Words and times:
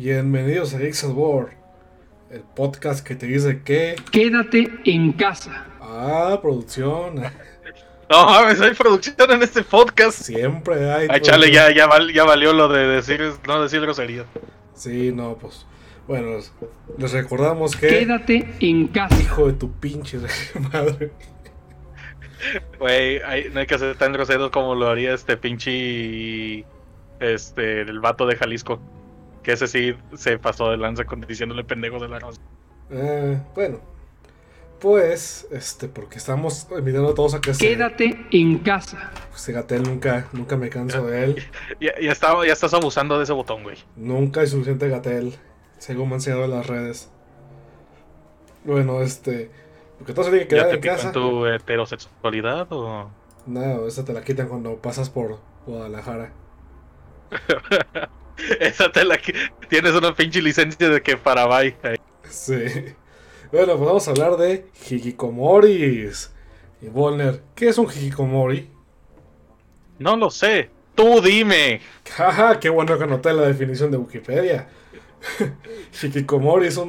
Bienvenidos 0.00 0.74
a 0.74 0.78
Geeks 0.78 1.04
at 1.04 1.10
War, 1.14 1.56
el 2.30 2.40
podcast 2.54 3.02
que 3.02 3.14
te 3.16 3.24
dice 3.24 3.62
que. 3.62 3.96
Quédate 4.12 4.68
en 4.84 5.12
casa. 5.14 5.64
Ah, 5.80 6.38
producción. 6.42 7.14
No 8.10 8.26
mames, 8.26 8.60
hay 8.60 8.74
producción 8.74 9.30
en 9.30 9.42
este 9.42 9.62
podcast. 9.62 10.20
Siempre 10.20 10.92
hay. 10.92 11.08
Ay, 11.10 11.20
chale, 11.22 11.50
ya, 11.50 11.72
ya, 11.74 11.86
val- 11.86 12.12
ya 12.12 12.24
valió 12.24 12.52
lo 12.52 12.68
de 12.68 12.86
decir, 12.86 13.22
no 13.48 13.62
decir 13.62 13.80
grosería. 13.80 14.26
Sí, 14.74 15.12
no, 15.12 15.38
pues. 15.38 15.64
Bueno, 16.06 16.38
les 16.98 17.12
recordamos 17.12 17.74
que. 17.74 17.88
Quédate 17.88 18.54
en 18.60 18.88
casa. 18.88 19.18
Hijo 19.18 19.46
de 19.46 19.54
tu 19.54 19.72
pinche 19.72 20.18
madre. 20.72 21.10
Güey, 22.78 23.18
no 23.50 23.60
hay 23.60 23.66
que 23.66 23.78
ser 23.78 23.96
tan 23.96 24.12
groseros 24.12 24.50
como 24.50 24.74
lo 24.74 24.88
haría 24.88 25.14
este 25.14 25.38
pinche. 25.38 26.66
Este, 27.18 27.80
el 27.80 27.98
vato 28.00 28.26
de 28.26 28.36
Jalisco. 28.36 28.78
Que 29.46 29.52
ese 29.52 29.68
sí 29.68 29.94
se 30.16 30.38
pasó 30.40 30.72
de 30.72 30.76
lanza 30.76 31.04
con 31.04 31.20
diciéndole 31.20 31.62
pendejo 31.62 32.00
de 32.00 32.08
la 32.08 32.18
raza. 32.18 32.40
Eh, 32.90 33.40
bueno, 33.54 33.78
pues, 34.80 35.46
este, 35.52 35.86
porque 35.88 36.18
estamos 36.18 36.66
invitando 36.76 37.10
a 37.10 37.14
todos 37.14 37.34
a 37.34 37.40
que 37.40 37.54
se. 37.54 37.64
Quédate 37.64 38.26
en 38.32 38.58
casa. 38.58 39.12
Pues, 39.30 39.48
Gatel 39.48 39.84
nunca, 39.84 40.26
nunca 40.32 40.56
me 40.56 40.68
canso 40.68 41.06
de 41.06 41.24
él. 41.24 41.36
Ya, 41.80 41.92
ya, 42.00 42.10
está- 42.10 42.44
ya 42.44 42.52
estás 42.52 42.74
abusando 42.74 43.18
de 43.18 43.22
ese 43.22 43.32
botón, 43.34 43.62
güey. 43.62 43.76
Nunca 43.94 44.40
hay 44.40 44.48
suficiente 44.48 44.88
Gatel, 44.88 45.32
según 45.78 46.08
me 46.08 46.14
han 46.14 46.18
enseñado 46.18 46.44
en 46.46 46.50
las 46.50 46.66
redes. 46.66 47.08
Bueno, 48.64 49.00
este. 49.00 49.48
Porque 49.98 50.12
todos 50.12 50.26
se 50.26 50.32
tienen 50.32 50.48
que 50.48 50.56
¿Ya 50.56 50.62
quedar 50.64 50.80
te 50.80 50.88
en 50.88 50.94
casa. 50.96 51.12
tu 51.12 51.46
heterosexualidad 51.46 52.66
o.? 52.72 53.10
No, 53.46 53.86
esa 53.86 54.04
te 54.04 54.12
la 54.12 54.22
quitan 54.24 54.48
cuando 54.48 54.74
pasas 54.78 55.08
por 55.08 55.38
Guadalajara. 55.66 56.32
Esa 58.60 58.90
te 58.92 59.04
la 59.04 59.18
que 59.18 59.32
tienes 59.68 59.92
una 59.92 60.14
pinche 60.14 60.42
licencia 60.42 60.88
de 60.88 61.02
que 61.02 61.16
para 61.16 61.46
bye. 61.46 61.76
Sí. 62.28 62.64
Bueno, 63.52 63.76
pues 63.76 63.86
vamos 63.86 64.08
a 64.08 64.10
hablar 64.10 64.36
de 64.36 64.66
hikikomoris. 64.88 66.32
Y 66.82 66.88
Volner, 66.88 67.42
¿qué 67.54 67.68
es 67.68 67.78
un 67.78 67.86
hikikomori? 67.86 68.68
No 69.98 70.16
lo 70.16 70.30
sé. 70.30 70.70
Tú 70.94 71.20
dime. 71.22 71.80
Jaja, 72.16 72.60
qué 72.60 72.68
bueno 72.68 72.98
que 72.98 73.04
anoté 73.04 73.32
la 73.32 73.42
definición 73.42 73.90
de 73.90 73.96
Wikipedia. 73.96 74.68
hikikomori 76.02 76.66
es 76.66 76.76
un. 76.76 76.88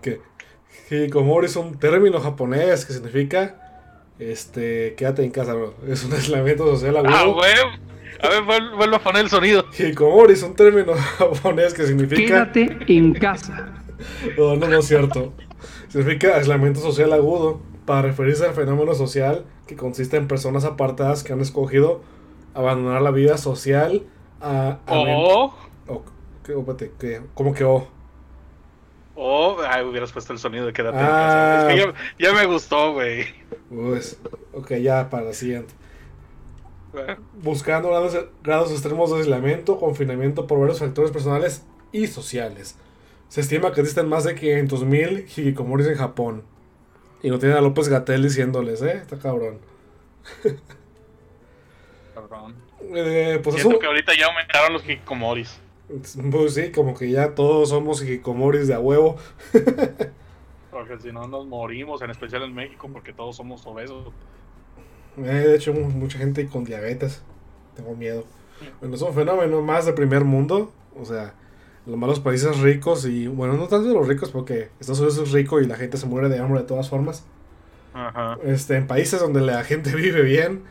¿qué? 0.00 0.20
Hikikomori 0.90 1.46
es 1.46 1.56
un 1.56 1.78
término 1.78 2.20
japonés 2.20 2.84
que 2.86 2.92
significa. 2.92 3.60
Este. 4.18 4.94
Quédate 4.96 5.24
en 5.24 5.30
casa, 5.30 5.54
bro. 5.54 5.74
Es 5.88 6.04
un 6.04 6.12
aislamiento 6.12 6.66
social 6.66 6.96
Ah, 7.06 7.20
agudo. 7.20 7.42
A 8.22 8.28
ver, 8.28 8.42
vuel- 8.44 8.76
vuelvo 8.76 8.96
a 8.96 8.98
poner 9.00 9.22
el 9.22 9.30
sonido. 9.30 9.66
Hikikomori 9.78 10.32
es 10.34 10.42
un 10.42 10.54
término 10.54 10.94
japonés 11.18 11.74
que 11.74 11.86
significa. 11.86 12.50
Quédate 12.52 12.78
en 12.88 13.14
casa. 13.14 13.70
No, 14.36 14.56
no, 14.56 14.66
no 14.68 14.78
es 14.78 14.86
cierto. 14.88 15.32
Significa 15.88 16.36
aislamiento 16.36 16.80
social 16.80 17.12
agudo 17.12 17.60
para 17.86 18.02
referirse 18.02 18.44
al 18.44 18.52
fenómeno 18.52 18.92
social 18.94 19.44
que 19.66 19.76
consiste 19.76 20.16
en 20.16 20.26
personas 20.28 20.64
apartadas 20.64 21.22
que 21.22 21.32
han 21.32 21.40
escogido 21.40 22.02
abandonar 22.54 23.00
la 23.02 23.12
vida 23.12 23.38
social 23.38 24.02
a... 24.42 24.78
a 24.86 24.94
men- 24.96 25.14
O. 25.16 25.54
o- 25.88 26.04
¿qué? 26.44 26.52
Espérate, 26.52 26.92
¿qué? 26.98 27.20
¿Cómo 27.34 27.54
que 27.54 27.64
o? 27.64 27.86
O. 29.14 29.56
Ay, 29.66 29.84
hubieras 29.84 30.12
puesto 30.12 30.32
el 30.32 30.38
sonido 30.38 30.66
de 30.66 30.72
quédate 30.72 30.98
en 30.98 31.04
Ah. 31.04 31.08
casa. 31.08 31.72
Es 31.72 31.74
que 31.74 31.92
ya, 32.18 32.28
ya 32.30 32.34
me 32.34 32.46
gustó, 32.46 32.92
güey. 32.92 33.26
Pues, 33.70 34.18
ok, 34.52 34.72
ya 34.82 35.08
para 35.08 35.26
la 35.26 35.32
siguiente. 35.32 35.72
Buscando 37.42 37.88
grados, 37.88 38.16
grados 38.42 38.70
extremos 38.70 39.10
de 39.10 39.18
aislamiento, 39.18 39.78
confinamiento 39.78 40.46
por 40.46 40.58
varios 40.60 40.78
factores 40.78 41.10
personales 41.10 41.64
y 41.92 42.06
sociales. 42.06 42.76
Se 43.28 43.40
estima 43.40 43.72
que 43.72 43.80
existen 43.80 44.08
más 44.08 44.24
de 44.24 44.36
500.000 44.36 45.24
hikikomoris 45.24 45.86
en 45.88 45.96
Japón. 45.96 46.44
Y 47.22 47.30
no 47.30 47.38
tienen 47.38 47.56
a 47.56 47.60
López 47.60 47.88
Gatel 47.88 48.22
diciéndoles, 48.22 48.82
¿eh? 48.82 48.98
Está 48.98 49.18
cabrón. 49.18 49.58
Cabrón. 52.14 52.54
Eh, 52.94 53.40
pues 53.42 53.56
Siento 53.56 53.70
eso, 53.72 53.78
que 53.80 53.86
ahorita 53.86 54.12
ya 54.18 54.26
aumentaron 54.26 54.74
los 54.74 54.84
hikikomoris. 54.84 55.58
pues 56.30 56.54
sí, 56.54 56.70
como 56.70 56.94
que 56.94 57.10
ya 57.10 57.34
todos 57.34 57.70
somos 57.70 58.02
hikikomoris 58.02 58.68
de 58.68 58.74
a 58.74 58.80
huevo. 58.80 59.16
Porque 60.70 60.98
si 60.98 61.12
no 61.12 61.26
nos 61.28 61.46
morimos, 61.46 62.02
en 62.02 62.10
especial 62.10 62.42
en 62.42 62.52
México, 62.52 62.90
porque 62.92 63.12
todos 63.12 63.36
somos 63.36 63.64
obesos. 63.64 64.12
Eh, 65.18 65.22
de 65.22 65.56
hecho, 65.56 65.72
mu- 65.72 65.90
mucha 65.90 66.18
gente 66.18 66.46
con 66.48 66.64
diabetes. 66.64 67.22
Tengo 67.76 67.94
miedo. 67.94 68.24
Bueno, 68.80 68.94
es 68.94 69.02
un 69.02 69.14
fenómeno 69.14 69.62
más 69.62 69.86
de 69.86 69.92
primer 69.92 70.24
mundo. 70.24 70.72
O 70.98 71.04
sea, 71.04 71.34
los 71.86 71.96
malos 71.96 72.20
países 72.20 72.58
ricos 72.60 73.04
y, 73.06 73.26
bueno, 73.26 73.54
no 73.54 73.68
tanto 73.68 73.88
de 73.88 73.94
los 73.94 74.08
ricos 74.08 74.30
porque 74.30 74.70
Estados 74.80 75.00
Unidos 75.00 75.18
es 75.18 75.32
rico 75.32 75.60
y 75.60 75.66
la 75.66 75.76
gente 75.76 75.96
se 75.96 76.06
muere 76.06 76.28
de 76.28 76.38
hambre 76.38 76.60
de 76.60 76.66
todas 76.66 76.88
formas. 76.88 77.24
Ajá. 77.94 78.38
Este, 78.44 78.76
en 78.76 78.86
países 78.86 79.20
donde 79.20 79.40
la 79.40 79.62
gente 79.64 79.94
vive 79.96 80.22
bien, 80.22 80.64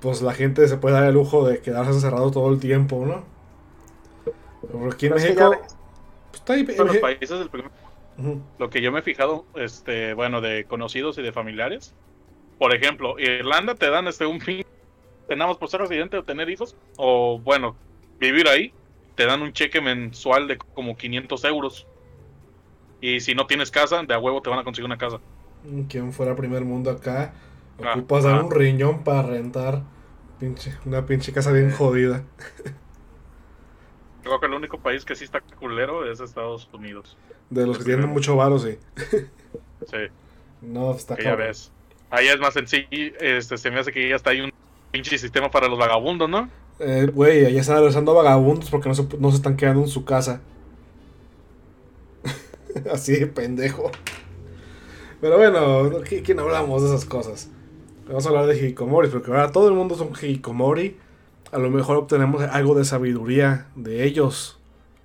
pues 0.00 0.22
la 0.22 0.32
gente 0.34 0.66
se 0.68 0.76
puede 0.78 0.94
dar 0.94 1.04
el 1.04 1.14
lujo 1.14 1.46
de 1.46 1.60
quedarse 1.60 1.92
encerrado 1.92 2.30
todo 2.30 2.50
el 2.52 2.60
tiempo, 2.60 3.04
¿no? 3.06 3.24
Pero 4.62 4.90
aquí 4.90 5.06
en 5.06 5.12
Pero 5.12 5.16
es 5.16 5.24
que 5.24 5.34
México, 5.34 5.50
pues, 6.30 6.40
está 6.40 6.52
ahí. 6.54 6.66
Son 6.76 6.86
los 6.86 6.98
países 6.98 7.38
del 7.38 7.50
primer 7.50 7.70
Ujú. 8.18 8.40
lo 8.58 8.70
que 8.70 8.82
yo 8.82 8.92
me 8.92 9.00
he 9.00 9.02
fijado, 9.02 9.46
este, 9.54 10.14
bueno, 10.14 10.40
de 10.40 10.64
conocidos 10.66 11.18
y 11.18 11.22
de 11.22 11.32
familiares. 11.32 11.94
Por 12.60 12.74
ejemplo, 12.74 13.18
Irlanda 13.18 13.74
te 13.74 13.88
dan 13.88 14.06
este 14.06 14.26
un 14.26 14.38
fin, 14.38 14.66
tenemos 15.26 15.56
por 15.56 15.70
ser 15.70 15.80
residente 15.80 16.18
o 16.18 16.24
tener 16.24 16.50
hijos, 16.50 16.76
o 16.98 17.40
bueno, 17.40 17.74
vivir 18.18 18.46
ahí, 18.48 18.74
te 19.14 19.24
dan 19.24 19.40
un 19.40 19.54
cheque 19.54 19.80
mensual 19.80 20.46
de 20.46 20.58
como 20.58 20.94
500 20.94 21.42
euros. 21.44 21.86
Y 23.00 23.20
si 23.20 23.34
no 23.34 23.46
tienes 23.46 23.70
casa, 23.70 24.02
de 24.02 24.12
a 24.12 24.18
huevo 24.18 24.42
te 24.42 24.50
van 24.50 24.58
a 24.58 24.64
conseguir 24.64 24.84
una 24.84 24.98
casa. 24.98 25.20
Quien 25.88 26.12
fuera 26.12 26.36
primer 26.36 26.66
mundo 26.66 26.90
acá, 26.90 27.32
Ah, 27.82 27.94
ocupas 27.94 28.26
ah. 28.26 28.42
un 28.42 28.50
riñón 28.50 29.04
para 29.04 29.22
rentar 29.22 29.82
pinche, 30.38 30.74
una 30.84 31.06
pinche 31.06 31.32
casa 31.32 31.50
bien 31.52 31.70
jodida. 31.70 32.24
Creo 34.22 34.38
que 34.38 34.46
el 34.46 34.52
único 34.52 34.78
país 34.78 35.06
que 35.06 35.14
sí 35.14 35.24
está 35.24 35.40
culero 35.40 36.10
es 36.10 36.20
Estados 36.20 36.68
Unidos. 36.74 37.16
De 37.48 37.66
los 37.66 37.78
que 37.78 37.84
tienen 37.84 38.10
mucho 38.10 38.36
varo, 38.36 38.58
sí. 38.58 38.78
Sí, 39.86 39.96
No, 40.60 40.92
está 40.92 41.16
que 41.16 41.24
ya 41.24 41.34
ves. 41.36 41.72
Allá 42.10 42.34
es 42.34 42.40
más 42.40 42.54
sencillo, 42.54 42.88
este, 43.20 43.56
se 43.58 43.70
me 43.70 43.78
hace 43.80 43.92
que 43.92 44.08
ya 44.08 44.16
está 44.16 44.30
ahí 44.30 44.40
un 44.40 44.50
pinche 44.90 45.18
sistema 45.18 45.50
para 45.50 45.68
los 45.68 45.78
vagabundos, 45.78 46.28
¿no? 46.28 46.50
Eh, 46.80 47.06
Güey, 47.12 47.44
allá 47.46 47.60
están 47.60 47.76
regresando 47.76 48.14
vagabundos 48.14 48.70
porque 48.70 48.88
no 48.88 48.94
se, 48.94 49.06
no 49.18 49.30
se 49.30 49.36
están 49.36 49.56
quedando 49.56 49.82
en 49.82 49.88
su 49.88 50.04
casa. 50.04 50.42
Así 52.92 53.12
de 53.18 53.26
pendejo. 53.26 53.90
Pero 55.20 55.36
bueno, 55.36 55.90
¿qui- 56.02 56.22
¿quién 56.24 56.38
hablamos 56.40 56.82
de 56.82 56.88
esas 56.88 57.04
cosas? 57.04 57.50
Vamos 58.06 58.26
a 58.26 58.28
hablar 58.30 58.46
de 58.46 58.56
hikikomoris, 58.56 59.10
porque 59.12 59.30
ahora 59.30 59.52
todo 59.52 59.68
el 59.68 59.74
mundo 59.74 59.94
es 59.94 60.00
un 60.00 60.10
hikikomori. 60.14 60.96
A 61.52 61.58
lo 61.58 61.70
mejor 61.70 61.96
obtenemos 61.96 62.42
algo 62.42 62.74
de 62.74 62.84
sabiduría 62.84 63.68
de 63.76 64.04
ellos. 64.04 64.58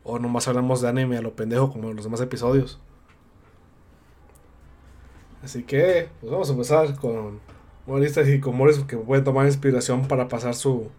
O 0.03 0.19
nomás 0.19 0.47
hablamos 0.47 0.81
de 0.81 0.89
anime 0.89 1.17
a 1.17 1.21
lo 1.21 1.35
pendejo 1.35 1.71
como 1.71 1.89
en 1.89 1.95
los 1.95 2.05
demás 2.05 2.21
episodios. 2.21 2.79
Así 5.45 5.63
que, 5.63 6.09
pues 6.19 6.31
vamos 6.31 6.49
a 6.49 6.53
empezar 6.53 6.95
con 6.95 7.39
una 7.85 7.99
lista 7.99 8.21
de 8.23 8.31
hikikomoris 8.31 8.79
que 8.79 8.97
pueden 8.97 9.23
tomar 9.23 9.45
inspiración 9.45 10.07
para 10.07 10.27
pasar 10.27 10.55
su 10.55 10.89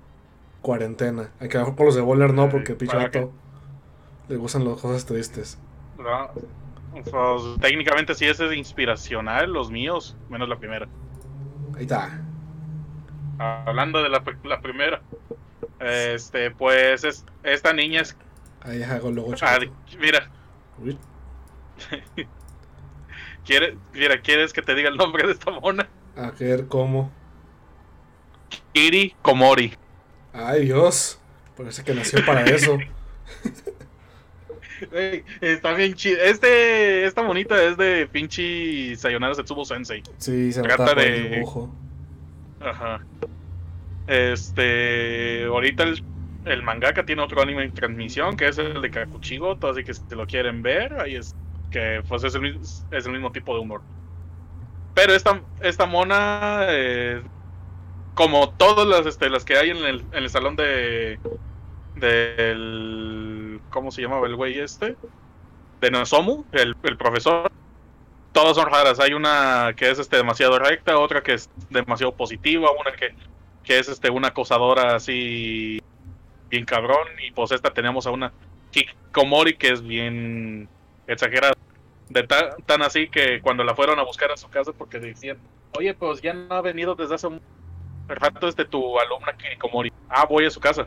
cuarentena. 0.63 1.31
Aunque 1.41 1.57
a 1.57 1.61
lo 1.61 1.67
mejor 1.67 1.77
con 1.77 1.87
los 1.87 1.95
de 1.97 2.01
Boller 2.01 2.33
no, 2.33 2.45
Ay, 2.45 2.51
porque 2.51 2.75
pinche 2.75 2.97
¿para 2.97 3.09
vato 3.09 3.33
le 4.29 4.37
gustan 4.37 4.65
las 4.65 4.81
cosas 4.81 5.05
tristes. 5.05 5.59
No, 5.99 6.31
pues, 6.93 7.61
técnicamente 7.61 8.15
sí 8.15 8.27
ese 8.27 8.47
es 8.47 8.57
inspiracional, 8.57 9.53
los 9.53 9.71
míos, 9.71 10.17
menos 10.29 10.49
la 10.49 10.57
primera. 10.59 10.89
Ahí 11.77 11.83
está. 11.83 12.23
Hablando 13.39 14.03
de 14.03 14.09
la, 14.09 14.25
pr- 14.25 14.43
la 14.45 14.61
primera, 14.61 15.03
este, 15.81 16.51
pues 16.53 17.05
es, 17.05 17.25
esta 17.43 17.73
niña 17.73 18.01
es, 18.03 18.17
Ahí 18.63 18.83
hago 18.83 19.11
el 19.11 19.17
logo 19.17 19.35
ah, 19.43 19.59
mira, 20.01 20.31
Uy, 23.47 23.53
quiere, 23.59 23.77
mira, 23.93 24.21
¿quieres 24.21 24.53
que 24.53 24.63
te 24.63 24.75
diga 24.75 24.89
el 24.89 24.97
nombre 24.97 25.27
de 25.27 25.33
esta 25.33 25.51
mona? 25.53 25.89
A 26.17 26.31
ver 26.33 26.67
cómo. 26.67 27.11
Kiri 28.73 29.15
Komori. 29.23 29.73
Ay, 30.33 30.65
Dios. 30.65 31.21
Parece 31.57 31.83
que 31.85 31.95
nació 31.95 32.25
para 32.27 32.45
eso. 32.45 32.79
Está 35.41 35.73
bien 35.73 35.95
chido. 35.95 36.21
Este, 36.23 37.07
esta 37.07 37.23
monita 37.23 37.63
es 37.63 37.77
de 37.79 38.07
pinche 38.07 38.95
Sayonara 38.97 39.35
Setsubo 39.35 39.65
Sensei. 39.65 40.03
Sí, 40.19 40.53
se 40.53 40.63
Trata 40.63 40.83
nota 40.85 40.95
por 40.95 41.03
el 41.03 41.23
de- 41.23 41.29
dibujo. 41.37 41.75
Ajá. 42.61 43.01
Este, 44.07 45.45
ahorita 45.47 45.83
el, 45.85 46.03
el 46.45 46.63
mangaka 46.63 47.05
tiene 47.07 47.23
otro 47.23 47.41
anime 47.43 47.65
en 47.65 47.73
transmisión 47.73 48.37
que 48.37 48.49
es 48.49 48.59
el 48.59 48.81
de 48.83 48.91
Kakuchigoto, 48.91 49.69
así 49.69 49.83
que 49.83 49.95
si 49.95 50.03
lo 50.11 50.27
quieren 50.27 50.63
ver, 50.63 50.93
ahí 51.01 51.17
es 51.17 51.35
que 51.71 52.03
pues 52.09 52.25
es 52.25 52.35
el, 52.35 52.61
es 52.91 53.07
el 53.07 53.13
mismo 53.13 53.33
tipo 53.33 53.55
de 53.55 53.61
humor. 53.61 53.83
Pero 54.95 55.13
esta, 55.13 55.43
esta 55.61 55.87
mona, 55.87 56.67
eh, 56.69 57.23
como 58.15 58.51
todas 58.51 58.87
las, 58.87 59.07
este, 59.07 59.29
las 59.29 59.45
que 59.45 59.57
hay 59.57 59.71
en 59.71 59.77
el, 59.79 60.01
en 60.13 60.25
el 60.25 60.31
salón 60.31 60.57
de 60.57 61.19
del 61.97 63.61
¿cómo 63.71 63.91
se 63.91 64.03
llamaba 64.03 64.27
el 64.27 64.37
güey 64.37 64.59
este? 64.59 64.97
De 65.81 65.91
Nozomu, 65.91 66.45
el, 66.53 66.77
el 66.83 66.97
profesor. 66.97 67.51
Todas 68.33 68.57
son 68.57 68.71
raras. 68.71 69.01
Hay 69.01 69.13
una 69.13 69.75
que 69.77 69.91
es 69.91 69.99
este 69.99 70.17
demasiado 70.17 70.59
recta, 70.59 70.99
otra 70.99 71.23
que 71.23 71.35
es 71.35 71.51
demasiado 71.71 72.15
positiva, 72.15 72.71
una 72.79 72.93
que, 72.93 73.15
que 73.63 73.79
es 73.79 73.89
este 73.89 74.11
una 74.11 74.29
acosadora 74.29 74.95
así 74.97 75.83
bien 76.49 76.65
cabrón. 76.65 77.09
Y 77.27 77.33
pues 77.33 77.53
esta 77.53 77.73
tenemos 77.73 78.07
a 78.07 78.11
una 78.11 78.33
Kikomori 78.71 79.57
que 79.57 79.71
es 79.73 79.83
bien 79.83 80.69
exagerada. 81.07 81.55
De 82.09 82.23
ta- 82.23 82.57
tan 82.67 82.83
así 82.83 83.09
que 83.09 83.41
cuando 83.41 83.65
la 83.65 83.75
fueron 83.75 83.99
a 83.99 84.03
buscar 84.05 84.31
a 84.31 84.37
su 84.37 84.49
casa 84.49 84.73
porque 84.73 85.01
decían, 85.01 85.39
oye, 85.77 85.93
pues 85.95 86.23
ya 86.23 86.33
no 86.33 86.55
ha 86.55 86.61
venido 86.61 86.95
desde 86.95 87.17
hace 87.17 87.27
un 87.27 87.41
rato 88.07 88.47
este 88.47 88.65
tu 88.65 88.99
alumna 89.01 89.37
Kikomori. 89.37 89.93
Ah, 90.09 90.25
voy 90.29 90.47
a 90.47 90.51
su 90.51 90.61
casa. 90.61 90.87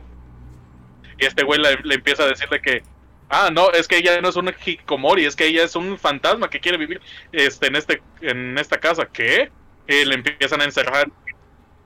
Y 1.18 1.26
este 1.26 1.44
güey 1.44 1.60
le, 1.60 1.76
le 1.82 1.96
empieza 1.96 2.22
a 2.22 2.26
decirle 2.26 2.62
que, 2.62 2.82
ah, 3.28 3.50
no, 3.52 3.70
es 3.72 3.86
que 3.86 3.98
ella 3.98 4.18
no 4.22 4.30
es 4.30 4.36
una 4.36 4.54
Hikomori, 4.64 5.26
es 5.26 5.36
que 5.36 5.46
ella 5.46 5.62
es 5.64 5.76
un 5.76 5.98
fantasma 5.98 6.48
que 6.48 6.60
quiere 6.60 6.78
vivir 6.78 7.02
este, 7.32 7.66
en, 7.66 7.76
este, 7.76 8.02
en 8.22 8.56
esta 8.56 8.78
casa. 8.78 9.04
¿Qué? 9.06 9.50
Y 9.86 10.06
le 10.06 10.14
empiezan 10.14 10.62
a 10.62 10.64
encerrar, 10.64 11.10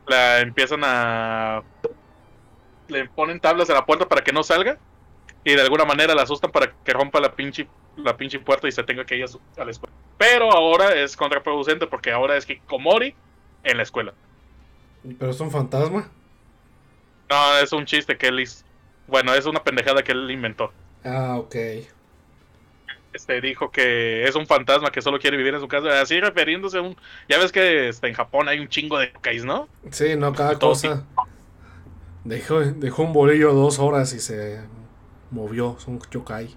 la 0.07 0.41
empiezan 0.41 0.83
a... 0.85 1.63
Le 2.87 3.09
ponen 3.09 3.41
tablas 3.41 3.69
a 3.71 3.75
la 3.75 3.85
puerta 3.85 4.07
para 4.09 4.23
que 4.23 4.33
no 4.33 4.45
salga 4.45 4.79
y 5.45 5.55
de 5.55 5.61
alguna 5.61 5.85
manera 5.85 6.15
la 6.15 6.23
asustan 6.23 6.51
para 6.51 6.73
que 6.73 6.93
rompa 6.93 7.21
la 7.21 7.35
pinche, 7.35 7.69
la 7.97 8.17
pinche 8.17 8.41
puerta 8.41 8.67
y 8.67 8.73
se 8.73 8.83
tenga 8.83 9.05
que 9.05 9.17
ir 9.17 9.27
a, 9.59 9.65
la 9.65 9.71
escuela. 9.71 9.95
Pero 10.17 10.51
ahora 10.51 10.95
es 10.95 11.17
contraproducente 11.17 11.87
porque 11.87 12.11
ahora 12.11 12.37
es 12.37 12.49
Hikomori 12.49 13.15
en 13.63 13.77
la 13.77 13.83
escuela. 13.83 14.15
Pero 15.19 15.31
es 15.31 15.41
un 15.41 15.51
fantasma. 15.51 16.11
No, 17.29 17.59
es 17.59 17.73
un 17.73 17.85
chiste 17.85 18.17
que 18.17 18.29
él 18.29 18.41
hizo. 18.41 18.65
Bueno, 19.07 19.35
es 19.35 19.45
una 19.45 19.63
pendejada 19.63 20.03
que 20.03 20.13
él 20.13 20.31
inventó. 20.31 20.73
Ah, 21.05 21.37
ok. 21.37 21.57
Este 23.13 23.41
dijo 23.41 23.71
que 23.71 24.27
es 24.27 24.35
un 24.35 24.47
fantasma 24.47 24.91
que 24.91 25.03
solo 25.03 25.19
quiere 25.19 25.37
vivir 25.37 25.55
en 25.55 25.61
su 25.61 25.69
casa, 25.69 26.01
así 26.01 26.21
refiriéndose 26.21 26.79
a 26.79 26.83
un 26.83 26.97
ya 27.29 27.39
ves 27.39 27.53
que 27.53 27.89
este, 27.89 28.09
en 28.09 28.15
Japón 28.15 28.49
hay 28.49 28.59
un 28.59 28.69
chingo 28.69 28.99
de 28.99 29.13
yokais, 29.13 29.45
¿no? 29.45 29.69
Sí, 29.91 30.17
no, 30.17 30.33
cada 30.33 30.59
Todo 30.59 30.71
cosa. 30.71 31.05
Dejó, 32.25 32.61
dejó 32.61 33.03
un 33.03 33.13
bolillo 33.13 33.53
dos 33.53 33.79
horas 33.79 34.13
y 34.15 34.21
se 34.21 34.59
movió. 35.35 35.77
Es 35.79 35.87
un 35.87 36.01
yokai. 36.11 36.55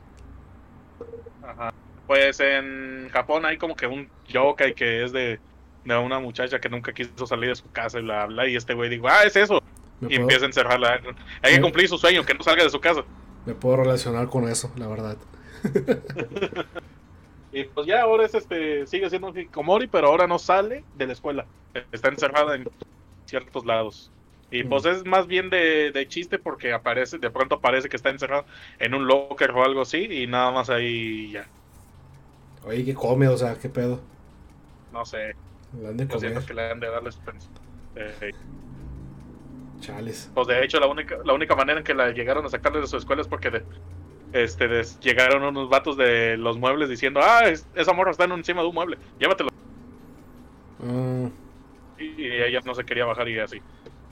Ajá. 1.44 1.74
Pues 2.06 2.40
en 2.40 3.10
Japón 3.12 3.46
hay 3.46 3.58
como 3.58 3.76
que 3.76 3.88
un 3.88 4.10
yokai 4.28 4.74
que 4.74 5.04
es 5.04 5.12
de, 5.12 5.40
de 5.84 5.98
una 5.98 6.20
muchacha 6.20 6.60
que 6.60 6.70
nunca 6.70 6.94
quiso 6.94 7.28
salir 7.28 7.50
de 7.50 7.56
su 7.56 7.70
casa 7.72 8.00
y 8.00 8.04
bla 8.04 8.26
bla 8.28 8.48
y 8.48 8.56
este 8.56 8.74
güey 8.74 8.90
dijo, 8.90 9.08
"Ah, 9.08 9.24
es 9.26 9.36
eso." 9.36 9.62
Y 10.02 10.06
puedo, 10.06 10.22
empieza 10.22 10.46
a 10.46 10.48
encerrarla. 10.48 11.02
Hay 11.42 11.56
que 11.56 11.62
cumplir 11.62 11.90
su 11.90 11.98
sueño, 11.98 12.24
que 12.24 12.34
no 12.34 12.44
salga 12.44 12.64
de 12.64 12.70
su 12.70 12.80
casa. 12.80 13.04
me 13.46 13.56
puedo 13.56 13.78
relacionar 13.78 14.28
con 14.30 14.48
eso, 14.48 14.72
la 14.78 14.88
verdad. 14.88 15.18
Y 17.52 17.64
pues 17.64 17.88
ya 17.88 18.02
ahora 18.02 18.26
es 18.26 18.36
este 18.36 18.86
sigue 18.86 19.10
siendo 19.10 19.30
un 19.30 19.40
hikomori, 19.40 19.88
pero 19.88 20.08
ahora 20.08 20.28
no 20.28 20.38
sale 20.38 20.84
de 20.96 21.08
la 21.08 21.14
escuela. 21.14 21.46
Está 21.92 22.10
encerrada 22.10 22.56
en 22.56 22.70
ciertos 23.26 23.66
lados. 23.66 24.12
Y 24.50 24.64
pues 24.64 24.86
es 24.86 25.06
más 25.06 25.28
bien 25.28 25.50
de, 25.50 25.92
de 25.92 26.08
chiste 26.08 26.40
porque 26.40 26.72
aparece, 26.74 27.18
de 27.18 27.30
pronto 27.32 27.60
parece 27.60 27.90
que 27.90 27.98
está 27.98 28.10
encerrado 28.10 28.46
en 28.80 28.94
un 28.94 29.06
locker 29.06 29.52
o 29.52 29.64
algo 29.64 29.82
así 29.82 30.08
y 30.10 30.28
nada 30.28 30.52
más 30.52 30.70
ahí 30.70 31.32
ya. 31.32 31.50
Oye, 32.66 32.84
¿qué 32.86 32.94
come? 32.94 33.28
O 33.28 33.38
sea, 33.38 33.56
¿qué 33.56 33.70
pedo? 33.70 34.00
No 34.92 35.06
sé, 35.06 35.34
Le 35.82 35.88
han 35.88 35.98
de 35.98 36.08
siento 36.08 36.40
comer. 36.40 36.44
que 36.46 36.54
le 36.54 36.72
han 36.72 36.80
de 36.80 36.88
pens- 36.90 37.50
eh, 37.96 38.32
Chales. 39.82 40.30
Pues 40.34 40.48
de 40.48 40.64
hecho 40.64 40.80
la 40.80 40.88
única, 40.88 41.18
la 41.26 41.34
única 41.34 41.56
manera 41.56 41.80
en 41.80 41.84
que 41.84 41.94
la 41.94 42.12
llegaron 42.12 42.46
a 42.46 42.50
sacarle 42.50 42.82
de 42.82 42.88
su 42.88 42.98
escuela 42.98 43.22
es 43.22 43.28
porque 43.28 43.50
de- 43.52 43.66
este 44.34 44.68
llegaron 45.02 45.44
unos 45.44 45.70
vatos 45.70 45.98
de 45.98 46.38
los 46.38 46.58
muebles 46.58 46.90
diciendo, 46.90 47.22
ah, 47.24 47.48
es- 47.50 47.68
esa 47.74 47.94
morra 47.94 48.12
está 48.12 48.26
en- 48.26 48.34
encima 48.34 48.62
de 48.62 48.68
un 48.68 48.76
mueble, 48.76 49.00
llévatelo. 49.20 49.50
Ah, 50.80 51.30
Y, 51.98 52.24
y 52.24 52.32
ella 52.44 52.62
no 52.66 52.74
se 52.76 52.86
quería 52.86 53.06
bajar 53.06 53.28
y 53.30 53.40
así. 53.40 53.64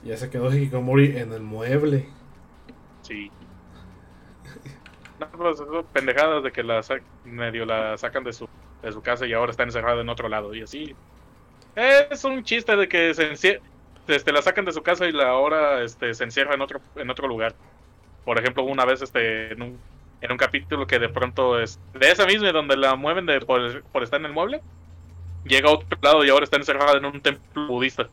Ya 0.06 0.16
se 0.16 0.30
quedó 0.30 0.52
Hikikomori 0.54 1.16
en 1.16 1.32
el 1.32 1.42
mueble. 1.42 2.06
Sí. 3.02 3.30
No, 5.18 5.28
pues, 5.30 5.62
pendejadas 5.92 6.42
de 6.42 6.52
que 6.52 6.62
la 6.62 6.82
medio 7.24 7.64
la 7.64 7.96
sacan 7.96 8.24
de 8.24 8.32
su, 8.32 8.48
de 8.82 8.92
su 8.92 9.00
casa 9.02 9.26
y 9.26 9.32
ahora 9.32 9.50
está 9.50 9.62
encerrada 9.62 10.00
en 10.00 10.08
otro 10.08 10.28
lado 10.28 10.54
y 10.54 10.62
así. 10.62 10.94
Es 11.74 12.24
un 12.24 12.42
chiste 12.44 12.76
de 12.76 12.88
que 12.88 13.14
se 13.14 13.30
encie- 13.30 13.60
este, 14.08 14.32
la 14.32 14.42
sacan 14.42 14.64
de 14.64 14.72
su 14.72 14.82
casa 14.82 15.06
y 15.06 15.12
la 15.12 15.28
ahora 15.28 15.82
este, 15.82 16.14
se 16.14 16.24
encierra 16.24 16.54
en 16.54 16.60
otro, 16.60 16.80
en 16.96 17.10
otro 17.10 17.28
lugar. 17.28 17.54
Por 18.24 18.38
ejemplo, 18.38 18.64
una 18.64 18.84
vez 18.84 19.02
este, 19.02 19.52
en, 19.52 19.62
un, 19.62 19.78
en 20.20 20.32
un 20.32 20.38
capítulo 20.38 20.86
que 20.86 20.98
de 20.98 21.08
pronto 21.08 21.60
es 21.60 21.80
de 21.94 22.10
esa 22.10 22.26
misma 22.26 22.52
donde 22.52 22.76
la 22.76 22.94
mueven 22.96 23.26
de, 23.26 23.40
por, 23.40 23.82
por 23.84 24.02
estar 24.02 24.20
en 24.20 24.26
el 24.26 24.32
mueble, 24.32 24.62
llega 25.44 25.68
a 25.68 25.72
otro 25.72 25.98
lado 26.02 26.24
y 26.24 26.28
ahora 26.28 26.44
está 26.44 26.56
encerrada 26.56 26.98
en 26.98 27.04
un 27.04 27.20
templo 27.20 27.66
budista. 27.68 28.08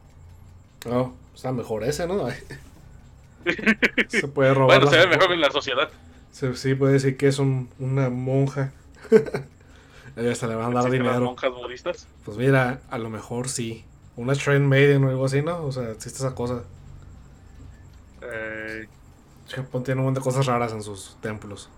No, 0.86 1.14
está 1.34 1.52
mejor 1.52 1.84
ese, 1.84 2.08
¿no? 2.08 2.28
se 4.08 4.28
puede 4.28 4.54
robar. 4.54 4.80
Bueno, 4.82 4.92
se 4.92 4.98
ve 4.98 5.08
mejor 5.08 5.32
en 5.34 5.42
la 5.42 5.52
sociedad. 5.52 5.90
Se- 6.32 6.56
sí, 6.56 6.76
puede 6.76 6.94
decir 6.94 7.18
que 7.18 7.28
es 7.28 7.40
un- 7.40 7.70
una 7.80 8.10
monja. 8.10 8.72
Hasta 10.16 10.48
le 10.48 10.56
van 10.56 10.72
a 10.72 10.74
dar 10.76 10.84
las 10.84 10.92
dinero. 10.92 11.22
monjas 11.22 11.52
budistas. 11.52 12.08
Pues 12.24 12.38
mira, 12.38 12.82
a 12.90 12.98
lo 12.98 13.10
mejor 13.10 13.50
sí. 13.50 13.84
Una 14.16 14.34
Trend 14.34 14.68
Maiden 14.68 15.04
o 15.06 15.10
algo 15.10 15.26
así, 15.26 15.42
¿no? 15.42 15.64
O 15.64 15.72
sea, 15.72 15.90
existe 15.92 16.20
esa 16.20 16.36
cosa. 16.36 16.64
Eh, 18.22 18.88
Japón 19.50 19.84
tiene 19.84 20.02
un 20.02 20.06
montón 20.06 20.22
de 20.24 20.26
cosas 20.30 20.46
raras 20.46 20.72
en 20.72 20.84
sus 20.84 21.18
templos. 21.22 21.70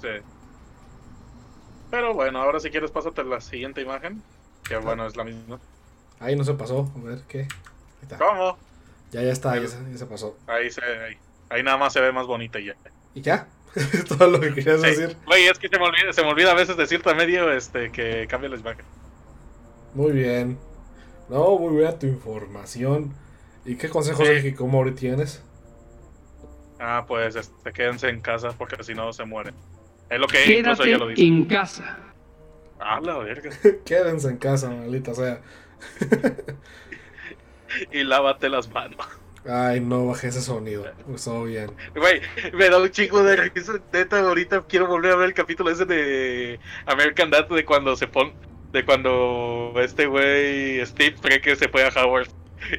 Sí. 0.00 0.08
Pero 1.90 2.14
bueno, 2.14 2.40
ahora 2.40 2.60
si 2.60 2.70
quieres 2.70 2.90
pásate 2.90 3.24
la 3.24 3.40
siguiente 3.40 3.80
imagen. 3.82 4.22
Que 4.62 4.76
bueno, 4.76 5.06
es 5.06 5.16
la 5.16 5.24
misma. 5.24 5.58
Ahí 6.20 6.36
no 6.36 6.44
se 6.44 6.54
pasó. 6.54 6.90
A 6.96 7.00
ver, 7.04 7.20
¿qué? 7.28 7.40
Ahí 7.42 7.48
está. 8.02 8.18
¿Cómo? 8.18 8.56
Ya, 9.12 9.22
ya 9.22 9.32
está, 9.32 9.56
ya 9.60 9.68
se, 9.68 9.78
ya 9.90 9.98
se 9.98 10.06
pasó. 10.06 10.36
Ahí 10.46 10.70
se 10.70 10.82
ahí, 10.84 11.16
ahí 11.50 11.62
nada 11.62 11.76
más 11.76 11.92
se 11.92 12.00
ve 12.00 12.12
más 12.12 12.26
bonita 12.26 12.58
y 12.58 12.66
ya. 12.66 12.74
¿Y 13.14 13.20
ya? 13.20 13.46
Todo 14.08 14.28
lo 14.28 14.40
que 14.40 14.54
querías 14.54 14.80
Sí. 14.80 14.86
decir. 14.88 15.16
Güey, 15.26 15.46
es 15.46 15.58
que 15.58 15.68
se 15.68 15.78
me 15.78 15.84
olvida, 15.84 16.12
se 16.12 16.22
me 16.22 16.28
olvida 16.28 16.50
a 16.52 16.54
veces 16.54 16.76
decirte 16.76 17.10
a 17.10 17.14
medio 17.14 17.52
este 17.52 17.90
que 17.92 18.26
cambia 18.28 18.48
la 18.50 18.56
imagen. 18.56 18.84
Muy 19.94 20.12
bien. 20.12 20.58
No, 21.28 21.58
muy 21.58 21.72
buena 21.74 21.98
tu 21.98 22.06
información. 22.06 23.14
¿Y 23.64 23.76
qué 23.76 23.88
consejos 23.88 24.26
Sí. 24.26 24.34
de 24.34 24.40
Hikikomori 24.40 24.92
tienes? 24.92 25.42
Ah, 26.80 27.04
pues 27.06 27.36
este, 27.36 27.72
quédense 27.72 28.08
en 28.08 28.20
casa 28.20 28.50
porque 28.52 28.82
si 28.82 28.94
no 28.94 29.12
se 29.12 29.24
mueren. 29.24 29.54
Es 30.10 30.18
lo 30.20 30.26
que 30.26 30.38
incluso 30.58 30.82
Quédate 30.82 30.88
ella 30.88 30.98
lo 30.98 31.08
dice. 31.08 31.22
en 31.26 31.44
casa. 31.46 31.98
Ah, 32.78 33.00
la 33.00 33.16
verga. 33.18 33.50
Quédense 33.84 34.28
en 34.28 34.36
casa, 34.38 34.68
maldita 34.70 35.14
sea. 35.14 35.40
Y 37.92 38.04
lávate 38.04 38.48
las 38.48 38.70
manos. 38.70 38.98
Ay, 39.46 39.80
no 39.80 40.06
bajé 40.06 40.28
ese 40.28 40.40
sonido. 40.40 40.86
Estuvo 41.12 41.44
bien. 41.44 41.70
Güey, 41.94 42.20
me 42.54 42.68
da 42.70 42.80
un 42.80 42.88
chingo 42.90 43.22
de 43.22 43.36
risa. 43.36 43.74
Neta, 43.92 44.20
ahorita 44.20 44.64
quiero 44.68 44.86
volver 44.86 45.12
a 45.12 45.16
ver 45.16 45.26
el 45.28 45.34
capítulo 45.34 45.70
ese 45.70 45.84
de 45.84 46.58
American 46.86 47.30
Dad 47.30 47.48
de 47.48 47.64
cuando 47.64 47.94
se 47.96 48.06
pone. 48.06 48.32
De 48.72 48.84
cuando 48.84 49.72
este 49.78 50.06
güey, 50.06 50.84
Steve, 50.86 51.16
cree 51.20 51.40
que 51.40 51.56
se 51.56 51.68
fue 51.68 51.84
a 51.84 51.88
Howard. 51.88 52.28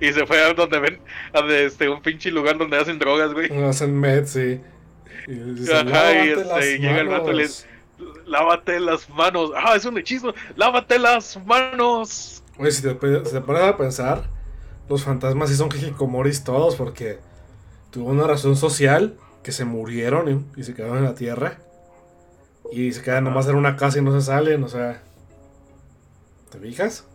Y 0.01 0.11
se 0.13 0.25
fue 0.25 0.41
a 0.41 0.53
donde 0.53 0.79
ven. 0.79 0.99
A 1.33 1.41
de 1.41 1.65
este, 1.65 1.87
un 1.89 2.01
pinche 2.01 2.31
lugar 2.31 2.57
donde 2.57 2.77
hacen 2.77 2.97
drogas, 2.97 3.33
güey. 3.33 3.51
Hacen 3.63 3.99
med, 3.99 4.25
sí. 4.25 4.59
Y 5.27 5.33
dice, 5.33 5.73
Ajá, 5.75 5.83
y 6.23 6.29
"Lávate 6.29 6.31
este, 6.31 6.45
las 6.45 6.65
llega 6.79 6.99
el 7.01 7.07
vato 7.09 7.31
y 7.31 7.35
le- 7.35 7.43
manos". 7.43 7.67
Lávate 8.25 8.79
las 8.79 9.09
manos. 9.09 9.51
Ah, 9.55 9.75
es 9.75 9.85
un 9.85 9.97
hechizo. 9.97 10.33
Lávate 10.55 10.97
las 10.99 11.37
manos. 11.45 12.41
Oye, 12.57 12.71
si 12.71 12.81
te, 12.81 12.91
si 13.25 13.31
te 13.31 13.41
pones 13.41 13.63
a 13.63 13.77
pensar, 13.77 14.29
los 14.89 15.03
fantasmas 15.03 15.49
sí 15.49 15.55
son 15.55 15.69
hikikomoris 15.69 16.43
todos 16.43 16.75
porque 16.75 17.19
tuvo 17.91 18.09
una 18.11 18.27
razón 18.27 18.55
social 18.55 19.17
que 19.43 19.51
se 19.51 19.65
murieron 19.65 20.45
y, 20.55 20.59
y 20.61 20.63
se 20.63 20.73
quedaron 20.73 20.97
en 20.97 21.03
la 21.05 21.15
tierra. 21.15 21.59
Y 22.71 22.91
se 22.93 23.01
quedan 23.01 23.23
nomás 23.25 23.47
en 23.47 23.55
una 23.55 23.75
casa 23.75 23.99
y 23.99 24.01
no 24.01 24.11
se 24.19 24.25
salen, 24.25 24.63
o 24.63 24.67
sea. 24.67 25.01
¿Te 26.51 26.59
fijas? 26.59 27.05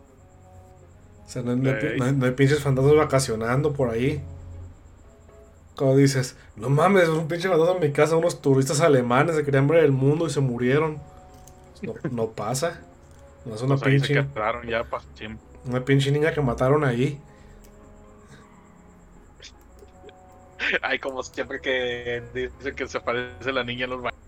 O 1.26 1.28
sea, 1.30 1.42
no, 1.42 1.56
no 1.56 1.68
hay 1.70 1.76
pi- 1.76 1.86
Ok. 1.88 1.92
no 1.96 2.04
hay- 2.04 2.12
no 2.12 2.26
hay 2.26 2.32
pinches 2.32 2.60
fantasmas 2.62 2.96
vacacionando 2.96 3.72
por 3.72 3.90
ahí. 3.90 4.22
Como 5.76 5.96
dices, 5.96 6.36
no 6.56 6.68
mames, 6.68 7.04
es 7.04 7.08
un 7.08 7.26
pinche 7.28 7.48
fantasma 7.48 7.74
en 7.76 7.80
mi 7.80 7.92
casa, 7.92 8.16
unos 8.16 8.42
turistas 8.42 8.80
alemanes 8.80 9.36
se 9.36 9.44
querían 9.44 9.66
ver 9.66 9.84
el 9.84 9.92
mundo 9.92 10.26
y 10.26 10.30
se 10.30 10.40
murieron. 10.40 10.98
No, 11.82 11.94
no 12.10 12.30
pasa. 12.32 12.80
No 13.44 13.54
es 13.54 13.62
una 13.62 13.76
Pues 13.76 14.02
se 14.02 14.08
pinche. 14.08 14.14
quedaron 14.34 14.66
ya 14.66 14.84
para 14.84 15.02
siempre. 15.14 15.46
Una 15.64 15.84
pinche 15.84 16.10
niña 16.10 16.32
que 16.32 16.40
mataron 16.40 16.84
ahí. 16.84 17.18
Ay, 20.82 20.98
como 20.98 21.22
siempre 21.22 21.60
que 21.60 22.22
dicen 22.34 22.74
que 22.74 22.86
se 22.86 23.00
parece 23.00 23.52
la 23.52 23.64
niña 23.64 23.84
en 23.84 23.90
los 23.90 24.02
baños. 24.02 24.18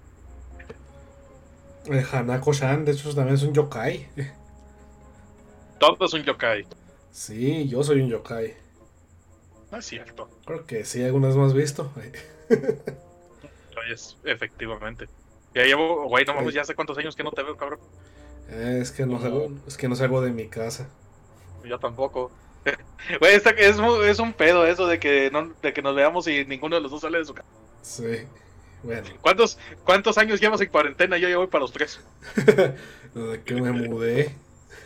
Eh, 1.86 2.04
Hanako-chan, 2.12 2.84
de 2.84 2.92
hecho, 2.92 3.14
también 3.14 3.34
es 3.34 3.42
un 3.42 3.52
yokai. 3.52 4.08
Todo 5.78 6.06
es 6.06 6.12
un 6.14 6.22
yokai. 6.22 6.66
Sí, 7.10 7.68
yo 7.68 7.82
soy 7.82 8.00
un 8.00 8.08
yokai. 8.08 8.54
No 9.70 9.78
es 9.78 9.86
cierto. 9.86 10.28
Creo 10.44 10.64
que 10.64 10.84
sí, 10.84 11.02
alguna 11.04 11.28
vez 11.28 11.36
más 11.36 11.54
visto. 11.54 11.90
es, 13.92 14.16
efectivamente. 14.24 15.08
Ya 15.54 15.64
llevo, 15.64 16.08
güey, 16.08 16.24
no 16.24 16.34
mames, 16.34 16.54
ya 16.54 16.62
hace 16.62 16.74
cuántos 16.74 16.96
años 16.98 17.16
que 17.16 17.24
no 17.24 17.32
te 17.32 17.42
veo, 17.42 17.56
cabrón. 17.56 17.80
Eh, 18.48 18.78
es 18.82 18.90
que 18.92 19.06
no 19.06 19.20
salgo, 19.20 19.50
es 19.66 19.76
que 19.76 19.88
no 19.88 19.96
salgo 19.96 20.20
de 20.20 20.30
mi 20.32 20.48
casa. 20.48 20.88
Yo 21.64 21.78
tampoco. 21.78 22.30
Güey, 23.18 23.34
es, 23.34 23.44
es 23.46 24.18
un 24.20 24.32
pedo 24.32 24.64
eso 24.66 24.86
de 24.86 25.00
que, 25.00 25.28
no, 25.32 25.52
de 25.60 25.72
que 25.72 25.82
nos 25.82 25.96
veamos 25.96 26.28
y 26.28 26.44
ninguno 26.44 26.76
de 26.76 26.82
los 26.82 26.90
dos 26.92 27.00
sale 27.00 27.18
de 27.18 27.24
su 27.24 27.34
casa. 27.34 27.48
Sí. 27.82 28.26
Bueno, 28.84 29.08
¿Cuántos, 29.20 29.58
¿Cuántos 29.84 30.18
años 30.18 30.40
llevas 30.40 30.60
en 30.60 30.68
cuarentena? 30.68 31.16
Yo 31.18 31.28
ya 31.28 31.36
voy 31.38 31.46
para 31.48 31.62
los 31.62 31.72
tres. 31.72 32.00
desde 33.14 33.42
que 33.44 33.54
me 33.60 33.72
mudé. 33.72 34.34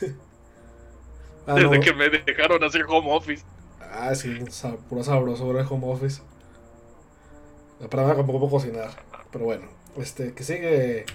Ah, 1.48 1.54
Desde 1.54 1.78
no. 1.78 1.80
que 1.80 1.92
me 1.94 2.08
dejaron 2.08 2.64
hacer 2.64 2.84
home 2.88 3.06
office. 3.12 3.44
Ah, 3.80 4.12
sí, 4.16 4.36
sa- 4.50 4.76
pura 4.76 5.04
sabrosura 5.04 5.60
el 5.60 5.66
home 5.70 5.86
office. 5.86 6.20
La 7.78 7.88
palabra 7.88 8.16
tampoco 8.16 8.40
puedo 8.40 8.50
cocinar. 8.62 8.90
Pero 9.30 9.44
bueno, 9.44 9.68
este, 9.96 10.32
que 10.34 10.42
sigue. 10.42 11.06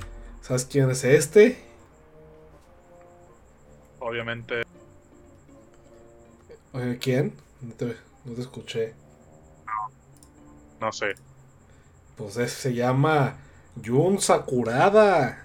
¿Sabes 0.41 0.63
quién 0.63 0.89
es 0.89 1.03
este? 1.03 1.61
Obviamente. 4.15 4.63
Oye, 6.73 6.97
¿quién? 6.97 7.33
No 7.61 7.73
te, 7.75 7.95
no 8.25 8.33
te 8.35 8.41
escuché. 8.41 8.93
No 10.81 10.91
sé. 10.91 11.15
Pues 12.17 12.35
es- 12.35 12.51
se 12.51 12.73
llama 12.73 13.37
Jun 13.85 14.19
Sakurada. 14.19 15.41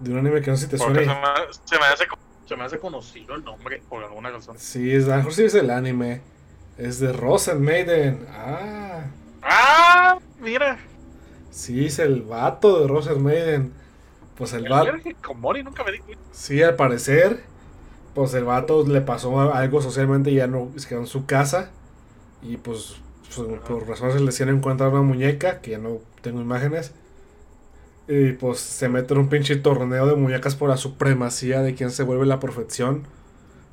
De 0.00 0.10
un 0.12 0.18
anime 0.18 0.42
que 0.42 0.50
no 0.50 0.58
sé 0.58 0.64
si 0.66 0.70
te 0.72 0.76
Porque 0.76 0.98
se 0.98 1.04
suena. 1.06 1.20
me, 1.22 1.54
se 1.64 1.78
me 1.78 1.86
hace, 1.86 2.04
se 2.46 2.56
me 2.56 2.64
hace 2.64 2.78
conocido 2.78 3.34
el 3.34 3.42
nombre 3.44 3.80
por 3.88 4.04
alguna 4.04 4.30
razón. 4.30 4.58
Sí, 4.58 4.94
es, 4.94 5.06
a 5.06 5.12
lo 5.12 5.16
mejor 5.18 5.32
sí 5.32 5.44
es 5.44 5.54
el 5.54 5.70
anime. 5.70 6.20
Es 6.76 7.00
de 7.00 7.14
Rosen 7.14 7.62
Maiden. 7.62 8.26
Ah, 8.30 9.04
¡Ah! 9.42 10.18
Mira. 10.38 10.78
sí, 11.50 11.86
es 11.86 11.98
el 11.98 12.20
vato 12.24 12.80
de 12.80 12.88
Rosen 12.88 13.22
Maiden. 13.22 13.72
Pues 14.36 14.52
el 14.54 14.68
vato. 14.68 14.92
Nunca 15.64 15.84
me 15.84 15.92
di 15.92 15.98
cuenta. 15.98 16.24
Sí, 16.32 16.62
al 16.62 16.76
parecer, 16.76 17.44
pues 18.14 18.34
el 18.34 18.44
vato 18.44 18.86
le 18.86 19.00
pasó 19.00 19.40
algo 19.52 19.82
socialmente 19.82 20.30
y 20.30 20.36
ya 20.36 20.46
no 20.46 20.70
se 20.76 20.88
quedó 20.88 21.00
en 21.00 21.06
su 21.06 21.26
casa. 21.26 21.70
Y 22.42 22.56
pues, 22.56 22.96
pues, 23.34 23.60
por 23.60 23.88
razones 23.88 24.14
del 24.14 24.26
destino 24.26 24.52
encuentra 24.52 24.88
una 24.88 25.02
muñeca, 25.02 25.60
que 25.60 25.72
ya 25.72 25.78
no 25.78 26.00
tengo 26.22 26.40
imágenes. 26.40 26.94
Y 28.08 28.32
pues 28.32 28.58
se 28.60 28.88
mete 28.88 29.14
en 29.14 29.20
un 29.20 29.28
pinche 29.28 29.56
torneo 29.56 30.06
de 30.06 30.16
muñecas 30.16 30.56
por 30.56 30.68
la 30.68 30.76
supremacía 30.76 31.62
de 31.62 31.74
quien 31.74 31.90
se 31.90 32.02
vuelve 32.02 32.26
la 32.26 32.40
perfección. 32.40 33.06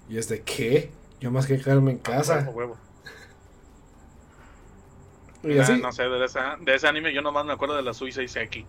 Y 0.09 0.17
es 0.17 0.29
de 0.29 0.43
qué? 0.43 0.91
Yo 1.19 1.31
más 1.31 1.47
que 1.47 1.57
quedarme 1.59 1.91
en 1.91 1.99
casa. 1.99 2.39
Huevo, 2.39 2.51
huevo. 2.51 2.77
Y 5.43 5.57
Ah, 5.57 5.77
no 5.81 5.91
sé, 5.91 6.03
de 6.03 6.25
ese, 6.25 6.39
de 6.59 6.75
ese 6.75 6.87
anime 6.87 7.13
yo 7.13 7.21
nomás 7.21 7.45
me 7.45 7.53
acuerdo 7.53 7.75
de 7.75 7.83
la 7.83 7.93
Suicide 7.93 8.27
Seki. 8.27 8.65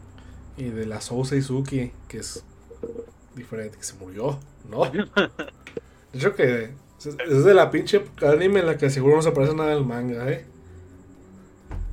Y 0.56 0.64
de 0.64 0.86
la 0.86 1.00
Sousa 1.00 1.36
Izuki, 1.36 1.92
que 2.08 2.18
es 2.18 2.44
diferente, 3.34 3.78
que 3.78 3.84
se 3.84 3.94
murió, 3.94 4.38
¿no? 4.68 4.84
De 6.12 6.18
hecho 6.18 6.34
que 6.34 6.70
es 7.06 7.44
de 7.44 7.54
la 7.54 7.70
pinche 7.70 8.04
anime 8.22 8.60
en 8.60 8.66
la 8.66 8.76
que 8.76 8.90
seguro 8.90 9.16
no 9.16 9.22
se 9.22 9.32
parece 9.32 9.54
nada 9.54 9.72
al 9.72 9.86
manga, 9.86 10.28
¿eh? 10.28 10.44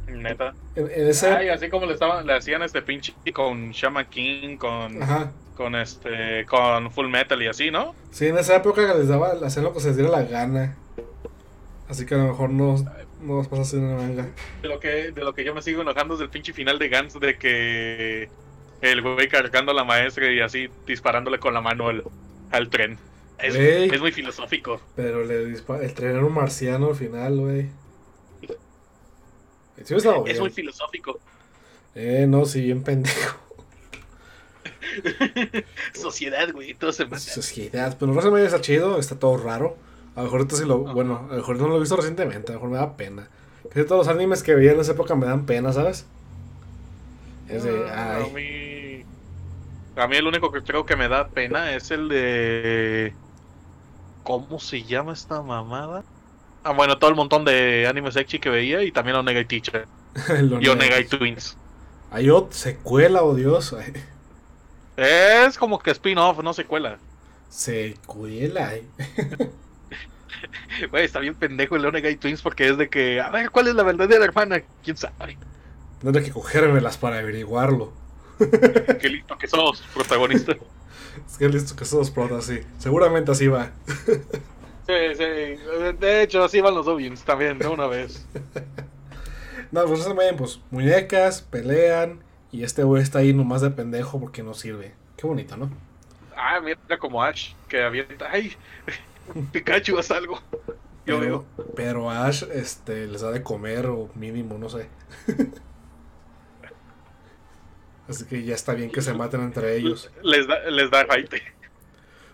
Neta. 0.07 0.53
En, 0.75 0.89
en 0.91 1.07
esa... 1.07 1.37
Ay, 1.37 1.49
así 1.49 1.69
como 1.69 1.85
le 1.85 1.93
estaban, 1.93 2.25
le 2.25 2.33
hacían 2.33 2.61
este 2.61 2.81
pinche 2.81 3.13
con 3.33 3.71
Shaman 3.71 4.07
King, 4.07 4.57
con, 4.57 5.01
Ajá. 5.01 5.31
con 5.55 5.75
este, 5.75 6.45
con 6.45 6.91
Full 6.91 7.07
Metal 7.07 7.41
y 7.41 7.47
así, 7.47 7.71
¿no? 7.71 7.95
Sí, 8.11 8.27
en 8.27 8.37
esa 8.37 8.55
época 8.55 8.93
les 8.95 9.07
daba 9.07 9.33
hacer 9.45 9.63
lo 9.63 9.73
que 9.73 9.79
se 9.79 9.89
les 9.89 9.97
diera 9.97 10.11
la 10.11 10.23
gana. 10.23 10.75
Así 11.87 12.05
que 12.05 12.15
a 12.15 12.17
lo 12.17 12.27
mejor 12.29 12.49
no, 12.49 12.75
no 13.21 13.37
vas 13.37 13.51
a 13.51 13.61
hacer 13.61 13.79
en 13.79 13.91
el 13.91 13.95
manga. 13.97 14.27
De 14.61 14.67
lo 14.67 14.79
que, 14.79 15.11
de 15.11 15.23
lo 15.23 15.33
que 15.33 15.43
yo 15.45 15.53
me 15.53 15.61
sigo 15.61 15.83
enojando 15.83 16.15
es 16.15 16.19
del 16.19 16.29
pinche 16.29 16.51
final 16.51 16.79
de 16.79 16.89
Gans 16.89 17.17
de 17.19 17.37
que 17.37 18.29
el 18.81 19.01
güey 19.01 19.27
cargando 19.27 19.71
a 19.71 19.75
la 19.75 19.83
maestra 19.83 20.31
y 20.31 20.39
así 20.39 20.69
disparándole 20.85 21.39
con 21.39 21.53
la 21.53 21.61
mano 21.61 21.87
al, 21.89 22.03
al 22.51 22.69
tren. 22.69 22.97
Es, 23.39 23.55
es 23.55 24.01
muy 24.01 24.11
filosófico. 24.11 24.81
Pero 24.95 25.23
le 25.23 25.45
dispara... 25.45 25.83
El 25.83 25.93
tren 25.93 26.11
era 26.15 26.25
un 26.25 26.33
marciano 26.33 26.89
al 26.89 26.95
final, 26.95 27.37
güey. 27.37 27.69
Sí, 29.83 29.93
Es 30.25 30.39
muy 30.39 30.49
filosófico. 30.49 31.19
Eh, 31.95 32.25
no, 32.27 32.45
sí, 32.45 32.61
bien 32.61 32.83
pendejo. 32.83 33.37
Sociedad, 35.93 36.51
güey, 36.51 36.73
todo 36.73 36.91
se 36.91 37.05
mata. 37.05 37.19
Sociedad, 37.19 37.95
pero 37.99 38.13
no 38.13 38.21
se 38.21 38.31
me 38.31 38.43
está 38.43 38.61
chido, 38.61 38.99
está 38.99 39.17
todo 39.17 39.37
raro. 39.37 39.77
A 40.15 40.19
lo 40.19 40.23
mejor 40.25 40.39
ahorita 40.39 40.55
sí 40.55 40.65
lo. 40.65 40.79
Bueno, 40.79 41.27
a 41.29 41.31
lo 41.33 41.37
mejor 41.37 41.57
no 41.57 41.67
lo 41.67 41.77
he 41.77 41.79
visto 41.79 41.95
recientemente, 41.95 42.51
a 42.51 42.55
lo 42.55 42.61
mejor 42.61 42.69
me 42.69 42.77
da 42.77 42.97
pena. 42.97 43.29
Casi 43.69 43.85
todos 43.85 44.07
los 44.07 44.15
animes 44.15 44.43
que 44.43 44.55
veía 44.55 44.71
en 44.71 44.79
esa 44.79 44.93
época 44.93 45.15
me 45.15 45.25
dan 45.25 45.45
pena, 45.45 45.73
¿sabes? 45.73 46.05
Es 47.47 47.63
de. 47.63 47.89
Ah, 47.89 48.17
A 48.23 48.27
mí, 48.27 49.03
a 49.95 50.07
mí 50.07 50.15
el 50.17 50.27
único 50.27 50.51
que 50.51 50.63
creo 50.63 50.85
que 50.85 50.95
me 50.95 51.07
da 51.09 51.29
pena 51.29 51.73
es 51.75 51.91
el 51.91 52.09
de... 52.09 53.13
¿Cómo 54.23 54.59
se 54.59 54.83
llama 54.83 55.13
esta 55.13 55.41
mamada? 55.41 56.03
Ah, 56.63 56.71
bueno, 56.73 56.97
todo 56.99 57.09
el 57.09 57.15
montón 57.15 57.45
de 57.45 57.87
animes 57.87 58.13
sexy 58.15 58.39
que 58.39 58.49
veía 58.49 58.83
y 58.83 58.91
también 58.91 59.15
Onegai 59.17 59.45
Teacher 59.47 59.89
el 60.29 60.51
y 60.57 60.67
Onegai. 60.67 60.69
Onegai 60.69 61.07
Twins. 61.07 61.57
Hay 62.09 62.29
otra 62.29 62.57
secuela, 62.57 63.23
oh 63.23 63.35
Dios. 63.35 63.73
ay, 63.73 63.93
Es 64.97 65.57
como 65.57 65.79
que 65.79 65.91
spin-off, 65.91 66.39
no 66.43 66.53
secuela. 66.53 66.99
Secuela. 67.49 68.67
ay. 68.69 68.93
Güey, 70.91 71.05
está 71.05 71.19
bien 71.19 71.35
pendejo 71.35 71.75
el 71.75 71.85
Onegai 71.85 72.17
Twins 72.17 72.41
porque 72.41 72.67
es 72.69 72.77
de 72.77 72.89
que, 72.89 73.21
a 73.21 73.29
ver, 73.31 73.49
¿cuál 73.51 73.67
es 73.67 73.75
la 73.75 73.83
verdadera 73.83 74.25
hermana? 74.25 74.61
¿Quién 74.83 74.97
sabe? 74.97 75.39
Tendré 76.01 76.23
que 76.23 76.31
cogérmelas 76.31 76.97
para 76.97 77.19
averiguarlo. 77.19 77.91
Qué 79.01 79.09
listo 79.09 79.37
que 79.37 79.47
sos, 79.47 79.81
protagonista. 79.93 80.55
Es 81.27 81.37
que 81.39 81.49
listo 81.49 81.75
que 81.75 81.83
todos 81.83 82.11
protas, 82.11 82.45
sí. 82.45 82.59
Seguramente 82.77 83.31
así 83.31 83.47
va. 83.47 83.71
Sí, 84.85 84.93
sí. 85.17 85.57
De 85.99 86.21
hecho, 86.21 86.43
así 86.43 86.61
van 86.61 86.75
los 86.75 86.87
Obians 86.87 87.23
también, 87.23 87.57
de 87.57 87.67
una 87.67 87.87
vez. 87.87 88.25
No, 89.71 89.83
pues 89.85 90.05
también, 90.05 90.37
pues 90.37 90.61
muñecas, 90.71 91.41
pelean. 91.41 92.21
Y 92.53 92.63
este 92.63 92.83
güey 92.83 93.03
está 93.03 93.19
ahí 93.19 93.33
nomás 93.33 93.61
de 93.61 93.69
pendejo 93.71 94.17
porque 94.19 94.41
no 94.43 94.53
sirve. 94.53 94.93
Qué 95.17 95.27
bonito, 95.27 95.57
¿no? 95.57 95.69
Ah, 96.37 96.61
mira 96.61 96.77
como 96.97 97.21
Ash, 97.21 97.53
que 97.67 97.83
avienta. 97.83 98.29
¡Ay! 98.31 98.55
Pikachu, 99.51 99.97
haz 99.97 100.11
algo. 100.11 100.39
Yo 101.05 101.19
Pero, 101.19 101.19
veo. 101.19 101.45
pero 101.75 102.09
Ash 102.09 102.43
este, 102.53 103.07
les 103.07 103.21
da 103.21 103.31
de 103.31 103.43
comer 103.43 103.87
o 103.87 104.09
mínimo, 104.15 104.57
no 104.57 104.69
sé. 104.69 104.87
Así 108.07 108.25
que 108.25 108.43
ya 108.43 108.55
está 108.55 108.73
bien 108.73 108.89
que 108.91 109.01
se 109.01 109.13
maten 109.13 109.41
entre 109.41 109.75
ellos. 109.75 110.09
Les 110.23 110.47
da, 110.47 110.69
les 110.69 110.89
da 110.89 111.03
raite. 111.03 111.41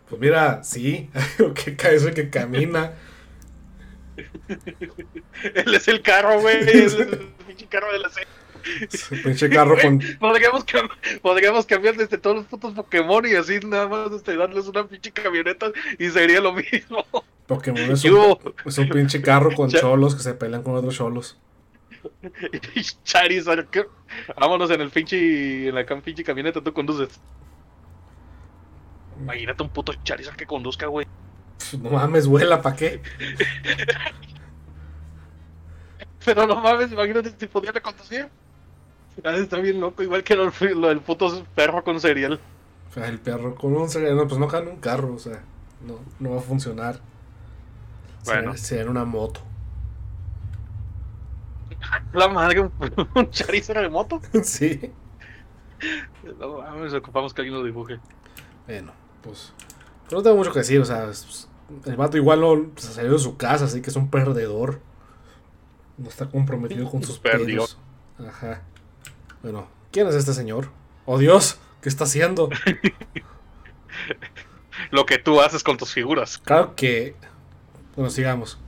Pues 0.09 0.21
mira, 0.21 0.63
sí, 0.63 1.09
que 1.55 1.75
cae 1.75 1.95
eso 1.95 2.11
que 2.13 2.29
camina. 2.29 2.93
Él 5.55 5.73
es 5.73 5.87
el 5.87 6.01
carro, 6.01 6.39
güey. 6.41 6.57
Él 6.57 6.69
es 6.69 6.93
el 6.93 7.07
pinche 7.47 7.65
carro 7.67 7.91
de 7.91 7.99
la 7.99 8.09
serie. 8.09 8.27
Ese 8.89 9.17
pinche 9.17 9.49
carro 9.49 9.75
con. 9.81 9.99
Podríamos, 10.19 10.65
cam- 10.65 10.89
podríamos 11.21 11.65
cambiar 11.65 11.97
desde 11.97 12.17
todos 12.17 12.37
los 12.37 12.45
putos 12.45 12.73
Pokémon 12.73 13.25
y 13.25 13.33
así 13.35 13.59
nada 13.59 13.87
más 13.89 14.11
este, 14.13 14.37
darles 14.37 14.67
una 14.67 14.87
pinche 14.87 15.11
camioneta 15.11 15.71
y 15.99 16.09
sería 16.09 16.39
lo 16.39 16.53
mismo. 16.53 17.05
Pokémon 17.47 17.91
es 17.91 18.03
un, 18.05 18.37
es 18.65 18.77
un 18.77 18.89
pinche 18.89 19.21
carro 19.21 19.53
con 19.53 19.69
cholos 19.69 20.15
que 20.15 20.23
se 20.23 20.33
pelean 20.33 20.63
con 20.63 20.75
otros 20.75 20.95
cholos. 20.95 21.37
Charizard, 23.03 23.67
¿qué? 23.69 23.85
vámonos 24.39 24.69
en 24.71 24.81
el 24.81 24.89
pinche, 24.89 25.69
en 25.69 25.75
la 25.75 25.85
cam- 25.85 26.01
pinche 26.01 26.23
camioneta, 26.23 26.61
tú 26.61 26.73
conduces. 26.73 27.19
Imagínate 29.19 29.63
un 29.63 29.69
puto 29.69 29.93
Charizard 30.03 30.35
que 30.35 30.45
conduzca, 30.45 30.87
güey. 30.87 31.07
No 31.81 31.91
mames, 31.91 32.27
vuela, 32.27 32.61
¿pa' 32.61 32.75
qué? 32.75 33.01
Pero 36.25 36.47
no 36.47 36.61
mames, 36.61 36.91
imagínate 36.91 37.33
si 37.37 37.47
pudiera 37.47 37.81
conducir. 37.81 38.27
Está 39.23 39.59
bien 39.59 39.79
loco, 39.79 40.01
igual 40.03 40.23
que 40.23 40.35
lo, 40.35 40.51
lo 40.75 40.87
del 40.87 41.01
puto 41.01 41.45
perro 41.55 41.83
con 41.83 41.99
cereal. 41.99 42.39
O 42.89 42.93
sea, 42.93 43.07
el 43.07 43.19
perro 43.19 43.55
con 43.55 43.75
un 43.75 43.87
no, 44.15 44.27
pues 44.27 44.39
no 44.39 44.47
cae 44.47 44.61
en 44.61 44.67
un 44.69 44.77
carro, 44.77 45.13
o 45.13 45.19
sea, 45.19 45.41
no, 45.85 45.99
no 46.19 46.31
va 46.31 46.37
a 46.39 46.41
funcionar. 46.41 46.99
Bueno. 48.25 48.53
Sería, 48.53 48.57
sería 48.57 48.83
en 48.83 48.89
una 48.89 49.05
moto. 49.05 49.41
La 52.13 52.27
madre, 52.27 52.61
un, 52.61 52.71
un 53.15 53.29
Charizard 53.29 53.81
de 53.81 53.89
moto. 53.89 54.21
sí. 54.43 54.91
No 56.39 56.59
mames, 56.59 56.93
ocupamos 56.93 57.33
que 57.33 57.41
alguien 57.41 57.57
lo 57.57 57.63
dibuje. 57.65 57.99
Bueno, 58.67 58.91
pues. 59.21 59.53
pues 60.03 60.13
no 60.13 60.21
tengo 60.23 60.37
mucho 60.37 60.53
que 60.53 60.59
decir, 60.59 60.79
o 60.79 60.85
sea, 60.85 61.09
es- 61.09 61.49
el 61.85 61.95
vato 61.95 62.17
igual 62.17 62.41
no 62.41 62.71
se 62.75 62.93
salió 62.93 63.13
de 63.13 63.19
su 63.19 63.35
casa, 63.37 63.65
así 63.65 63.81
que 63.81 63.89
es 63.89 63.95
un 63.95 64.09
perdedor. 64.09 64.79
No 65.97 66.09
está 66.09 66.27
comprometido 66.27 66.89
con 66.89 67.03
sus 67.03 67.19
Perdió. 67.19 67.45
pedos. 67.65 67.77
Ajá. 68.27 68.61
Bueno, 69.41 69.67
¿quién 69.91 70.07
es 70.07 70.15
este 70.15 70.33
señor? 70.33 70.69
¡Oh 71.05 71.17
Dios! 71.17 71.59
¿Qué 71.81 71.89
está 71.89 72.03
haciendo? 72.05 72.49
Lo 74.91 75.05
que 75.05 75.17
tú 75.17 75.41
haces 75.41 75.63
con 75.63 75.77
tus 75.77 75.93
figuras. 75.93 76.37
Claro 76.37 76.75
que. 76.75 77.15
Bueno, 77.95 78.09
sigamos. 78.09 78.59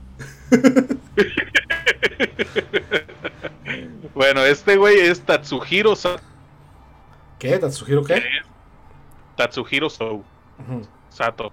Bueno, 4.14 4.42
este 4.44 4.76
güey 4.76 4.98
es 5.00 5.20
Tatsuhiro 5.22 5.94
Sa- 5.96 6.20
¿Qué? 7.38 7.58
¿Tatsuhiro 7.58 8.02
qué? 8.04 8.22
Tatsuhiro 9.36 9.90
Sou. 9.90 10.24
Sato, 11.10 11.52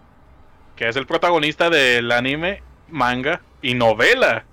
que 0.76 0.88
es 0.88 0.96
el 0.96 1.06
protagonista 1.06 1.70
del 1.70 2.12
anime, 2.12 2.62
manga 2.90 3.42
y 3.62 3.74
novela 3.74 4.46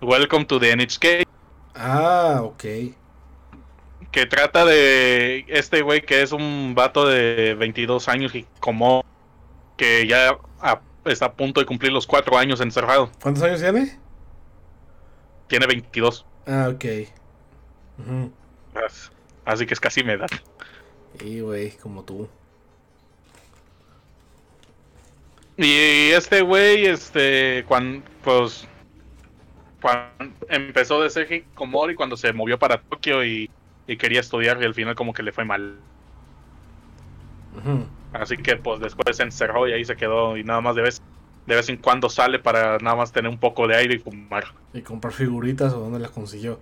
Welcome 0.00 0.46
to 0.46 0.58
the 0.58 0.72
NHK, 0.74 1.26
Ah, 1.74 2.40
ok. 2.42 2.64
que 4.10 4.26
trata 4.26 4.64
de 4.64 5.44
este 5.48 5.82
güey 5.82 6.02
que 6.02 6.22
es 6.22 6.32
un 6.32 6.74
vato 6.74 7.06
de 7.06 7.54
22 7.58 8.08
años 8.08 8.34
y 8.34 8.46
como 8.60 9.04
que 9.76 10.06
ya 10.06 10.36
a- 10.60 10.80
está 11.04 11.26
a 11.26 11.32
punto 11.32 11.60
de 11.60 11.66
cumplir 11.66 11.92
los 11.92 12.06
4 12.06 12.36
años 12.38 12.60
encerrado. 12.60 13.10
¿Cuántos 13.22 13.42
años 13.44 13.60
tiene? 13.60 13.98
Tiene 15.52 15.66
22, 15.66 16.24
Ah, 16.46 16.70
ok. 16.72 16.84
Así 19.44 19.66
que 19.66 19.74
es 19.74 19.80
casi 19.80 20.02
mi 20.02 20.12
edad. 20.12 20.30
Y, 21.22 21.40
güey, 21.40 21.72
como 21.72 22.04
tú. 22.04 22.26
Y 25.58 26.08
este 26.12 26.40
güey, 26.40 26.86
este, 26.86 27.66
cuando, 27.68 28.02
pues, 28.24 28.66
cuando 29.82 30.34
empezó 30.48 31.02
de 31.02 31.10
ser 31.10 31.30
hikikomori 31.30 31.96
cuando 31.96 32.16
se 32.16 32.32
movió 32.32 32.58
para 32.58 32.80
Tokio 32.80 33.22
y, 33.22 33.50
y 33.86 33.98
quería 33.98 34.20
estudiar 34.20 34.58
y 34.62 34.64
al 34.64 34.72
final 34.72 34.94
como 34.94 35.12
que 35.12 35.22
le 35.22 35.32
fue 35.32 35.44
mal. 35.44 35.76
Así 38.14 38.38
que 38.38 38.56
pues 38.56 38.80
después 38.80 39.14
se 39.14 39.22
encerró 39.22 39.68
y 39.68 39.74
ahí 39.74 39.84
se 39.84 39.96
quedó 39.96 40.34
y 40.38 40.44
nada 40.44 40.62
más 40.62 40.76
de 40.76 40.82
vez, 40.82 41.02
de 41.46 41.56
vez 41.56 41.68
en 41.68 41.76
cuando 41.76 42.08
sale 42.08 42.38
para 42.38 42.78
nada 42.78 42.96
más 42.96 43.12
tener 43.12 43.30
un 43.30 43.38
poco 43.38 43.66
de 43.66 43.76
aire 43.76 43.94
y 43.96 43.98
fumar. 43.98 44.44
¿Y 44.72 44.82
comprar 44.82 45.12
figuritas 45.12 45.72
o 45.72 45.80
dónde 45.80 45.98
las 45.98 46.10
consiguió? 46.10 46.58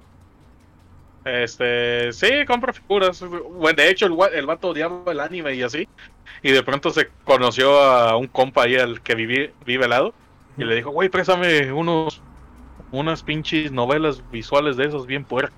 Este, 1.24 2.12
sí, 2.12 2.28
compra 2.46 2.72
figuras. 2.72 3.20
Bueno, 3.22 3.76
de 3.76 3.90
hecho 3.90 4.06
el, 4.06 4.16
el 4.34 4.46
vato 4.46 4.68
odiaba 4.68 5.12
el 5.12 5.20
anime 5.20 5.54
y 5.54 5.62
así. 5.62 5.88
Y 6.42 6.52
de 6.52 6.62
pronto 6.62 6.90
se 6.90 7.08
conoció 7.24 7.78
a 7.80 8.16
un 8.16 8.28
compa 8.28 8.64
ahí 8.64 8.76
al 8.76 9.02
que 9.02 9.14
viví- 9.16 9.52
vive 9.64 9.84
al 9.84 9.90
lado. 9.90 10.14
Y 10.56 10.64
le 10.64 10.74
dijo, 10.76 10.90
güey, 10.90 11.08
préstame 11.10 11.72
unos, 11.72 12.22
unas 12.90 13.22
pinches 13.22 13.72
novelas 13.72 14.22
visuales 14.30 14.76
de 14.76 14.86
esos 14.86 15.06
bien 15.06 15.24
puercas. 15.24 15.54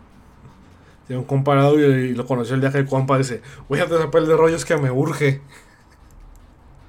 Tiene 1.06 1.20
un 1.20 1.26
comparado 1.26 1.78
y, 1.80 1.82
y 2.10 2.14
lo 2.14 2.26
conoció 2.26 2.54
el 2.54 2.60
día 2.60 2.70
que 2.72 2.78
el 2.78 2.86
compa 2.86 3.18
dice, 3.18 3.42
voy 3.68 3.80
a 3.80 3.84
hacer 3.84 3.98
papel 3.98 4.26
de 4.26 4.36
rollos 4.36 4.64
que 4.64 4.76
me 4.76 4.90
urge. 4.90 5.42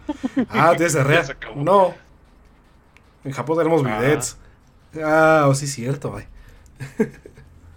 ah, 0.50 0.74
tienes 0.76 0.94
diarrea. 0.94 1.24
No. 1.56 1.96
En 3.24 3.32
Japón 3.32 3.58
tenemos 3.58 3.84
Ah. 3.86 4.00
bidets. 4.00 4.38
Ah, 5.04 5.46
oh, 5.48 5.54
sí, 5.56 5.66
cierto, 5.68 6.16
ay. 6.16 6.26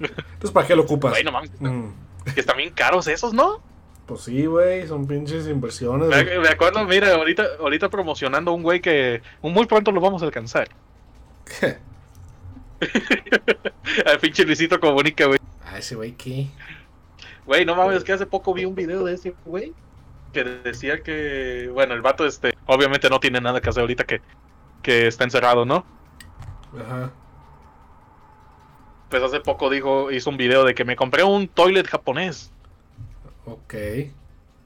Entonces, 0.00 0.50
¿para 0.52 0.66
qué 0.66 0.76
lo 0.76 0.82
ocupas? 0.82 1.12
Güey, 1.12 1.24
no 1.24 1.32
mames, 1.32 1.50
Mm, 1.60 1.88
que 2.34 2.40
están 2.40 2.56
bien 2.56 2.70
caros 2.70 3.06
esos, 3.08 3.32
¿no? 3.32 3.60
pues 4.06 4.20
sí, 4.20 4.46
güey, 4.46 4.86
son 4.86 5.04
pinches 5.06 5.48
inversiones. 5.48 6.08
Me, 6.08 6.22
güey. 6.22 6.38
me 6.38 6.48
acuerdo, 6.48 6.84
mira, 6.84 7.12
ahorita, 7.14 7.44
ahorita 7.58 7.88
promocionando 7.88 8.52
un 8.52 8.62
güey 8.62 8.80
que 8.80 9.20
muy 9.42 9.66
pronto 9.66 9.90
lo 9.90 10.00
vamos 10.00 10.22
a 10.22 10.26
alcanzar. 10.26 10.68
Al 14.06 14.18
pinche 14.20 14.44
Luisito 14.44 14.78
Comunica, 14.78 15.26
güey. 15.26 15.38
ah, 15.64 15.78
ese 15.78 15.94
güey, 15.96 16.12
¿qué? 16.12 16.46
Güey, 17.46 17.64
no 17.64 17.74
mames, 17.74 18.04
que 18.04 18.12
hace 18.12 18.26
poco 18.26 18.52
vi 18.54 18.64
un 18.64 18.74
video 18.74 19.04
de 19.04 19.14
ese 19.14 19.34
güey 19.44 19.72
que 20.32 20.44
decía 20.44 21.02
que, 21.02 21.70
bueno, 21.72 21.94
el 21.94 22.02
vato 22.02 22.26
este, 22.26 22.56
obviamente 22.66 23.08
no 23.08 23.18
tiene 23.20 23.40
nada 23.40 23.60
que 23.60 23.70
hacer 23.70 23.80
ahorita 23.80 24.04
que, 24.04 24.20
que 24.82 25.06
está 25.06 25.24
encerrado, 25.24 25.64
¿no? 25.64 25.84
Ajá. 26.78 27.10
Pues 29.10 29.22
hace 29.22 29.40
poco 29.40 29.70
dijo, 29.70 30.10
hizo 30.10 30.30
un 30.30 30.36
video 30.36 30.64
de 30.64 30.74
que 30.74 30.84
me 30.84 30.96
compré 30.96 31.22
un 31.22 31.48
toilet 31.48 31.86
japonés. 31.86 32.50
Ok. 33.44 33.74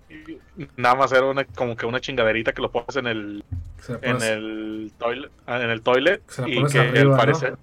Y 0.08 0.38
Nada 0.76 0.94
más 0.96 1.12
era 1.12 1.26
una, 1.26 1.44
como 1.44 1.76
que 1.76 1.86
una 1.86 2.00
chingaderita 2.00 2.52
que 2.52 2.62
lo 2.62 2.70
pones 2.70 2.96
en 2.96 3.06
el, 3.06 3.44
Se 3.80 3.92
la 3.92 3.99
en 4.02 4.16
pones- 4.16 4.28
el 4.30 4.92
toilet, 4.99 5.30
ah, 5.46 5.60
en 5.62 5.70
el 5.70 5.82
toilet 5.82 6.23
y 6.46 6.54
pones 6.56 6.73
que 6.73 6.78
arriba, 6.80 7.00
al 7.00 7.08
¿no? 7.10 7.16
parecer, 7.16 7.56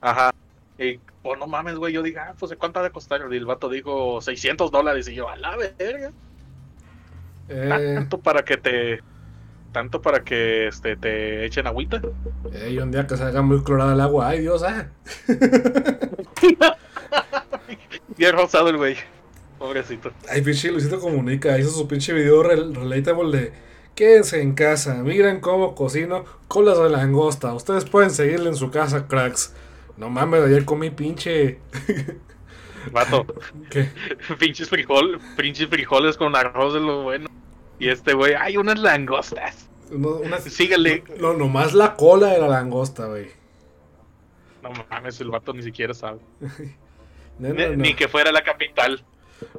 ajá, 0.00 0.34
y 0.78 0.98
pues 1.22 1.38
no 1.38 1.46
mames, 1.46 1.76
güey, 1.76 1.94
yo 1.94 2.02
dije, 2.02 2.18
ah, 2.18 2.34
pues 2.38 2.54
¿cuánto 2.58 2.80
ha 2.80 2.82
de 2.82 2.90
costar? 2.90 3.22
Y 3.30 3.36
el 3.36 3.46
vato 3.46 3.68
dijo 3.70 4.20
600 4.20 4.70
dólares 4.70 5.08
y 5.08 5.14
yo, 5.14 5.28
a 5.30 5.36
la 5.36 5.56
verga. 5.56 6.12
Eh, 7.48 7.92
tanto 7.94 8.18
para 8.18 8.44
que 8.44 8.56
te 8.56 9.00
tanto 9.76 10.00
para 10.00 10.24
que 10.24 10.68
este 10.68 10.96
te 10.96 11.44
echen 11.44 11.66
agüita 11.66 12.00
eh, 12.50 12.70
y 12.70 12.78
un 12.78 12.90
día 12.90 13.06
que 13.06 13.14
salga 13.14 13.42
muy 13.42 13.62
clorada 13.62 13.92
el 13.92 14.00
agua, 14.00 14.28
ay 14.28 14.40
Dios, 14.40 14.62
ah. 14.62 14.86
bien 18.16 18.32
rosado 18.32 18.70
el 18.70 18.78
güey 18.78 18.96
pobrecito 19.58 20.12
Ay, 20.30 20.40
pinche 20.40 20.72
Luisito 20.72 20.98
Comunica, 20.98 21.58
hizo 21.58 21.68
su 21.68 21.86
pinche 21.86 22.14
video 22.14 22.42
rel- 22.42 22.74
relatable 22.74 23.38
de 23.38 23.52
Quédense 23.94 24.40
en 24.40 24.54
casa, 24.54 24.94
miren 25.02 25.40
cómo 25.40 25.74
cocino 25.74 26.24
colas 26.48 26.78
de 26.78 26.88
langosta. 26.90 27.52
Ustedes 27.54 27.84
pueden 27.86 28.10
seguirle 28.10 28.48
en 28.50 28.54
su 28.56 28.70
casa, 28.70 29.06
cracks. 29.08 29.54
No 29.96 30.10
mames, 30.10 30.42
ayer 30.42 30.64
comí 30.66 30.90
pinche. 30.90 31.58
vato 32.92 33.26
¿Qué? 33.70 33.90
pinches 34.38 34.68
frijol 34.70 35.18
pinches 35.36 35.68
frijoles 35.68 36.16
con 36.16 36.34
arroz 36.36 36.74
de 36.74 36.80
lo 36.80 37.02
bueno 37.04 37.28
y 37.78 37.88
este 37.88 38.14
güey 38.14 38.34
hay 38.34 38.56
unas 38.56 38.78
langostas 38.78 39.68
No, 39.90 40.16
una- 40.16 40.38
síguele 40.40 41.04
no, 41.20 41.34
nomás 41.34 41.74
la 41.74 41.94
cola 41.96 42.28
de 42.28 42.38
la 42.38 42.48
langosta, 42.48 43.06
güey. 43.06 43.28
no 44.62 44.70
mames 44.90 45.20
el 45.20 45.30
vato 45.30 45.52
ni 45.52 45.62
siquiera 45.62 45.94
sabe 45.94 46.18
No, 47.38 47.52
no, 47.52 47.68
ni, 47.76 47.94
que 47.94 48.08
fuera 48.08 48.32
la 48.32 48.42
capital 48.42 49.04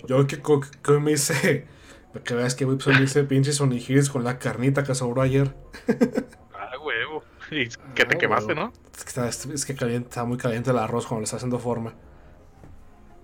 Yo 0.08 0.26
que, 0.26 0.42
que 0.42 0.92
me 0.94 1.12
hice. 1.12 1.68
Para 2.12 2.24
que 2.26 2.34
veas 2.34 2.56
que 2.56 2.66
pues 2.66 2.88
me 2.88 3.04
hice 3.04 3.24
pinches 3.24 3.62
onigiris 3.62 4.10
con 4.10 4.24
la 4.24 4.40
carnita 4.40 4.84
que 4.84 4.96
sobró 4.96 5.22
ayer. 5.22 5.54
ah 6.56 6.72
huevo 6.84 7.24
y 7.52 7.68
que 7.94 8.06
te 8.06 8.16
Ah, 8.16 8.18
quemaste 8.18 8.54
huevo. 8.54 8.62
no 8.62 8.74
Es 8.96 9.04
que 9.04 9.10
está, 9.10 9.28
es 9.54 9.64
que 9.66 9.76
caliente, 9.76 10.10
está 10.10 10.24
muy 10.26 10.40
caliente 10.40 10.72
el 10.72 10.80
arroz 10.80 11.06
cuando 11.06 11.22
le 11.22 11.26
está 11.26 11.36
haciendo 11.36 11.60
forma. 11.60 11.94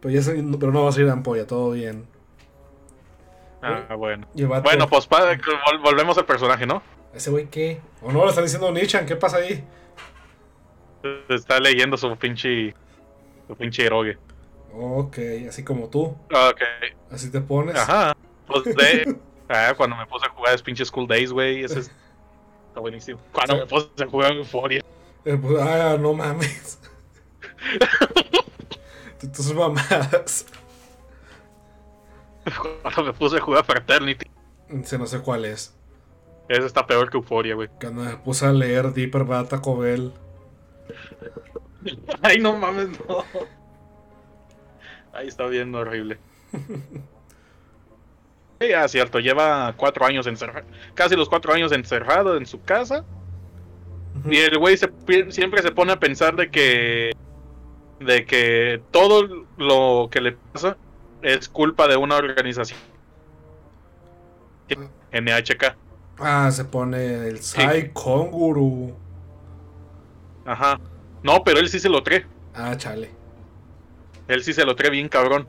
Pero, 0.01 0.13
ya 0.13 0.21
pero 0.59 0.71
no 0.71 0.83
va 0.83 0.89
a 0.89 0.91
salir 0.91 1.09
ampolla, 1.09 1.47
todo 1.47 1.71
bien. 1.71 2.05
Ah 3.63 3.95
bueno 3.95 4.27
vato- 4.33 4.63
bueno 4.63 4.87
pues 4.89 5.07
pa- 5.07 5.33
vol- 5.33 5.81
volvemos 5.81 6.17
al 6.17 6.25
personaje 6.25 6.65
no 6.65 6.81
¿Ese 7.13 7.29
güey 7.29 7.45
qué? 7.47 7.79
¿O 8.01 8.11
no 8.11 8.23
le 8.23 8.29
están 8.29 8.43
diciendo 8.43 8.71
Nichan? 8.71 9.05
¿Qué 9.05 9.15
pasa 9.15 9.37
ahí? 9.37 9.63
está 11.29 11.59
leyendo 11.59 11.95
su 11.97 12.15
pinche 12.17 12.73
su 13.47 13.55
pinche 13.55 13.85
erogue 13.85 14.17
Ok, 14.75 15.17
así 15.47 15.63
como 15.63 15.87
tú. 15.89 16.05
ok 16.31 16.61
Así 17.11 17.29
te 17.31 17.39
pones. 17.41 17.75
Ajá. 17.75 18.15
Pues 18.47 18.63
de. 18.63 19.15
Ah, 19.49 19.73
cuando 19.77 19.95
me 19.95 20.07
puse 20.07 20.25
a 20.25 20.29
jugar 20.29 20.55
es 20.55 20.63
pinche 20.63 20.83
School 20.83 21.05
Days, 21.07 21.31
güey. 21.31 21.63
Ese 21.63 21.81
es. 21.81 21.91
Está 22.69 22.79
buenísimo. 22.79 23.19
Cuando 23.31 23.57
me 23.57 23.65
puse 23.67 23.87
a 24.03 24.07
jugar 24.07 24.31
Euphoria. 24.31 24.81
Eh, 25.25 25.37
pues, 25.39 25.61
ah, 25.61 25.95
no 25.99 26.13
mames. 26.15 26.79
Tú- 29.19 29.27
Tus 29.31 29.53
mamadas. 29.53 30.45
Cuando 32.81 33.03
me 33.03 33.13
puse 33.13 33.37
a 33.37 33.41
jugar 33.41 33.65
Fraternity. 33.65 34.29
Se 34.83 34.97
no 34.97 35.05
sé 35.05 35.19
cuál 35.19 35.45
es. 35.45 35.75
Ese 36.49 36.65
está 36.65 36.85
peor 36.85 37.09
que 37.09 37.17
Euphoria, 37.17 37.55
güey. 37.55 37.69
Cuando 37.79 38.03
me 38.03 38.17
puse 38.17 38.45
a 38.45 38.51
leer 38.51 38.93
Deeper 38.93 39.23
Bad 39.23 39.47
Taco 39.47 39.77
Bell. 39.77 40.11
Ay, 42.21 42.39
no 42.39 42.57
mames, 42.57 42.89
no. 43.07 43.23
Ahí 45.13 45.27
está 45.27 45.45
bien 45.47 45.73
horrible. 45.73 46.17
Sí, 48.61 48.71
ah, 48.71 48.87
cierto. 48.87 49.19
Lleva 49.19 49.73
cuatro 49.75 50.05
años 50.05 50.25
encerrado. 50.25 50.65
Casi 50.93 51.17
los 51.17 51.27
cuatro 51.27 51.53
años 51.53 51.73
encerrado 51.73 52.37
en 52.37 52.45
su 52.45 52.61
casa. 52.61 53.03
Y 54.25 54.37
el 54.37 54.57
güey 54.57 54.77
se 54.77 54.89
siempre 55.29 55.61
se 55.61 55.71
pone 55.71 55.91
a 55.91 55.99
pensar 55.99 56.37
de 56.37 56.49
que 56.49 57.11
de 57.99 58.25
que 58.25 58.81
todo 58.91 59.45
lo 59.57 60.07
que 60.09 60.21
le 60.21 60.31
pasa 60.33 60.77
es 61.23 61.49
culpa 61.49 61.87
de 61.87 61.97
una 61.97 62.17
organización 62.17 62.79
NHK. 65.11 65.75
Ah, 66.19 66.49
se 66.51 66.65
pone 66.65 67.27
el 67.27 67.41
Sai 67.41 67.91
Konguru. 67.91 68.93
Ajá. 70.45 70.79
No, 71.23 71.43
pero 71.43 71.59
él 71.59 71.69
sí 71.69 71.79
se 71.79 71.89
lo 71.89 72.03
trae. 72.03 72.25
Ah, 72.53 72.75
chale. 72.77 73.09
Él 74.27 74.43
sí 74.43 74.53
se 74.53 74.65
lo 74.65 74.75
trae 74.75 74.89
bien 74.89 75.09
cabrón. 75.09 75.47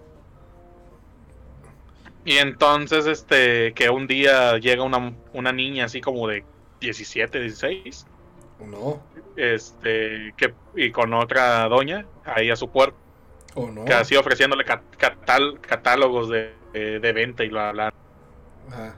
Y 2.24 2.38
entonces, 2.38 3.06
este, 3.06 3.74
que 3.74 3.90
un 3.90 4.06
día 4.06 4.56
llega 4.58 4.82
una, 4.82 5.12
una 5.32 5.52
niña 5.52 5.84
así 5.84 6.00
como 6.00 6.26
de 6.26 6.44
17, 6.80 7.38
16, 7.40 8.06
¿O 8.60 8.66
no? 8.66 9.02
este, 9.36 10.32
que, 10.36 10.54
y 10.74 10.90
con 10.90 11.12
otra 11.12 11.68
doña 11.68 12.06
ahí 12.24 12.50
a 12.50 12.56
su 12.56 12.70
puerta. 12.70 12.96
¿O 13.54 13.70
no? 13.70 13.84
que 13.84 13.92
así 13.92 14.16
ofreciéndole 14.16 14.64
cat- 14.64 14.82
catal- 14.98 15.60
catálogos 15.60 16.28
de, 16.28 16.52
de- 16.72 17.00
de 17.00 17.12
venta 17.12 17.44
y 17.44 17.48
bla 17.48 17.72
bla. 17.72 17.94
Ajá. 18.70 18.96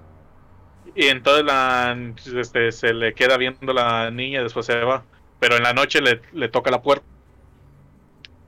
Y 0.94 1.06
entonces 1.08 1.44
la, 1.44 1.96
este, 2.40 2.72
se 2.72 2.94
le 2.94 3.12
queda 3.12 3.36
viendo 3.36 3.72
la 3.72 4.10
niña 4.10 4.42
después 4.42 4.64
se 4.66 4.76
va. 4.76 5.04
Pero 5.38 5.56
en 5.56 5.62
la 5.62 5.74
noche 5.74 6.00
le, 6.00 6.22
le 6.32 6.48
toca 6.48 6.70
la 6.70 6.80
puerta. 6.80 7.04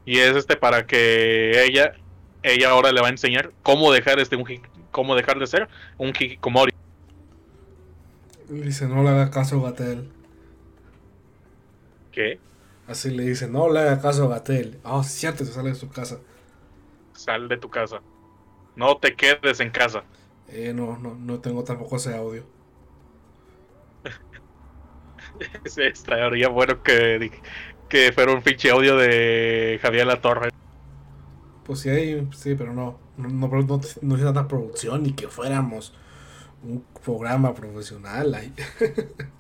Y 0.06 0.18
es 0.18 0.34
este 0.34 0.56
para 0.56 0.86
que 0.86 1.62
ella, 1.64 1.92
ella 2.42 2.70
ahora 2.70 2.92
le 2.92 3.02
va 3.02 3.08
a 3.08 3.10
enseñar 3.10 3.52
cómo 3.62 3.92
dejar 3.92 4.18
este 4.18 4.36
un 4.36 4.44
cómo 4.90 5.14
dejar 5.14 5.38
de 5.38 5.46
ser 5.46 5.68
un 5.98 6.08
hikikomori. 6.08 6.72
Dice, 8.48 8.88
no 8.88 9.02
le 9.02 9.10
haga 9.10 9.30
caso 9.30 9.60
Gatel. 9.60 10.08
¿Qué? 12.12 12.40
Así 12.88 13.11
le 13.11 13.22
dice, 13.24 13.48
no 13.48 13.68
le 13.70 13.79
haga 13.81 14.01
caso 14.01 14.24
a 14.24 14.29
Gatel. 14.29 14.81
Ah, 14.83 15.03
sí, 15.05 15.20
cierto, 15.20 15.44
se 15.44 15.53
sale 15.53 15.68
de 15.70 15.74
su 15.77 15.88
casa. 15.90 16.20
Sal 17.12 17.48
de 17.48 17.59
tu 17.59 17.68
casa. 17.70 18.03
No 18.77 18.98
te 18.98 19.16
quedes 19.16 19.61
en 19.61 19.70
casa. 19.70 20.05
Eh, 20.48 20.72
no, 20.74 20.98
no, 20.98 21.14
no 21.16 21.40
tengo 21.40 21.64
tampoco 21.64 21.96
ese 21.96 22.16
audio. 22.16 22.44
Sí, 25.66 25.83
Estaría 25.83 26.48
bueno 26.48 26.83
que, 26.83 27.31
que 27.88 28.12
fuera 28.12 28.33
un 28.33 28.42
pinche 28.42 28.70
audio 28.70 28.96
de 28.96 29.79
Javier 29.83 30.07
La 30.07 30.20
Torre. 30.20 30.51
Pues 31.64 31.81
sí, 31.81 31.90
hay, 31.90 32.29
sí, 32.33 32.55
pero 32.55 32.72
no. 32.72 32.98
No, 33.16 33.29
no, 33.29 33.48
no, 33.48 33.62
no, 33.62 33.81
no 34.03 34.14
hice 34.16 34.24
tanta 34.24 34.48
producción 34.48 35.03
ni 35.03 35.12
que 35.14 35.29
fuéramos 35.29 35.94
un 36.62 36.85
programa 37.05 37.55
profesional. 37.55 38.35
ahí. 38.35 38.55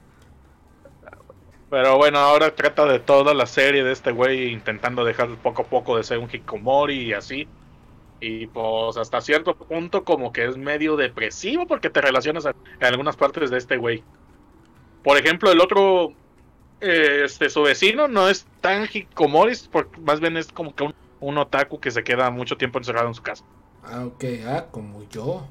Pero 1.70 1.96
bueno, 1.98 2.18
ahora 2.18 2.54
trata 2.54 2.86
de 2.86 2.98
toda 2.98 3.34
la 3.34 3.46
serie 3.46 3.84
de 3.84 3.92
este 3.92 4.10
güey 4.12 4.52
intentando 4.52 5.04
dejar 5.04 5.28
poco 5.42 5.62
a 5.62 5.66
poco 5.68 5.96
de 5.96 6.04
ser 6.04 6.18
un 6.18 6.24
hikikomori 6.26 6.94
y 7.08 7.12
así. 7.12 7.46
Y 8.20 8.46
pues 8.48 8.96
hasta 8.96 9.20
cierto 9.20 9.54
punto 9.56 10.04
como 10.04 10.32
que 10.32 10.46
es 10.46 10.56
medio 10.56 10.96
depresivo 10.96 11.66
porque 11.66 11.90
te 11.90 12.00
relacionas 12.00 12.46
a- 12.46 12.50
en 12.80 12.86
algunas 12.86 13.16
partes 13.16 13.50
de 13.50 13.58
este 13.58 13.76
güey. 13.76 14.02
Por 15.02 15.18
ejemplo, 15.18 15.50
el 15.52 15.60
otro, 15.60 16.12
eh, 16.80 17.22
este, 17.24 17.50
su 17.50 17.62
vecino 17.62 18.08
no 18.08 18.28
es 18.28 18.46
tan 18.60 18.84
hikikomori, 18.84 19.54
porque 19.70 20.00
más 20.00 20.20
bien 20.20 20.36
es 20.36 20.52
como 20.52 20.74
que 20.74 20.84
un, 20.84 20.94
un 21.20 21.38
otaku 21.38 21.80
que 21.80 21.90
se 21.90 22.04
queda 22.04 22.30
mucho 22.30 22.56
tiempo 22.56 22.78
encerrado 22.78 23.08
en 23.08 23.14
su 23.14 23.22
casa. 23.22 23.44
Ah, 23.82 24.04
ok, 24.06 24.24
ah, 24.46 24.68
como 24.70 25.02
yo. 25.08 25.46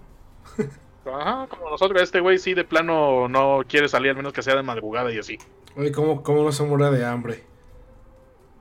Ajá, 1.05 1.47
como 1.47 1.69
nosotros, 1.69 2.01
este 2.03 2.19
güey 2.19 2.37
sí 2.37 2.53
de 2.53 2.65
plano 2.65 3.27
no 3.29 3.61
quiere 3.67 3.87
salir, 3.89 4.11
al 4.11 4.17
menos 4.17 4.33
que 4.33 4.43
sea 4.43 4.55
de 4.55 4.63
madrugada 4.63 5.11
y 5.13 5.17
así. 5.19 5.37
Oye, 5.77 5.93
¿cómo, 5.93 6.23
cómo 6.23 6.43
no 6.43 6.51
se 6.51 6.63
muere 6.65 6.91
de 6.97 7.05
hambre? 7.05 7.45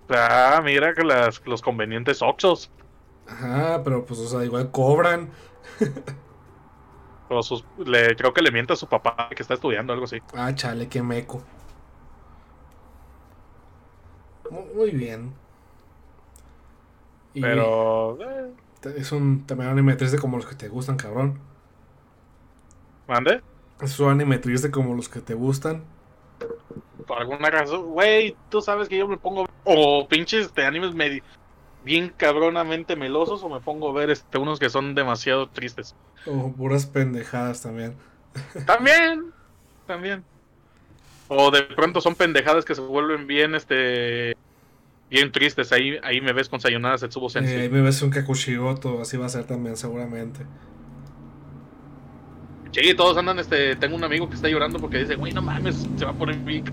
Ah, 0.08 0.60
mira 0.64 0.94
que 0.94 1.04
las, 1.04 1.40
los 1.46 1.62
convenientes 1.62 2.20
Oxos. 2.22 2.72
Ajá, 3.26 3.82
pero 3.84 4.04
pues, 4.06 4.20
o 4.20 4.26
sea, 4.28 4.44
igual 4.44 4.70
cobran. 4.70 5.30
O 7.28 7.42
sus, 7.42 7.64
le, 7.76 8.16
creo 8.16 8.32
que 8.32 8.42
le 8.42 8.50
miente 8.52 8.72
a 8.72 8.76
su 8.76 8.88
papá 8.88 9.28
que 9.34 9.42
está 9.42 9.54
estudiando 9.54 9.92
algo 9.92 10.04
así. 10.06 10.22
Ah, 10.34 10.52
chale, 10.54 10.88
qué 10.88 11.02
meco. 11.02 11.42
Muy, 14.50 14.64
muy 14.74 14.90
bien. 14.92 15.34
Y 17.34 17.40
Pero. 17.40 18.18
eh, 18.22 18.54
Es 18.96 19.12
un 19.12 19.46
también 19.46 19.70
anime 19.70 19.96
triste 19.96 20.18
como 20.18 20.36
los 20.36 20.46
que 20.46 20.54
te 20.54 20.68
gustan, 20.68 20.96
cabrón. 20.96 21.40
¿Mande? 23.06 23.42
Es 23.80 23.98
un 24.00 24.10
anime 24.10 24.38
triste 24.38 24.70
como 24.70 24.94
los 24.94 25.08
que 25.08 25.22
te 25.22 25.32
gustan. 25.32 25.84
Por 27.16 27.22
alguna 27.22 27.48
razón. 27.48 27.86
Güey, 27.92 28.36
tú 28.50 28.60
sabes 28.60 28.90
que 28.90 28.98
yo 28.98 29.08
me 29.08 29.16
pongo. 29.16 29.46
O 29.64 30.06
pinches 30.06 30.52
de 30.54 30.66
animes 30.66 30.92
medi- 30.94 31.22
bien 31.82 32.12
cabronamente 32.14 32.94
melosos. 32.94 33.42
O 33.42 33.48
me 33.48 33.58
pongo 33.60 33.88
a 33.88 33.92
ver 33.94 34.10
este, 34.10 34.36
unos 34.36 34.58
que 34.58 34.68
son 34.68 34.94
demasiado 34.94 35.48
tristes. 35.48 35.94
O 36.26 36.52
puras 36.52 36.84
pendejadas 36.84 37.62
también. 37.62 37.94
También. 38.66 39.32
También. 39.86 40.24
O 41.28 41.50
de 41.50 41.62
pronto 41.62 42.02
son 42.02 42.14
pendejadas 42.14 42.66
que 42.66 42.74
se 42.74 42.82
vuelven 42.82 43.26
bien, 43.26 43.54
este. 43.54 44.36
Bien 45.08 45.32
tristes. 45.32 45.72
Ahí, 45.72 45.96
ahí 46.02 46.20
me 46.20 46.34
ves 46.34 46.50
con 46.50 46.60
Sayonara 46.60 46.98
Setsubo 46.98 47.28
Eh, 47.28 47.30
Sensei. 47.30 47.60
ahí 47.62 47.68
me 47.70 47.80
ves 47.80 48.02
un 48.02 48.10
Kakushigoto, 48.10 49.00
así 49.00 49.16
va 49.16 49.24
a 49.26 49.30
ser 49.30 49.44
también 49.44 49.76
seguramente. 49.78 50.44
Sí, 52.72 52.92
todos 52.94 53.16
andan, 53.16 53.38
este, 53.38 53.74
tengo 53.76 53.96
un 53.96 54.04
amigo 54.04 54.28
que 54.28 54.34
está 54.34 54.48
llorando 54.48 54.78
porque 54.78 54.98
dice, 54.98 55.14
güey, 55.16 55.32
no 55.32 55.40
mames, 55.40 55.86
se 55.96 56.04
va 56.04 56.10
a 56.10 56.14
poner 56.14 56.36
bien. 56.36 56.64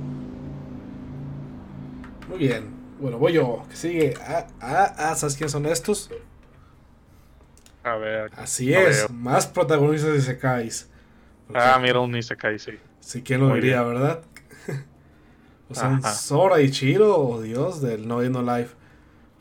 Muy 2.34 2.48
bien. 2.48 2.66
Bueno, 3.00 3.20
voy 3.20 3.34
yo. 3.34 3.64
Que 3.70 3.76
sigue. 3.76 4.14
Ah, 4.22 4.48
ah, 4.60 4.94
ah, 4.98 5.16
¿sabes 5.16 5.36
quiénes 5.36 5.52
son 5.52 5.68
estos? 5.68 6.10
A 7.84 7.96
ver. 7.96 8.32
Así 8.38 8.72
No 8.72 8.80
es. 8.80 8.98
veo. 8.98 9.10
Más 9.10 9.46
protagonistas 9.46 10.14
de 10.14 10.22
Sekais. 10.22 10.90
Porque- 11.46 11.62
Ah, 11.62 11.78
mira 11.80 12.00
un 12.00 12.16
Isekai, 12.16 12.58
sí. 12.58 12.72
Sí, 13.02 13.22
quién 13.22 13.42
lo 13.42 13.48
Muy 13.50 13.60
diría, 13.60 13.84
bien. 13.84 13.94
¿verdad? 13.94 14.22
o 15.70 15.76
sea, 15.76 15.96
Ajá. 15.98 16.12
Sora 16.14 16.60
y 16.62 16.72
Chiro, 16.72 17.18
o 17.20 17.40
Dios, 17.42 17.82
del 17.82 18.08
No 18.08 18.22
No 18.24 18.42
Life. 18.58 18.74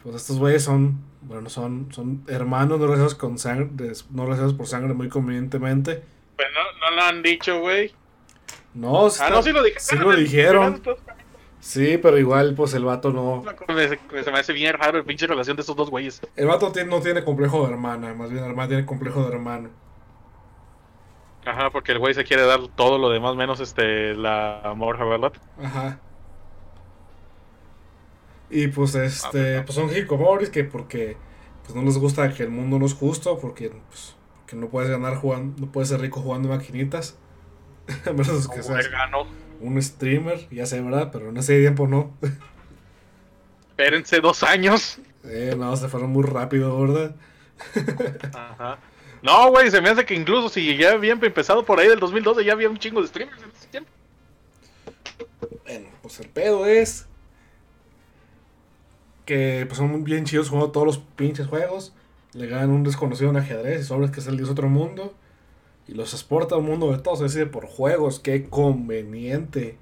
Pues 0.03 0.17
estos 0.17 0.39
güeyes 0.39 0.65
son, 0.65 1.01
bueno, 1.23 1.49
son, 1.49 1.89
son 1.93 2.25
hermanos 2.27 2.79
no 2.81 2.85
relacionados 2.87 3.15
con 3.15 3.39
sangre, 3.39 3.71
no 4.11 4.25
relacionados 4.25 4.55
por 4.55 4.67
sangre 4.67 4.93
muy 4.93 5.09
convenientemente. 5.09 6.03
Pues 6.37 6.49
no, 6.53 6.91
no 6.91 6.97
lo 6.97 7.03
han 7.05 7.23
dicho, 7.23 7.61
güey. 7.61 7.95
No, 8.75 9.05
Ah, 9.05 9.09
está- 9.09 9.31
no, 9.31 9.43
sí 9.43 9.53
lo 9.53 9.63
dijeron. 9.63 9.83
sí 9.83 9.97
lo 9.97 10.17
dijeron. 10.17 10.83
Sí, 11.65 11.97
pero 11.97 12.19
igual, 12.19 12.55
pues 12.57 12.75
el 12.75 12.85
vato 12.85 13.13
no. 13.13 13.45
Me- 13.69 13.89
Se 14.25 14.33
me 14.33 14.39
hace 14.41 14.53
bien 14.53 14.75
raro 14.77 14.99
el 14.99 15.05
pinche 15.05 15.29
relación 15.29 15.57
de 15.57 15.61
estos 15.61 15.77
dos 15.77 15.91
güeyes. 15.91 16.21
El 16.35 16.49
vato 16.49 16.73
tiene- 16.73 16.91
no 16.91 17.01
tiene 17.01 17.23
complejo 17.23 17.65
de 17.65 17.73
hermana, 17.73 18.13
más 18.15 18.31
bien 18.33 18.43
el 18.43 18.51
hermano 18.51 18.69
tiene 18.69 18.85
complejo 18.85 19.23
de 19.23 19.29
hermano. 19.33 19.71
Ajá, 21.47 21.71
porque 21.71 21.93
el 21.93 22.01
güey 22.01 22.15
se 22.15 22.25
quiere 22.25 22.43
dar 22.47 22.61
todo 22.75 22.99
lo 22.99 23.11
demás 23.11 23.37
menos 23.37 23.61
este 23.61 24.15
la 24.15 24.73
morja, 24.77 25.05
¿verdad? 25.05 25.33
Ajá. 25.63 26.01
Y 28.51 28.67
pues 28.69 28.95
este, 28.97 29.59
Ah, 29.59 29.63
pues 29.65 29.75
son 29.77 29.89
hikomoris 29.97 30.51
que 30.51 30.65
porque 30.65 31.17
pues 31.63 31.75
no 31.77 31.83
les 31.83 31.97
gusta 31.99 32.29
que 32.35 32.43
el 32.43 32.51
mundo 32.51 32.79
no 32.81 32.87
es 32.87 32.95
justo, 32.95 33.39
porque 33.39 33.71
pues, 33.89 34.17
porque 34.41 34.57
no 34.57 34.69
puedes 34.69 34.91
ganar 34.91 35.15
jugando, 35.17 35.61
no 35.65 35.71
puedes 35.73 35.89
ser 35.91 36.01
rico 36.01 36.21
jugando 36.21 36.49
maquinitas. 36.49 37.17
A 38.07 38.11
menos 38.11 38.49
que 38.49 38.63
seas 38.63 38.85
vegano. 38.89 39.27
Un 39.63 39.81
streamer, 39.81 40.49
ya 40.51 40.67
sé, 40.67 40.81
¿verdad? 40.81 41.11
Pero 41.13 41.31
en 41.31 41.37
ese 41.37 41.59
tiempo 41.61 41.87
no. 41.87 42.17
Espérense 43.71 44.21
dos 44.21 44.43
años. 44.43 44.99
Eh, 45.25 45.55
no, 45.57 45.77
se 45.77 45.89
fueron 45.89 46.11
muy 46.11 46.25
rápido, 46.25 46.79
¿verdad? 46.81 47.15
Ajá. 48.35 48.79
No, 49.23 49.51
güey, 49.51 49.71
se 49.71 49.81
me 49.81 49.89
hace 49.89 50.05
que 50.05 50.15
incluso 50.15 50.49
si 50.49 50.77
ya 50.77 50.93
habían 50.93 51.25
empezado 51.25 51.65
por 51.65 51.79
ahí 51.79 51.89
del 51.89 52.01
2012, 52.01 52.45
ya 52.45 52.53
había 52.53 52.69
un 52.69 52.79
chingo 52.79 53.01
de 53.01 53.09
streamers 53.09 53.43
en 53.43 53.51
ese 53.51 53.69
tiempo. 53.69 53.91
Bueno, 55.65 55.89
pues 56.03 56.19
el 56.19 56.29
pedo 56.29 56.67
es 56.67 57.07
que 59.25 59.65
pues 59.69 59.79
son 59.79 60.03
bien 60.03 60.25
chidos 60.25 60.49
jugando 60.49 60.73
todos 60.73 60.87
los 60.87 60.99
pinches 60.99 61.47
juegos. 61.47 61.95
Le 62.33 62.47
ganan 62.49 62.71
un 62.71 62.83
desconocido 62.83 63.31
en 63.31 63.37
ajedrez 63.37 63.83
y 63.83 63.85
sobres 63.85 64.11
que 64.11 64.21
es 64.21 64.27
el 64.27 64.37
dios 64.37 64.51
otro 64.51 64.69
mundo. 64.69 65.15
Y 65.93 65.95
los 65.95 66.15
exporta 66.15 66.55
al 66.55 66.63
mundo 66.63 66.91
de 66.91 66.97
todos, 66.99 67.21
es 67.21 67.35
decir, 67.35 67.51
por 67.51 67.67
juegos. 67.67 68.19
Qué 68.19 68.49
conveniente. 68.49 69.77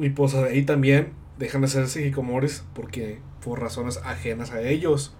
Y 0.00 0.08
pues 0.08 0.34
ahí 0.34 0.62
también 0.62 1.12
dejan 1.38 1.60
de 1.60 1.68
ser 1.68 1.84
hikikomoris 1.84 2.64
porque 2.72 3.20
por 3.44 3.60
razones 3.60 3.98
ajenas 3.98 4.50
a 4.50 4.62
ellos. 4.62 5.14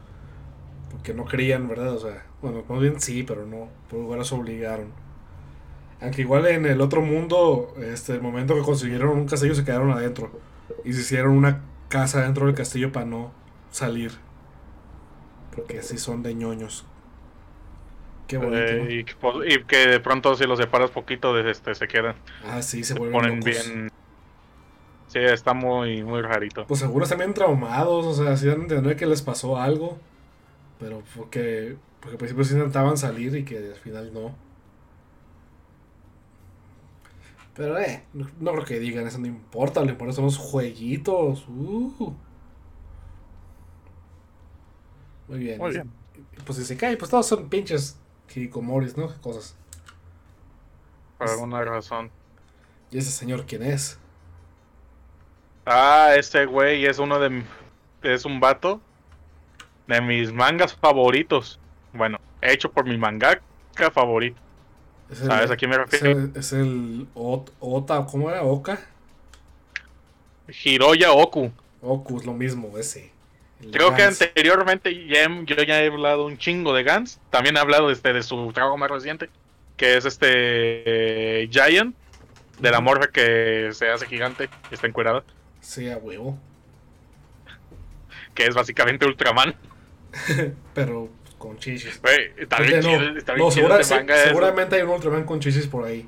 Porque 0.91 1.13
no 1.13 1.27
querían, 1.27 1.69
¿verdad? 1.69 1.93
O 1.93 2.01
sea, 2.01 2.25
bueno, 2.41 2.65
más 2.67 2.81
bien 2.81 2.99
sí, 2.99 3.25
pero 3.25 3.45
no. 3.45 3.69
Por 3.91 4.01
igual 4.01 4.21
los 4.21 4.33
obligaron. 4.33 4.87
Aunque 6.01 6.23
igual 6.23 6.47
en 6.47 6.65
el 6.65 6.81
otro 6.81 7.03
mundo, 7.03 7.75
este, 7.83 8.15
el 8.15 8.23
momento 8.23 8.55
que 8.55 8.63
consiguieron 8.63 9.11
un 9.11 9.27
castillo 9.27 9.55
se 9.55 9.67
quedaron 9.67 9.91
adentro. 9.91 10.31
Y 10.83 10.95
se 10.95 11.03
hicieron 11.03 11.33
una 11.33 11.61
casa 11.91 12.23
dentro 12.23 12.47
del 12.47 12.55
castillo 12.55 12.91
para 12.91 13.05
no 13.05 13.33
salir. 13.71 14.13
Porque 15.55 15.81
así 15.81 15.99
son 15.99 16.23
de 16.23 16.35
ñoños. 16.35 16.87
Qué 18.27 18.39
bonito. 18.39 18.57
Eh, 18.57 18.87
y, 19.01 19.05
que, 19.05 19.15
pues, 19.17 19.37
y 19.55 19.65
que 19.65 19.87
de 19.89 20.01
pronto 20.01 20.35
si 20.37 20.45
los 20.47 20.59
separas 20.59 20.91
poquito, 20.91 21.35
de 21.35 21.51
este, 21.51 21.75
se 21.75 21.89
quedan. 21.89 22.17
Ah, 22.43 22.63
sí, 22.63 22.85
se 22.85 22.95
Se 22.95 22.99
vuelven 22.99 23.13
ponen 23.13 23.41
locos. 23.41 23.45
bien. 23.45 23.91
Sí, 25.07 25.19
está 25.21 25.55
muy, 25.55 26.03
muy 26.03 26.23
rarito. 26.23 26.67
Pues 26.67 26.81
seguro 26.81 27.05
están 27.05 27.19
bien 27.19 27.35
traumados, 27.35 28.07
o 28.07 28.15
sea, 28.15 28.37
sí 28.37 28.47
dan 28.47 28.61
a 28.61 28.63
entender 28.63 28.97
que 28.97 29.07
les 29.07 29.23
pasó 29.23 29.57
algo. 29.59 29.99
Pero 30.79 31.03
porque, 31.17 31.77
porque 32.01 32.13
al 32.15 32.19
principio 32.19 32.45
sí 32.45 32.55
intentaban 32.55 32.97
salir 32.97 33.35
y 33.37 33.45
que 33.45 33.59
al 33.59 33.77
final 33.77 34.13
no. 34.15 34.35
Pero 37.55 37.79
eh, 37.79 38.05
no, 38.15 38.29
no 38.41 38.53
creo 38.53 38.65
que 38.65 38.81
digan, 38.81 39.07
eso 39.07 39.19
no 39.19 39.27
importa, 39.29 39.81
lo 39.85 39.91
importante 39.91 40.17
son 40.17 40.25
los 40.25 40.39
jueguitos. 40.39 41.47
Uh. 41.49 42.15
Muy 45.29 45.39
bien. 45.39 45.59
Muy 45.59 45.71
bien. 45.73 45.91
Y 46.37 46.41
Pues 46.43 46.59
si 46.59 46.65
se 46.65 46.77
cae, 46.77 46.97
pues 46.97 47.11
todos 47.11 47.27
son 47.27 47.49
pinches 47.49 47.97
hikikomoris, 48.29 48.97
¿no? 48.97 49.09
Cosas. 49.21 49.57
Por 51.19 51.29
alguna 51.29 51.63
razón. 51.65 52.11
¿Y 52.91 52.99
ese 52.99 53.11
señor 53.11 53.45
quién 53.47 53.63
es? 53.63 53.99
Ah, 55.67 56.13
este 56.17 56.47
güey 56.47 56.85
es 56.87 56.99
uno 56.99 57.19
de. 57.19 57.43
Es 58.03 58.25
un 58.25 58.39
vato 58.41 58.81
de 59.87 60.01
mis 60.01 60.33
mangas 60.33 60.75
favoritos. 60.75 61.59
Bueno, 61.93 62.19
hecho 62.43 62.71
por 62.71 62.85
mi 62.87 62.99
mangaka 62.99 63.91
favorito. 63.93 64.41
Es 65.11 65.21
el, 65.23 65.29
¿Sabes 65.29 65.51
a 65.51 65.57
quién 65.57 65.71
me 65.71 65.77
es 65.77 65.83
refiero? 65.91 66.19
el, 66.19 66.33
es 66.37 66.53
el 66.53 67.07
Ot- 67.15 67.53
Ota, 67.61 68.05
¿cómo 68.07 68.29
era? 68.31 68.43
Oka. 68.43 68.79
Hiroya 70.65 71.13
Oku. 71.13 71.51
Oku 71.81 72.19
es 72.19 72.27
lo 72.27 72.35
mismo, 72.35 72.77
ese. 72.77 73.11
Creo 73.73 73.95
que 73.95 74.03
anteriormente 74.03 75.07
ya 75.07 75.29
yo 75.45 75.57
ya 75.57 75.83
he 75.83 75.89
hablado 75.89 76.27
un 76.27 76.39
chingo 76.39 76.73
de 76.75 76.83
Gans. 76.83 77.21
También 77.31 77.57
he 77.57 77.61
hablado 77.61 77.91
este, 77.91 78.13
de 78.13 78.23
su 78.23 78.53
trabajo 78.53 78.77
más 78.77 78.91
reciente, 78.91 79.31
que 79.77 79.97
es 79.97 80.05
este 80.05 81.43
eh, 81.43 81.49
Giant, 81.51 81.95
de 82.61 82.71
la 82.71 82.81
morra 82.81 83.09
que 83.09 83.71
se 83.73 83.91
hace 83.91 84.07
gigante 84.07 84.49
y 84.71 84.75
está 84.75 84.87
encuerada, 84.87 85.25
Sí, 85.61 85.89
a 85.91 85.97
huevo. 85.97 86.39
que 88.35 88.47
es 88.47 88.55
básicamente 88.55 89.07
Ultraman. 89.07 89.55
Pero 90.75 91.09
con 91.39 91.59
chichis. 91.59 92.01
Está 92.37 92.61
bien 92.61 92.81
chido, 92.81 93.01
no. 93.01 93.19
está 93.19 93.33
bien 93.35 93.45
No, 93.47 93.51
chido 93.53 93.67
segura- 93.67 93.81
ese 93.81 93.89
se- 93.89 93.95
manga. 93.97 94.15
ese. 94.17 94.29
seguramente 94.29 94.77
hay 94.77 94.83
un 94.83 94.91
Ultraman 94.91 95.25
con 95.25 95.41
chichis 95.41 95.67
por 95.67 95.85
ahí. 95.87 96.07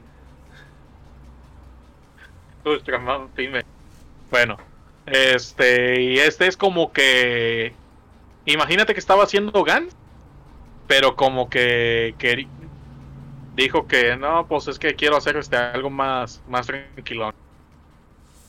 Ultraman, 2.65 3.29
dime. 3.37 3.63
Bueno, 4.31 4.57
este, 5.07 6.01
y 6.03 6.19
este 6.19 6.47
es 6.47 6.57
como 6.57 6.93
que. 6.93 7.73
Imagínate 8.45 8.93
que 8.93 9.01
estaba 9.01 9.25
haciendo 9.25 9.65
Gans, 9.65 9.97
pero 10.87 11.17
como 11.17 11.49
que, 11.49 12.15
que 12.19 12.47
dijo 13.55 13.87
que 13.87 14.17
no, 14.17 14.47
pues 14.47 14.69
es 14.69 14.79
que 14.79 14.95
quiero 14.95 15.17
hacer 15.17 15.37
este 15.37 15.57
algo 15.57 15.91
más, 15.91 16.43
más 16.49 16.67
tranquilo. 16.67 17.33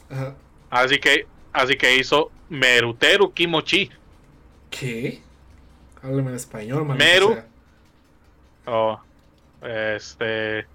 Ajá. 0.09 0.35
Así 0.69 0.99
que, 0.99 1.25
así 1.53 1.75
que 1.75 1.95
hizo 1.95 2.31
Meruteru 2.49 3.33
Kimochi. 3.33 3.89
¿Qué? 4.69 5.21
Háblame 6.01 6.29
en 6.29 6.35
español, 6.35 6.85
maldita 6.85 7.11
Meru. 7.11 7.33
sea. 7.33 7.47
Oh, 8.65 8.99
este. 9.61 10.65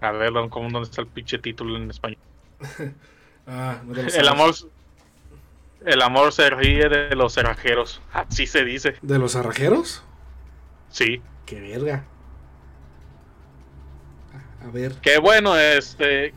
A 0.00 0.12
ver, 0.12 0.32
¿cómo, 0.48 0.70
¿dónde 0.70 0.88
está 0.88 1.00
el 1.02 1.08
pinche 1.08 1.38
título 1.38 1.76
en 1.76 1.90
español? 1.90 2.18
Ah, 3.48 3.80
no 3.84 3.94
te 3.94 4.02
lo 4.02 4.08
El 4.08 4.28
amor. 4.28 4.54
El 5.86 6.02
amor 6.02 6.32
se 6.32 6.50
ríe 6.50 6.88
de 6.88 7.14
los 7.16 7.32
cerrajeros. 7.34 8.02
Así 8.12 8.46
se 8.46 8.64
dice. 8.64 8.96
¿De 9.00 9.18
los 9.18 9.36
arrajeros? 9.36 10.04
Sí. 10.90 11.22
¡Qué 11.46 11.60
verga! 11.60 12.04
A 14.64 14.70
ver. 14.70 14.92
Que 14.96 15.18
bueno, 15.18 15.56
este. 15.56 16.34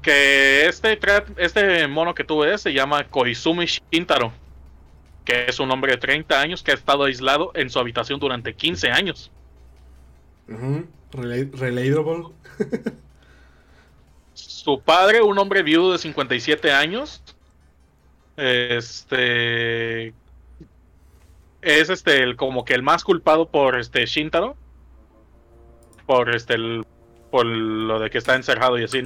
Que 0.00 0.66
este, 0.66 0.98
este 1.36 1.88
mono 1.88 2.14
que 2.14 2.22
tú 2.24 2.38
ves 2.40 2.60
se 2.62 2.72
llama 2.72 3.04
Koizumi 3.08 3.66
Shintaro. 3.66 4.32
Que 5.24 5.46
es 5.48 5.60
un 5.60 5.70
hombre 5.70 5.92
de 5.92 5.98
30 5.98 6.40
años 6.40 6.62
que 6.62 6.70
ha 6.70 6.74
estado 6.74 7.04
aislado 7.04 7.50
en 7.54 7.68
su 7.68 7.78
habitación 7.78 8.18
durante 8.20 8.54
15 8.54 8.90
años. 8.90 9.30
Rela- 10.48 11.50
Relatable. 11.52 12.28
Su 14.62 14.80
padre, 14.80 15.22
un 15.22 15.36
hombre 15.38 15.62
viudo 15.64 15.90
de 15.92 15.98
57 15.98 16.70
años. 16.70 17.22
Este. 18.36 20.08
Es 21.62 21.90
este 21.90 22.22
el, 22.22 22.36
como 22.36 22.64
que 22.64 22.74
el 22.74 22.82
más 22.82 23.02
culpado 23.02 23.48
por 23.48 23.76
este 23.78 24.06
Shintaro. 24.06 24.56
Por 26.06 26.34
este 26.34 26.54
el- 26.54 26.84
por 27.30 27.44
lo 27.46 27.98
de 27.98 28.10
que 28.10 28.18
está 28.18 28.36
encerrado 28.36 28.78
y 28.78 28.84
así. 28.84 29.02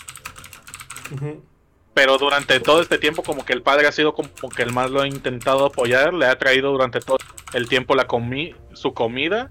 Pero 1.95 2.19
durante 2.19 2.61
todo 2.61 2.83
este 2.83 2.99
tiempo, 2.99 3.23
como 3.23 3.45
que 3.45 3.53
el 3.55 3.63
padre 3.63 3.87
ha 3.87 3.93
sido 3.93 4.13
como 4.15 4.29
que 4.55 4.63
el 4.63 4.73
más 4.73 4.91
lo 4.91 5.01
ha 5.01 5.07
intentado 5.09 5.65
apoyar, 5.65 6.13
le 6.13 6.27
ha 6.27 6.37
traído 6.37 6.71
durante 6.73 7.01
todo 7.01 7.17
el 7.55 7.69
tiempo 7.69 7.95
la 7.95 8.07
comi 8.07 8.55
su 8.75 8.93
comida, 8.93 9.51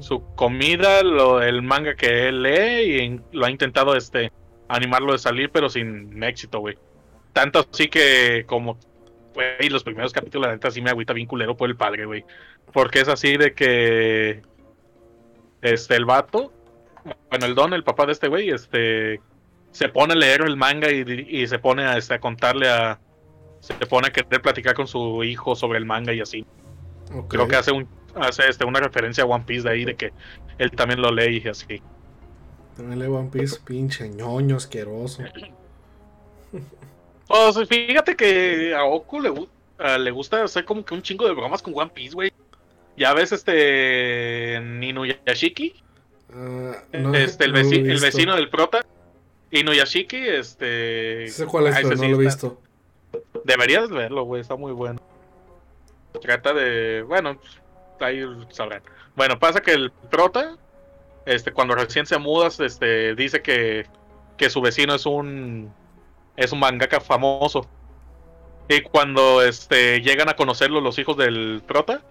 su 0.00 0.24
comida, 0.34 1.02
lo, 1.02 1.42
el 1.42 1.62
manga 1.62 1.94
que 1.94 2.28
él 2.28 2.42
lee 2.42 3.04
y 3.04 3.20
lo 3.36 3.46
ha 3.46 3.50
intentado 3.50 3.94
este 3.94 4.32
animarlo 4.68 5.12
de 5.12 5.18
salir, 5.18 5.50
pero 5.50 5.68
sin 5.68 6.22
éxito, 6.22 6.60
güey. 6.60 6.78
Tanto 7.32 7.66
así 7.70 7.88
que 7.88 8.44
como, 8.46 8.78
güey, 9.34 9.68
los 9.68 9.84
primeros 9.84 10.12
capítulos, 10.12 10.46
la 10.46 10.54
neta, 10.54 10.70
sí 10.70 10.80
me 10.80 10.90
agüita 10.90 11.12
bien 11.12 11.26
culero 11.26 11.56
por 11.56 11.68
el 11.68 11.76
padre, 11.76 12.06
güey. 12.06 12.24
Porque 12.72 13.00
es 13.00 13.08
así 13.08 13.36
de 13.36 13.54
que, 13.54 14.42
este, 15.60 15.96
el 15.96 16.04
vato, 16.04 16.52
bueno, 17.30 17.46
el 17.46 17.54
don, 17.54 17.74
el 17.74 17.84
papá 17.84 18.06
de 18.06 18.12
este 18.12 18.28
güey, 18.28 18.50
este, 18.50 19.20
se 19.72 19.88
pone 19.88 20.14
a 20.14 20.16
leer 20.16 20.42
el 20.42 20.56
manga 20.56 20.90
y, 20.90 21.04
y 21.28 21.46
se 21.46 21.58
pone 21.58 21.84
a, 21.84 21.96
este, 21.98 22.14
a 22.14 22.20
contarle 22.20 22.70
a, 22.70 22.98
se 23.60 23.74
pone 23.86 24.08
a 24.08 24.10
querer 24.10 24.42
platicar 24.42 24.74
con 24.74 24.86
su 24.86 25.22
hijo 25.22 25.54
sobre 25.54 25.78
el 25.78 25.84
manga 25.84 26.12
y 26.12 26.20
así. 26.20 26.44
Creo 27.28 27.46
que 27.46 27.56
hace 27.56 27.72
un 27.72 27.86
hace 28.14 28.48
este 28.48 28.64
una 28.64 28.80
referencia 28.80 29.24
a 29.24 29.26
One 29.26 29.44
Piece 29.46 29.62
de 29.68 29.70
ahí 29.74 29.84
de 29.84 29.94
que 29.96 30.12
él 30.58 30.70
también 30.72 31.00
lo 31.00 31.10
lee 31.10 31.42
y 31.44 31.48
así. 31.48 31.80
También 32.76 32.98
lee 33.00 33.06
One 33.06 33.30
Piece, 33.30 33.58
pinche 33.64 34.08
ñoño 34.08 34.56
asqueroso. 34.56 35.22
O 37.28 37.52
sea, 37.52 37.64
fíjate 37.64 38.14
que 38.14 38.74
a 38.74 38.84
Oku 38.84 39.20
le, 39.20 39.32
le 39.98 40.10
gusta 40.10 40.44
hacer 40.44 40.64
como 40.66 40.84
que 40.84 40.92
un 40.94 41.00
chingo 41.02 41.26
de 41.26 41.32
bromas 41.32 41.62
con 41.62 41.72
One 41.74 41.90
Piece, 41.94 42.14
güey. 42.14 42.30
Ya 42.96 43.14
ves 43.14 43.32
este 43.32 44.56
Inuyashiki, 44.82 45.82
Ah, 46.34 46.82
no- 46.92 47.14
este 47.14 47.44
el, 47.44 47.54
veci- 47.54 47.88
el 47.90 48.00
vecino 48.00 48.34
del 48.36 48.50
prota. 48.50 48.84
Inuyashiki, 49.50 50.16
este 50.16 51.28
sé 51.28 51.46
cuál 51.46 51.68
es, 51.68 51.76
pero 51.76 51.88
ese 51.88 51.96
no 51.96 52.02
sí 52.02 52.08
lo 52.10 52.20
he 52.20 52.24
visto. 52.24 52.60
Deberías 53.44 53.88
verlo, 53.88 54.24
güey, 54.24 54.40
está 54.42 54.56
muy 54.56 54.72
bueno. 54.72 55.00
Trata 56.20 56.52
de, 56.52 57.02
bueno, 57.02 57.38
ahí 58.06 58.22
sabrán. 58.50 58.82
Bueno, 59.16 59.38
pasa 59.38 59.60
que 59.60 59.72
el 59.72 59.90
prota, 60.10 60.56
este, 61.26 61.52
cuando 61.52 61.74
recién 61.74 62.06
se 62.06 62.18
mudas, 62.18 62.60
este, 62.60 63.14
dice 63.14 63.42
que, 63.42 63.86
que 64.36 64.50
su 64.50 64.60
vecino 64.60 64.94
es 64.94 65.06
un, 65.06 65.72
es 66.36 66.52
un 66.52 66.60
mangaka 66.60 67.00
famoso. 67.00 67.66
Y 68.68 68.80
cuando, 68.82 69.42
este, 69.42 70.00
llegan 70.00 70.28
a 70.28 70.36
conocerlo 70.36 70.80
los 70.80 70.98
hijos 70.98 71.16
del 71.16 71.62
prota, 71.66 72.02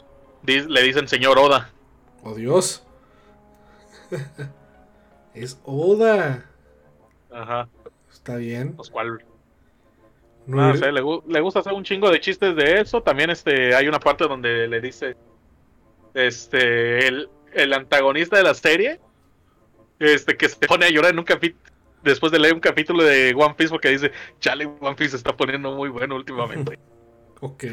di- 0.44 0.68
le 0.68 0.82
dicen 0.84 1.08
señor 1.08 1.40
Oda. 1.40 1.70
¡Oh, 2.24 2.36
Dios! 2.36 2.86
es 5.34 5.60
Oda. 5.64 6.46
Ajá, 7.32 7.70
Está 8.12 8.36
bien. 8.36 8.76
los 8.78 8.90
cual, 8.90 9.24
No, 10.46 10.58
no 10.58 10.74
he- 10.74 10.78
sé, 10.78 10.92
le, 10.92 11.02
le 11.28 11.42
gusta 11.42 11.62
hacer 11.62 11.74
un 11.74 11.84
chingo 11.84 12.10
de 12.12 12.20
chistes 12.20 12.56
de 12.56 12.82
eso. 12.82 13.02
También, 13.02 13.30
este, 13.30 13.74
hay 13.74 13.88
una 13.88 14.00
parte 14.00 14.26
donde 14.28 14.68
le 14.68 14.82
dice, 14.82 15.16
este, 16.13 17.08
el, 17.08 17.30
el 17.54 17.74
antagonista 17.74 18.38
de 18.38 18.43
la 18.43 18.54
serie, 18.54 19.00
este, 20.00 20.38
que 20.38 20.50
se 20.50 20.67
pone 20.67 20.86
a 20.86 20.89
llorar 20.89 21.12
en 21.12 21.19
un 21.19 21.26
capítulo, 21.26 21.62
después 22.04 22.32
de 22.32 22.39
leer 22.39 22.54
un 22.54 22.60
capítulo 22.60 23.04
de 23.04 23.34
One 23.36 23.56
Piece 23.56 23.71
porque 23.71 23.89
dice, 23.89 24.12
chale, 24.39 24.65
One 24.65 24.95
Piece 24.95 25.12
se 25.12 25.17
está 25.17 25.36
poniendo 25.36 25.71
muy 25.71 25.89
bueno 25.89 26.15
últimamente. 26.15 26.78
Ok. 27.43 27.63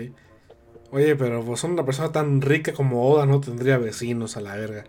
Oye, 0.92 1.14
pero 1.14 1.44
pues 1.44 1.62
una 1.62 1.84
persona 1.84 2.10
tan 2.10 2.40
rica 2.40 2.72
como 2.72 3.06
Oda 3.06 3.26
no 3.26 3.38
tendría 3.38 3.76
vecinos 3.76 4.38
a 4.38 4.40
la 4.40 4.56
verga. 4.56 4.84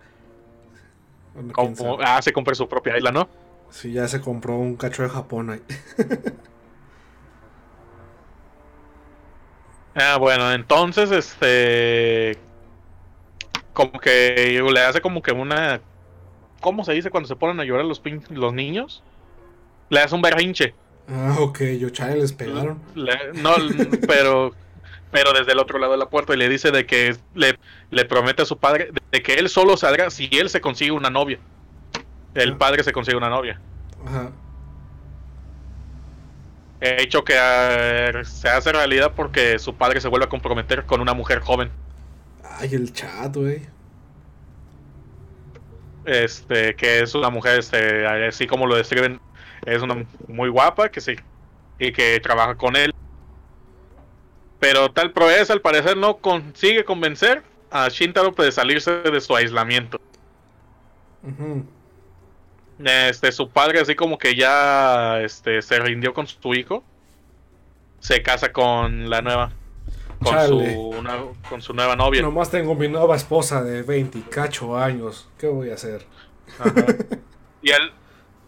Bueno, 1.34 1.52
Como, 1.52 1.98
ah, 2.00 2.22
se 2.22 2.32
compra 2.32 2.54
su 2.54 2.66
propia 2.66 2.96
isla, 2.96 3.12
¿no? 3.12 3.28
Si 3.68 3.92
ya 3.92 4.08
se 4.08 4.22
compró 4.22 4.56
un 4.56 4.76
cacho 4.76 5.02
de 5.02 5.10
Japón 5.10 5.50
ahí. 5.50 5.62
Ah, 9.94 10.18
bueno, 10.18 10.52
entonces, 10.52 11.10
este, 11.10 12.38
como 13.72 13.92
que 14.00 14.60
le 14.72 14.80
hace 14.80 15.00
como 15.00 15.22
que 15.22 15.32
una, 15.32 15.80
¿cómo 16.60 16.84
se 16.84 16.92
dice 16.92 17.10
cuando 17.10 17.28
se 17.28 17.36
ponen 17.36 17.60
a 17.60 17.64
llorar 17.64 17.84
los, 17.84 18.02
pin- 18.02 18.26
los 18.30 18.52
niños? 18.52 19.02
Le 19.88 20.00
hace 20.00 20.14
un 20.14 20.22
berrinche. 20.22 20.74
Ah, 21.08 21.36
ok, 21.40 21.60
yo 21.78 21.90
chale 21.90 22.16
les 22.16 22.32
pegaron. 22.32 22.80
Le- 22.94 23.32
no, 23.34 23.52
pero 24.06 24.52
pero 25.10 25.32
desde 25.32 25.50
el 25.52 25.58
otro 25.58 25.80
lado 25.80 25.90
de 25.92 25.98
la 25.98 26.08
puerta 26.08 26.32
y 26.34 26.36
le 26.36 26.48
dice 26.48 26.70
de 26.70 26.86
que 26.86 27.16
le, 27.34 27.58
le 27.90 28.04
promete 28.04 28.42
a 28.42 28.44
su 28.44 28.58
padre 28.58 28.92
de 29.10 29.22
que 29.22 29.34
él 29.34 29.48
solo 29.48 29.76
saldrá 29.76 30.08
si 30.10 30.28
él 30.32 30.48
se 30.48 30.60
consigue 30.60 30.92
una 30.92 31.10
novia. 31.10 31.40
El 32.34 32.52
Ah. 32.52 32.58
padre 32.58 32.84
se 32.84 32.92
consigue 32.92 33.16
una 33.16 33.28
novia. 33.28 33.60
Ajá. 34.06 34.30
Hecho 36.80 37.24
que 37.24 37.34
eh, 37.36 38.24
se 38.24 38.48
hace 38.48 38.72
realidad 38.72 39.12
porque 39.14 39.58
su 39.58 39.74
padre 39.74 40.00
se 40.00 40.08
vuelve 40.08 40.26
a 40.26 40.28
comprometer 40.30 40.86
con 40.86 41.00
una 41.00 41.12
mujer 41.12 41.40
joven. 41.40 41.70
Ay, 42.60 42.74
el 42.74 42.92
chat, 42.92 43.34
güey. 43.34 43.62
Este, 46.04 46.76
que 46.76 47.00
es 47.00 47.14
una 47.14 47.30
mujer, 47.30 47.58
este, 47.58 48.06
así 48.06 48.46
como 48.46 48.66
lo 48.66 48.76
describen, 48.76 49.18
es 49.64 49.80
una 49.80 50.04
muy 50.28 50.50
guapa 50.50 50.90
que 50.90 51.00
sí, 51.00 51.16
y 51.78 51.90
que 51.92 52.20
trabaja 52.20 52.56
con 52.56 52.76
él. 52.76 52.94
Pero 54.58 54.90
tal 54.92 55.12
proeza 55.12 55.54
al 55.54 55.62
parecer 55.62 55.96
no 55.96 56.18
consigue 56.18 56.84
convencer 56.84 57.42
a 57.70 57.88
Shintaro 57.88 58.32
de 58.32 58.52
salirse 58.52 58.90
de 58.90 59.20
su 59.22 59.34
aislamiento. 59.34 59.98
Este, 62.84 63.32
su 63.32 63.48
padre 63.48 63.80
así 63.80 63.94
como 63.94 64.18
que 64.18 64.34
ya 64.34 65.20
este, 65.20 65.62
se 65.62 65.78
rindió 65.80 66.12
con 66.12 66.26
su 66.26 66.54
hijo. 66.54 66.84
Se 68.00 68.22
casa 68.22 68.52
con 68.52 69.08
la 69.08 69.22
nueva. 69.22 69.52
Con 70.22 70.32
Chale. 70.34 70.74
su, 70.74 70.80
una- 70.80 71.18
con 71.48 71.62
su 71.62 71.72
nueva 71.72 71.96
novia. 71.96 72.20
Nomás 72.22 72.50
tengo 72.50 72.74
mi 72.74 72.88
nueva 72.88 73.16
esposa 73.16 73.62
de 73.62 73.82
20 73.82 74.18
y 74.18 74.22
cacho 74.22 74.76
años. 74.76 75.28
¿Qué 75.38 75.46
voy 75.46 75.70
a 75.70 75.74
hacer? 75.74 76.06
Ajá. 76.58 76.72
Y 77.62 77.70
al, 77.72 77.92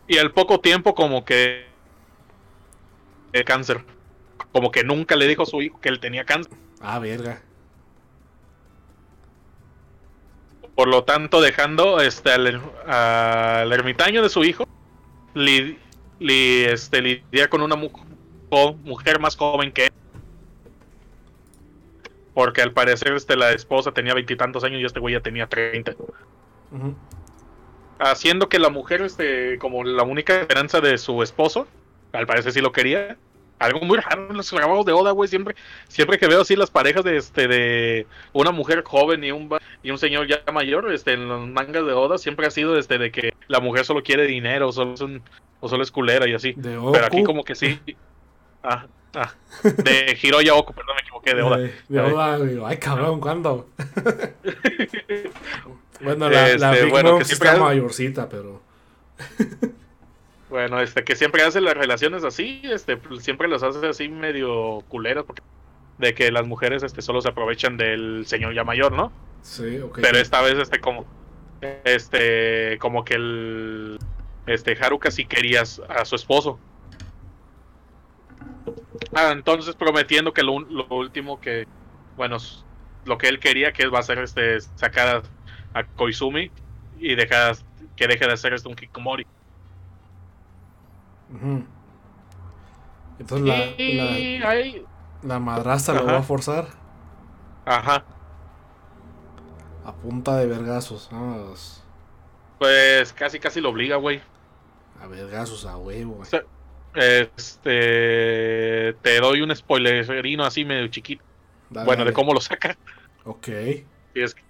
y 0.08 0.18
al 0.18 0.32
poco 0.32 0.60
tiempo 0.60 0.94
como 0.94 1.24
que 1.24 1.66
de 3.32 3.44
cáncer. 3.44 3.84
como 4.52 4.70
que 4.70 4.84
nunca 4.84 5.16
le 5.16 5.26
dijo 5.26 5.44
a 5.44 5.46
su 5.46 5.62
hijo 5.62 5.80
que 5.80 5.88
él 5.88 5.98
tenía 6.00 6.24
cáncer. 6.24 6.52
Ah, 6.80 6.98
verga. 6.98 7.40
Por 10.74 10.88
lo 10.88 11.04
tanto, 11.04 11.40
dejando 11.40 12.00
este, 12.00 12.32
al, 12.32 12.60
al 12.86 13.72
ermitaño 13.72 14.22
de 14.22 14.28
su 14.28 14.42
hijo 14.44 14.66
li- 15.34 15.78
li- 16.18 16.64
este, 16.64 17.00
lidiar 17.02 17.48
con 17.48 17.62
una 17.62 17.76
mu- 17.76 17.90
mujer 18.84 19.20
más 19.20 19.36
joven 19.36 19.72
que 19.72 19.86
él. 19.86 19.92
Porque 22.34 22.62
al 22.62 22.72
parecer 22.72 23.12
este, 23.12 23.36
la 23.36 23.52
esposa 23.52 23.92
tenía 23.92 24.14
veintitantos 24.14 24.64
años 24.64 24.80
y 24.80 24.84
este 24.84 25.00
güey 25.00 25.14
ya 25.14 25.20
tenía 25.20 25.46
treinta. 25.46 25.92
Haciendo 27.98 28.48
que 28.48 28.58
la 28.58 28.70
mujer, 28.70 29.02
este, 29.02 29.58
como 29.58 29.84
la 29.84 30.02
única 30.02 30.40
esperanza 30.40 30.80
de 30.80 30.98
su 30.98 31.22
esposo, 31.22 31.66
al 32.12 32.26
parecer 32.26 32.52
sí 32.52 32.60
lo 32.60 32.72
quería. 32.72 33.16
Algo 33.58 33.80
muy 33.82 33.98
raro 33.98 34.28
en 34.30 34.36
los 34.36 34.50
grabados 34.50 34.84
de 34.84 34.92
Oda, 34.92 35.12
güey. 35.12 35.28
Siempre, 35.28 35.54
siempre 35.86 36.18
que 36.18 36.26
veo 36.26 36.40
así 36.40 36.56
las 36.56 36.70
parejas 36.70 37.04
de 37.04 37.16
este 37.16 37.46
de 37.46 38.06
una 38.32 38.50
mujer 38.50 38.82
joven 38.82 39.22
y 39.22 39.30
un 39.30 39.48
y 39.84 39.92
un 39.92 39.98
señor 39.98 40.26
ya 40.26 40.42
mayor, 40.52 40.92
este, 40.92 41.12
en 41.12 41.28
los 41.28 41.46
mangas 41.48 41.86
de 41.86 41.92
Oda, 41.92 42.18
siempre 42.18 42.46
ha 42.46 42.50
sido 42.50 42.76
este 42.76 42.98
de 42.98 43.12
que 43.12 43.34
la 43.46 43.60
mujer 43.60 43.84
solo 43.84 44.02
quiere 44.02 44.26
dinero, 44.26 44.68
o 44.68 44.72
solo 44.72 44.94
es 44.94 45.00
un- 45.00 45.22
o 45.60 45.68
solo 45.68 45.84
es 45.84 45.92
culera 45.92 46.26
y 46.26 46.34
así. 46.34 46.54
Pero 46.92 47.06
aquí 47.06 47.22
como 47.22 47.44
que 47.44 47.54
sí. 47.54 47.78
Ah, 48.62 48.86
ah. 49.14 49.32
De 49.62 50.16
Hiroya 50.22 50.54
Oko, 50.54 50.72
perdón, 50.72 50.94
me 50.96 51.02
equivoqué, 51.02 51.34
de 51.34 51.42
Oda. 51.42 51.56
De, 51.58 51.74
de 51.88 52.00
Oda, 52.00 52.38
digo, 52.38 52.66
ay 52.66 52.78
cabrón, 52.78 53.20
¿cuándo? 53.20 53.68
bueno, 56.00 56.28
la, 56.28 56.56
la 56.56 56.72
Este, 56.72 56.84
Big 56.84 56.92
bueno, 56.92 57.18
que 57.18 57.24
siempre 57.24 57.48
está 57.48 57.60
ha- 57.60 57.64
mayorcita, 57.64 58.28
pero. 58.28 58.62
Bueno, 60.50 60.82
este, 60.82 61.02
que 61.02 61.16
siempre 61.16 61.42
hace 61.44 61.62
las 61.62 61.72
relaciones 61.72 62.24
así, 62.24 62.60
este, 62.64 62.98
pues, 62.98 63.24
siempre 63.24 63.48
las 63.48 63.62
hace 63.62 63.86
así 63.88 64.10
medio 64.10 64.82
culeras, 64.88 65.24
porque 65.24 65.40
de 65.96 66.12
que 66.12 66.30
las 66.30 66.46
mujeres, 66.46 66.82
este, 66.82 67.00
solo 67.00 67.22
se 67.22 67.30
aprovechan 67.30 67.78
del 67.78 68.24
señor 68.26 68.52
ya 68.54 68.62
mayor, 68.62 68.92
¿no? 68.92 69.10
Sí, 69.40 69.78
ok. 69.78 70.00
Pero 70.02 70.18
esta 70.18 70.42
vez, 70.42 70.58
este, 70.58 70.78
como, 70.78 71.06
este, 71.84 72.76
como 72.80 73.02
que 73.02 73.14
el, 73.14 73.98
este, 74.46 74.76
Haruka 74.78 75.10
sí 75.10 75.24
quería 75.24 75.62
a 75.62 76.04
su 76.04 76.16
esposo. 76.16 76.58
Ah, 79.14 79.30
entonces 79.32 79.74
prometiendo 79.76 80.32
que 80.32 80.42
lo, 80.42 80.52
un- 80.52 80.74
lo 80.74 80.86
último 80.88 81.40
que, 81.40 81.66
bueno, 82.16 82.36
lo 83.04 83.18
que 83.18 83.28
él 83.28 83.40
quería 83.40 83.72
que 83.72 83.88
va 83.88 83.98
a 84.00 84.02
ser, 84.02 84.18
este, 84.18 84.60
sacar 84.60 85.24
a, 85.74 85.80
a 85.80 85.84
Koizumi 85.86 86.50
y 86.98 87.14
dejar, 87.14 87.56
que 87.96 88.06
deje 88.08 88.26
de 88.26 88.32
hacer 88.32 88.54
este 88.54 88.68
un 88.68 88.74
Kikomori. 88.76 89.26
Entonces 93.18 93.46
la, 93.46 93.74
y 93.78 94.38
la, 94.38 94.48
ahí, 94.50 94.84
la 95.22 95.38
madrastra 95.38 95.94
lo 95.94 96.06
va 96.06 96.18
a 96.18 96.22
forzar 96.22 96.66
ajá, 97.64 98.04
a 99.84 99.92
punta 99.94 100.36
de 100.36 100.46
vergazos. 100.46 101.08
Vámonos. 101.10 101.82
pues 102.58 103.12
casi 103.12 103.38
casi 103.40 103.60
lo 103.60 103.70
obliga, 103.70 103.96
güey. 103.96 104.22
A 105.00 105.06
vergazos 105.06 105.66
a 105.66 105.76
huevo, 105.76 106.14
güey. 106.14 106.30
sea, 106.30 106.42
Este, 106.94 108.94
te 109.02 109.20
doy 109.20 109.40
un 109.42 109.54
spoilerino 109.54 110.44
así 110.44 110.64
medio 110.64 110.88
chiquito, 110.88 111.22
Dale, 111.70 111.86
bueno, 111.86 112.04
de 112.04 112.12
cómo 112.12 112.34
lo 112.34 112.40
saca. 112.40 112.76
Ok. 113.24 113.48
Y 114.14 114.22
es 114.22 114.34
que, 114.34 114.42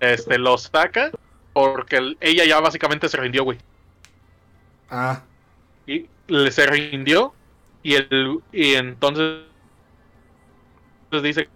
este, 0.00 0.38
lo 0.38 0.56
saca 0.58 1.10
porque 1.52 1.96
el- 1.98 2.16
ella 2.20 2.44
ya 2.46 2.60
básicamente 2.60 3.08
se 3.08 3.16
rindió, 3.18 3.44
güey. 3.44 3.58
Ah, 4.90 5.22
Y 5.86 6.06
le 6.28 6.50
se 6.52 6.66
rindió 6.66 7.34
y 7.82 7.94
el 7.94 8.38
y 8.52 8.74
entonces 8.74 9.40
entonces 11.04 11.22
dice 11.36 11.48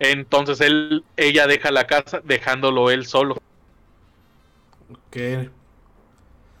entonces 0.00 0.60
él 0.60 1.04
ella 1.16 1.46
deja 1.46 1.70
la 1.70 1.86
casa 1.86 2.20
dejándolo 2.24 2.90
él 2.90 3.06
solo. 3.06 3.36
ok. 4.90 5.16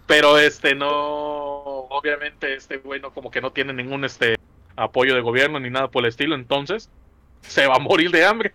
Pero 0.08 0.38
este 0.38 0.74
no 0.74 0.88
obviamente 0.88 2.54
este 2.54 2.78
güey 2.78 3.00
no 3.00 3.12
como 3.12 3.30
que 3.30 3.40
no 3.40 3.52
tiene 3.52 3.72
ningún 3.72 4.04
este 4.04 4.36
apoyo 4.74 5.14
de 5.14 5.20
gobierno 5.20 5.60
ni 5.60 5.70
nada 5.70 5.88
por 5.88 6.02
el 6.02 6.08
estilo 6.08 6.34
entonces 6.34 6.90
se 7.42 7.68
va 7.68 7.76
a 7.76 7.78
morir 7.78 8.10
de 8.10 8.24
hambre 8.24 8.52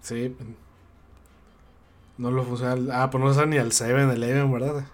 Sí. 0.00 0.36
No 2.16 2.30
lo 2.30 2.44
funciona. 2.44 3.02
Ah, 3.02 3.10
pues 3.10 3.22
no 3.24 3.34
sale 3.34 3.48
ni 3.48 3.58
al 3.58 3.72
7-Eleven, 3.72 4.52
¿verdad? 4.52 4.84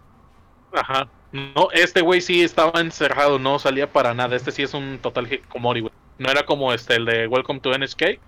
ajá 0.72 1.06
no 1.32 1.68
este 1.72 2.00
güey 2.00 2.20
sí 2.22 2.42
estaba 2.42 2.80
encerrado 2.80 3.38
no 3.38 3.58
salía 3.58 3.92
para 3.92 4.14
nada 4.14 4.36
este 4.36 4.52
sí 4.52 4.62
es 4.62 4.72
un 4.74 4.98
total 5.02 5.30
hikikomori 5.30 5.80
güey 5.82 5.92
no 6.18 6.30
era 6.30 6.44
como 6.46 6.72
este 6.72 6.96
el 6.96 7.04
de 7.04 7.26
Welcome 7.26 7.60
to 7.60 7.76
NSK 7.76 8.18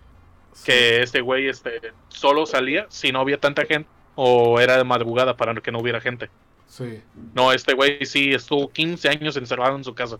que 0.64 1.02
este 1.02 1.22
güey 1.22 1.48
este 1.48 1.80
solo 2.08 2.44
salía 2.44 2.86
si 2.90 3.12
no 3.12 3.20
había 3.20 3.40
tanta 3.40 3.64
gente 3.64 3.88
o 4.14 4.60
era 4.60 4.76
de 4.76 4.84
madrugada 4.84 5.36
para 5.36 5.54
que 5.54 5.72
no 5.72 5.78
hubiera 5.80 6.00
gente 6.02 6.28
Sí. 6.66 7.00
no 7.34 7.52
este 7.52 7.74
güey 7.74 8.04
sí 8.04 8.30
estuvo 8.32 8.68
15 8.70 9.08
años 9.08 9.36
encerrado 9.36 9.76
en 9.76 9.84
su 9.84 9.94
casa 9.94 10.18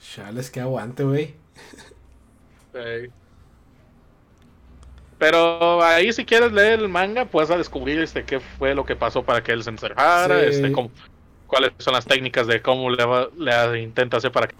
Chales, 0.00 0.50
que 0.50 0.60
aguante, 0.60 1.04
güey. 1.04 1.34
Sí. 2.74 3.10
Pero 5.18 5.82
ahí 5.82 6.12
si 6.12 6.24
quieres 6.26 6.52
leer 6.52 6.80
el 6.80 6.88
manga, 6.88 7.24
puedes 7.24 7.50
a 7.50 7.56
descubrir 7.56 7.98
este 8.00 8.24
qué 8.24 8.38
fue 8.40 8.74
lo 8.74 8.84
que 8.84 8.94
pasó 8.96 9.22
para 9.22 9.42
que 9.42 9.52
él 9.52 9.62
se 9.62 9.70
encerrara, 9.70 10.38
Sí. 10.40 10.46
este 10.56 10.72
cómo- 10.72 10.90
cuáles 11.46 11.72
son 11.78 11.94
las 11.94 12.04
técnicas 12.04 12.46
de 12.46 12.60
cómo 12.60 12.90
le, 12.90 13.04
va- 13.04 13.28
le 13.38 13.80
intenta 13.82 14.18
hacer 14.18 14.30
para 14.32 14.48
que 14.48 14.54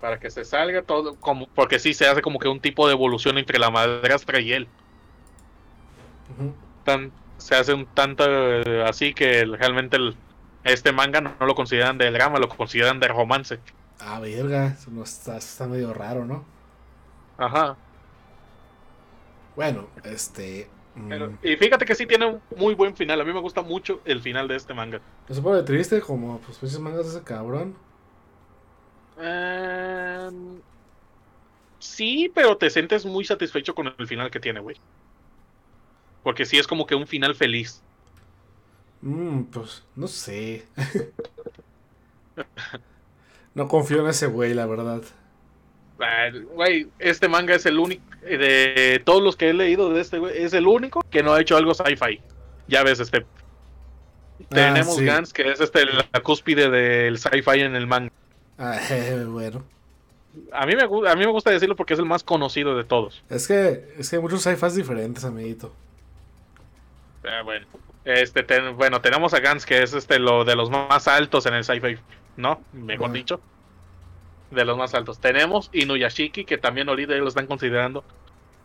para 0.00 0.18
que 0.18 0.30
se 0.30 0.46
salga 0.46 0.80
todo 0.80 1.14
como 1.16 1.46
porque 1.48 1.78
sí 1.78 1.92
se 1.92 2.06
hace 2.06 2.22
como 2.22 2.38
que 2.38 2.48
un 2.48 2.58
tipo 2.60 2.86
de 2.86 2.94
evolución 2.94 3.36
entre 3.36 3.58
la 3.58 3.68
madrastra 3.70 4.40
y 4.40 4.52
él. 4.54 4.66
Tan, 6.84 7.12
se 7.36 7.54
hace 7.54 7.74
un 7.74 7.84
tanto 7.84 8.24
eh, 8.26 8.82
así 8.88 9.12
que 9.12 9.44
realmente 9.44 9.96
el- 9.98 10.16
este 10.64 10.92
manga 10.92 11.20
no, 11.20 11.34
no 11.38 11.46
lo 11.46 11.54
consideran 11.54 11.98
de 11.98 12.10
drama, 12.10 12.38
lo 12.38 12.48
consideran 12.48 13.00
de 13.00 13.08
romance. 13.08 13.58
Ah, 13.98 14.20
verga. 14.20 14.66
Eso 14.68 14.90
no 14.90 15.02
está, 15.04 15.36
está 15.36 15.66
medio 15.66 15.92
raro, 15.92 16.24
¿no? 16.24 16.44
Ajá. 17.38 17.76
Bueno, 19.56 19.88
este. 20.04 20.68
mm, 20.94 21.08
Pero- 21.08 21.38
y 21.42 21.56
fíjate 21.56 21.84
que 21.84 21.94
sí 21.94 22.06
tiene 22.06 22.26
un 22.26 22.40
muy 22.56 22.74
buen 22.74 22.96
final. 22.96 23.20
A 23.20 23.24
mí 23.24 23.32
me 23.32 23.40
gusta 23.40 23.62
mucho 23.62 24.00
el 24.04 24.20
final 24.20 24.48
de 24.48 24.56
este 24.56 24.74
manga. 24.74 25.00
¿No 25.28 25.34
se 25.34 25.42
pone 25.42 25.62
triste 25.62 26.00
como 26.00 26.38
pues 26.40 26.58
pinches 26.58 26.78
mangas 26.80 27.04
de 27.06 27.18
ese 27.18 27.22
cabrón? 27.24 27.74
Em, 29.18 30.60
sí, 31.78 32.30
pero 32.34 32.56
te 32.56 32.70
sientes 32.70 33.04
muy 33.04 33.24
satisfecho 33.24 33.74
con 33.74 33.92
el 33.98 34.06
final 34.06 34.30
que 34.30 34.40
tiene, 34.40 34.60
güey. 34.60 34.76
Porque 36.22 36.44
sí 36.46 36.58
es 36.58 36.66
como 36.66 36.86
que 36.86 36.94
un 36.94 37.06
final 37.06 37.34
feliz. 37.34 37.82
Mmm, 39.02 39.44
pues 39.44 39.82
no 39.96 40.08
sé. 40.08 40.66
no 43.54 43.68
confío 43.68 44.00
en 44.00 44.08
ese 44.08 44.26
güey, 44.26 44.54
la 44.54 44.66
verdad. 44.66 45.02
Ah, 46.00 46.30
Güey, 46.54 46.88
este 46.98 47.28
manga 47.28 47.54
es 47.54 47.66
el 47.66 47.78
único, 47.78 48.02
eh, 48.22 48.38
de 48.38 49.02
todos 49.04 49.22
los 49.22 49.36
que 49.36 49.50
he 49.50 49.54
leído 49.54 49.92
de 49.92 50.00
este, 50.00 50.18
güey, 50.18 50.42
es 50.42 50.52
el 50.54 50.66
único 50.66 51.02
que 51.10 51.22
no 51.22 51.34
ha 51.34 51.40
hecho 51.40 51.56
algo 51.56 51.74
sci-fi. 51.74 52.20
Ya 52.68 52.82
ves, 52.82 53.00
este. 53.00 53.26
Tenemos 54.48 54.96
sí. 54.96 55.04
Gans, 55.04 55.32
que 55.32 55.50
es 55.50 55.60
este 55.60 55.84
la 55.84 56.04
cúspide 56.22 56.70
del 56.70 57.18
sci-fi 57.18 57.60
en 57.60 57.76
el 57.76 57.86
manga. 57.86 58.12
Ah, 58.58 58.78
bueno. 59.28 59.64
A 60.52 60.64
mí, 60.64 60.74
me, 60.76 60.82
a 60.82 61.14
mí 61.16 61.24
me 61.24 61.32
gusta 61.32 61.50
decirlo 61.50 61.74
porque 61.76 61.94
es 61.94 61.98
el 61.98 62.06
más 62.06 62.22
conocido 62.22 62.76
de 62.76 62.84
todos. 62.84 63.22
Es 63.28 63.48
que, 63.48 63.94
es 63.98 64.08
que 64.08 64.16
hay 64.16 64.22
muchos 64.22 64.42
sci-fis 64.42 64.76
diferentes, 64.76 65.24
amiguito. 65.24 65.74
Ah, 67.24 67.42
bueno. 67.44 67.66
Este, 68.14 68.42
ten- 68.42 68.76
bueno, 68.76 69.00
tenemos 69.00 69.34
a 69.34 69.40
Gans, 69.40 69.66
que 69.66 69.82
es 69.82 69.92
este 69.94 70.18
lo 70.18 70.44
de 70.44 70.56
los 70.56 70.70
más 70.70 71.06
altos 71.08 71.46
en 71.46 71.54
el 71.54 71.64
sci-fi, 71.64 71.98
¿no? 72.36 72.62
Mejor 72.72 73.12
dicho. 73.12 73.40
De 74.50 74.64
los 74.64 74.76
más 74.76 74.94
altos. 74.94 75.20
Tenemos 75.20 75.70
Inuyashiki, 75.72 76.44
que 76.44 76.58
también 76.58 76.88
ahorita 76.88 77.14
lo 77.14 77.28
están 77.28 77.46
considerando 77.46 78.04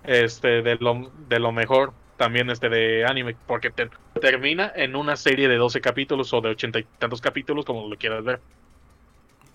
este 0.03 0.61
de 0.61 0.75
lo, 0.75 1.11
de 1.27 1.39
lo 1.39 1.51
mejor 1.51 1.93
también 2.17 2.49
este 2.49 2.69
de 2.69 3.05
anime, 3.05 3.35
porque 3.45 3.69
te- 3.71 3.89
termina 4.21 4.71
en 4.75 4.95
una 4.95 5.15
serie 5.15 5.47
de 5.47 5.57
12 5.57 5.81
capítulos 5.81 6.33
o 6.33 6.41
de 6.41 6.49
ochenta 6.49 6.79
y 6.79 6.83
tantos 6.97 7.21
capítulos, 7.21 7.65
como 7.65 7.87
lo 7.87 7.97
quieras 7.97 8.23
ver. 8.23 8.39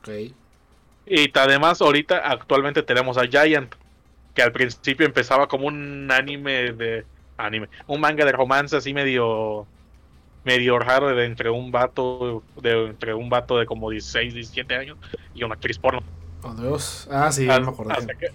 Ok. 0.00 0.08
Y 1.06 1.38
además 1.38 1.80
ahorita 1.80 2.18
actualmente 2.18 2.82
tenemos 2.82 3.16
a 3.18 3.26
Giant, 3.26 3.74
que 4.34 4.42
al 4.42 4.52
principio 4.52 5.06
empezaba 5.06 5.48
como 5.48 5.66
un 5.66 6.08
anime 6.12 6.72
de 6.72 7.04
anime, 7.36 7.68
un 7.86 8.00
manga 8.00 8.24
de 8.24 8.32
romance 8.32 8.76
así 8.76 8.92
medio 8.92 9.66
medio 10.44 10.78
raro 10.78 11.14
de 11.14 11.24
entre 11.26 11.50
un 11.50 11.70
vato 11.70 12.42
de 12.62 12.86
entre 12.86 13.14
un 13.14 13.28
vato 13.28 13.58
de 13.58 13.66
como 13.66 13.90
16, 13.90 14.34
17 14.34 14.74
años 14.74 14.96
y 15.34 15.42
una 15.44 15.54
actriz 15.54 15.78
porno. 15.78 16.02
Oh, 16.42 16.54
Dios. 16.54 17.08
Ah, 17.10 17.30
sí, 17.30 17.48
Hasta- 17.48 17.60
me 17.64 17.68
acordé. 17.70 17.92
hasta 17.92 18.14
que 18.14 18.26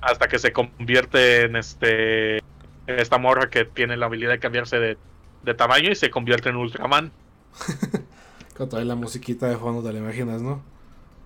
hasta 0.00 0.28
que 0.28 0.38
se 0.38 0.52
convierte 0.52 1.42
en 1.42 1.56
este 1.56 2.38
esta 2.86 3.18
morra 3.18 3.50
que 3.50 3.64
tiene 3.64 3.96
la 3.96 4.06
habilidad 4.06 4.30
de 4.30 4.38
cambiarse 4.38 4.78
de, 4.78 4.96
de 5.42 5.54
tamaño 5.54 5.90
y 5.90 5.94
se 5.96 6.10
convierte 6.10 6.48
en 6.50 6.56
Ultraman. 6.56 7.10
Con 8.56 8.68
toda 8.68 8.84
la 8.84 8.94
musiquita 8.94 9.46
de 9.48 9.56
fondo 9.56 9.82
te 9.86 9.92
la 9.92 9.98
imaginas, 10.00 10.40
¿no? 10.42 10.62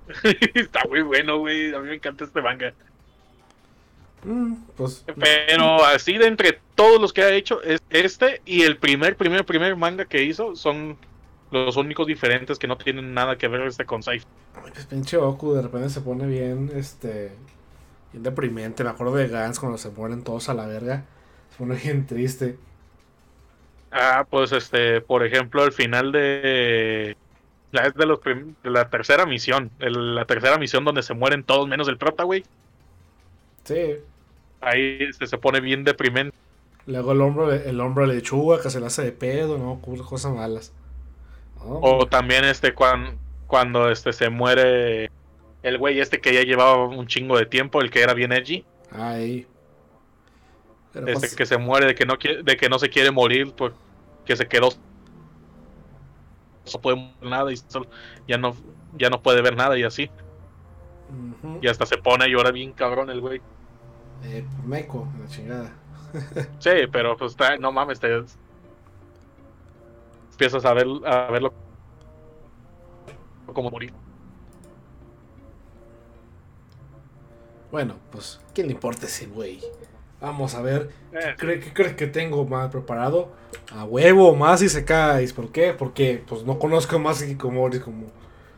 Está 0.55 0.81
muy 0.89 1.03
bueno, 1.03 1.39
güey. 1.39 1.75
A 1.75 1.79
mí 1.79 1.89
me 1.89 1.95
encanta 1.95 2.25
este 2.25 2.43
manga. 2.43 2.73
Mm, 4.25 4.55
pues. 4.77 5.05
Pero 5.19 5.85
así 5.85 6.17
de 6.17 6.27
entre 6.27 6.61
todos 6.75 7.01
los 7.01 7.13
que 7.13 7.23
ha 7.23 7.31
hecho, 7.33 7.63
es 7.63 7.81
este 7.91 8.41
y 8.45 8.63
el 8.63 8.77
primer, 8.77 9.17
primer, 9.17 9.45
primer 9.45 9.77
manga 9.77 10.05
que 10.05 10.23
hizo 10.23 10.55
son 10.57 10.97
los 11.51 11.77
únicos 11.77 12.07
diferentes 12.07 12.59
que 12.59 12.67
no 12.67 12.79
tienen 12.79 13.15
nada 13.15 13.37
que 13.37 13.49
ver 13.49 13.63
este 13.63 13.85
con 13.85 14.03
Saif. 14.03 14.25
Ay, 14.55 14.71
pues 14.73 14.87
pinche 14.87 15.17
Goku 15.17 15.55
de 15.55 15.63
repente 15.63 15.91
se 15.91 16.01
pone 16.01 16.27
bien, 16.27 16.71
este. 16.75 17.33
Bien 18.13 18.23
deprimente. 18.23 18.85
Me 18.85 18.91
acuerdo 18.91 19.17
de 19.17 19.29
Gans 19.29 19.59
cuando 19.59 19.79
se 19.79 19.91
mueren 19.91 20.23
todos 20.23 20.49
a 20.49 20.55
la 20.55 20.67
verga. 20.67 21.05
Se 21.51 21.59
pone 21.59 21.77
bien 21.77 22.07
triste. 22.07 22.57
Ah, 23.91 24.27
pues 24.29 24.53
este, 24.53 25.01
por 25.03 25.25
ejemplo, 25.25 25.65
el 25.65 25.73
final 25.73 26.13
de 26.13 27.17
la 27.73 27.87
es 27.87 27.95
de 27.95 28.07
los 28.07 28.21
prim- 28.21 28.55
de 28.63 28.71
la 28.71 28.89
tercera 28.89 29.27
misión, 29.27 29.71
el- 29.81 30.15
la 30.15 30.25
tercera 30.25 30.59
misión 30.59 30.85
donde 30.85 31.03
se 31.03 31.15
mueren 31.15 31.43
todos 31.45 31.69
menos 31.69 31.89
el 31.89 31.99
prota, 31.99 32.25
güey. 32.25 32.45
Sí. 33.65 33.97
Ahí 34.63 34.99
este, 35.01 35.27
se 35.27 35.39
pone 35.39 35.61
bien 35.61 35.85
deprimente. 35.85 36.37
Luego 36.87 37.13
el 37.13 37.21
hombre, 37.21 37.69
el 37.69 37.81
hombre 37.81 38.07
lechuga 38.07 38.61
que 38.61 38.71
se 38.71 38.81
le 38.81 38.87
hace 38.87 39.03
de 39.03 39.13
pedo, 39.13 39.59
¿no? 39.59 39.81
Cosas 39.81 40.33
malas. 40.33 40.73
O 41.65 42.07
también 42.07 42.45
este 42.45 42.75
cuando, 42.75 43.13
cuando 43.47 43.91
este 43.91 44.13
se 44.13 44.31
muere 44.31 45.11
el 45.63 45.79
güey 45.79 46.01
este 46.01 46.21
que 46.21 46.35
ya 46.35 46.43
llevaba 46.43 46.87
un 46.87 47.07
chingo 47.07 47.37
de 47.39 47.47
tiempo, 47.47 47.81
el 47.81 47.91
que 47.91 48.03
era 48.03 48.15
bien 48.15 48.33
edgy, 48.33 48.65
Ahí. 48.91 49.47
Pero 50.93 51.07
este 51.07 51.21
pues, 51.21 51.37
que 51.37 51.47
se 51.47 51.57
muere 51.57 51.87
de 51.87 51.95
que 51.95 52.05
no 52.05 52.19
quiere, 52.19 52.43
de 52.43 52.57
que 52.57 52.69
no 52.69 52.79
se 52.79 52.91
quiere 52.91 53.11
morir 53.11 53.53
porque 53.57 54.37
se 54.37 54.47
quedó 54.47 54.71
no 56.73 56.81
puede 56.81 56.97
morir 56.97 57.31
nada 57.31 57.53
y 57.53 57.57
solo- 57.57 57.89
ya 58.29 58.39
no 58.39 58.55
ya 58.97 59.09
no 59.09 59.23
puede 59.23 59.41
ver 59.43 59.57
nada 59.57 59.79
y 59.79 59.85
así. 59.85 60.11
Y 61.61 61.69
hasta 61.69 61.87
se 61.87 61.99
pone 61.99 62.25
a 62.25 62.29
llorar 62.29 62.53
bien 62.53 62.73
cabrón 62.73 63.11
el 63.11 63.21
güey. 63.21 63.41
Eh, 64.25 64.45
meco, 64.65 65.09
la 65.21 65.29
chingada. 65.29 65.73
Sí, 66.59 66.71
pero 66.93 67.17
pues 67.17 67.35
no 67.59 67.73
mames, 67.73 67.99
te 67.99 68.23
empiezas 70.33 70.65
a 70.65 70.75
ver 70.75 70.87
a 71.07 71.31
verlo 71.31 71.53
como 73.53 73.71
morir. 73.71 73.93
Bueno, 77.71 77.95
pues, 78.11 78.41
¿quién 78.55 78.67
le 78.67 78.75
importa 78.75 79.07
ese 79.07 79.27
güey? 79.27 79.61
Vamos 80.21 80.55
a 80.55 80.63
ver. 80.63 80.91
Eh, 81.13 81.35
¿Cree, 81.39 81.59
¿Qué 81.59 81.73
crees 81.73 81.95
que 81.95 82.07
tengo 82.07 82.45
más 82.45 82.71
preparado? 82.71 83.33
A 83.75 83.85
huevo, 83.85 84.37
más 84.37 84.63
y 84.63 84.69
se 84.69 84.85
caes. 84.85 85.33
¿Por 85.33 85.51
qué? 85.51 85.73
Porque 85.73 86.23
pues 86.27 86.45
no 86.45 86.59
conozco 86.59 86.99
más 86.99 87.23
Hikikomori 87.23 87.81
como 87.81 88.07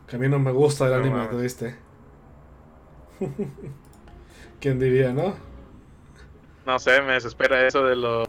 que 0.07 0.15
a 0.17 0.19
mí 0.19 0.27
no 0.27 0.37
me 0.37 0.51
gusta 0.51 0.85
el 0.85 0.91
No 0.91 0.97
anime 0.97 1.29
que 1.29 1.35
viste. 1.37 1.75
¿Quién 4.59 4.79
diría, 4.79 5.13
no? 5.13 5.33
No 6.65 6.79
sé, 6.79 7.01
me 7.01 7.13
desespera 7.13 7.65
eso 7.67 7.83
de 7.83 7.95
los. 7.95 8.27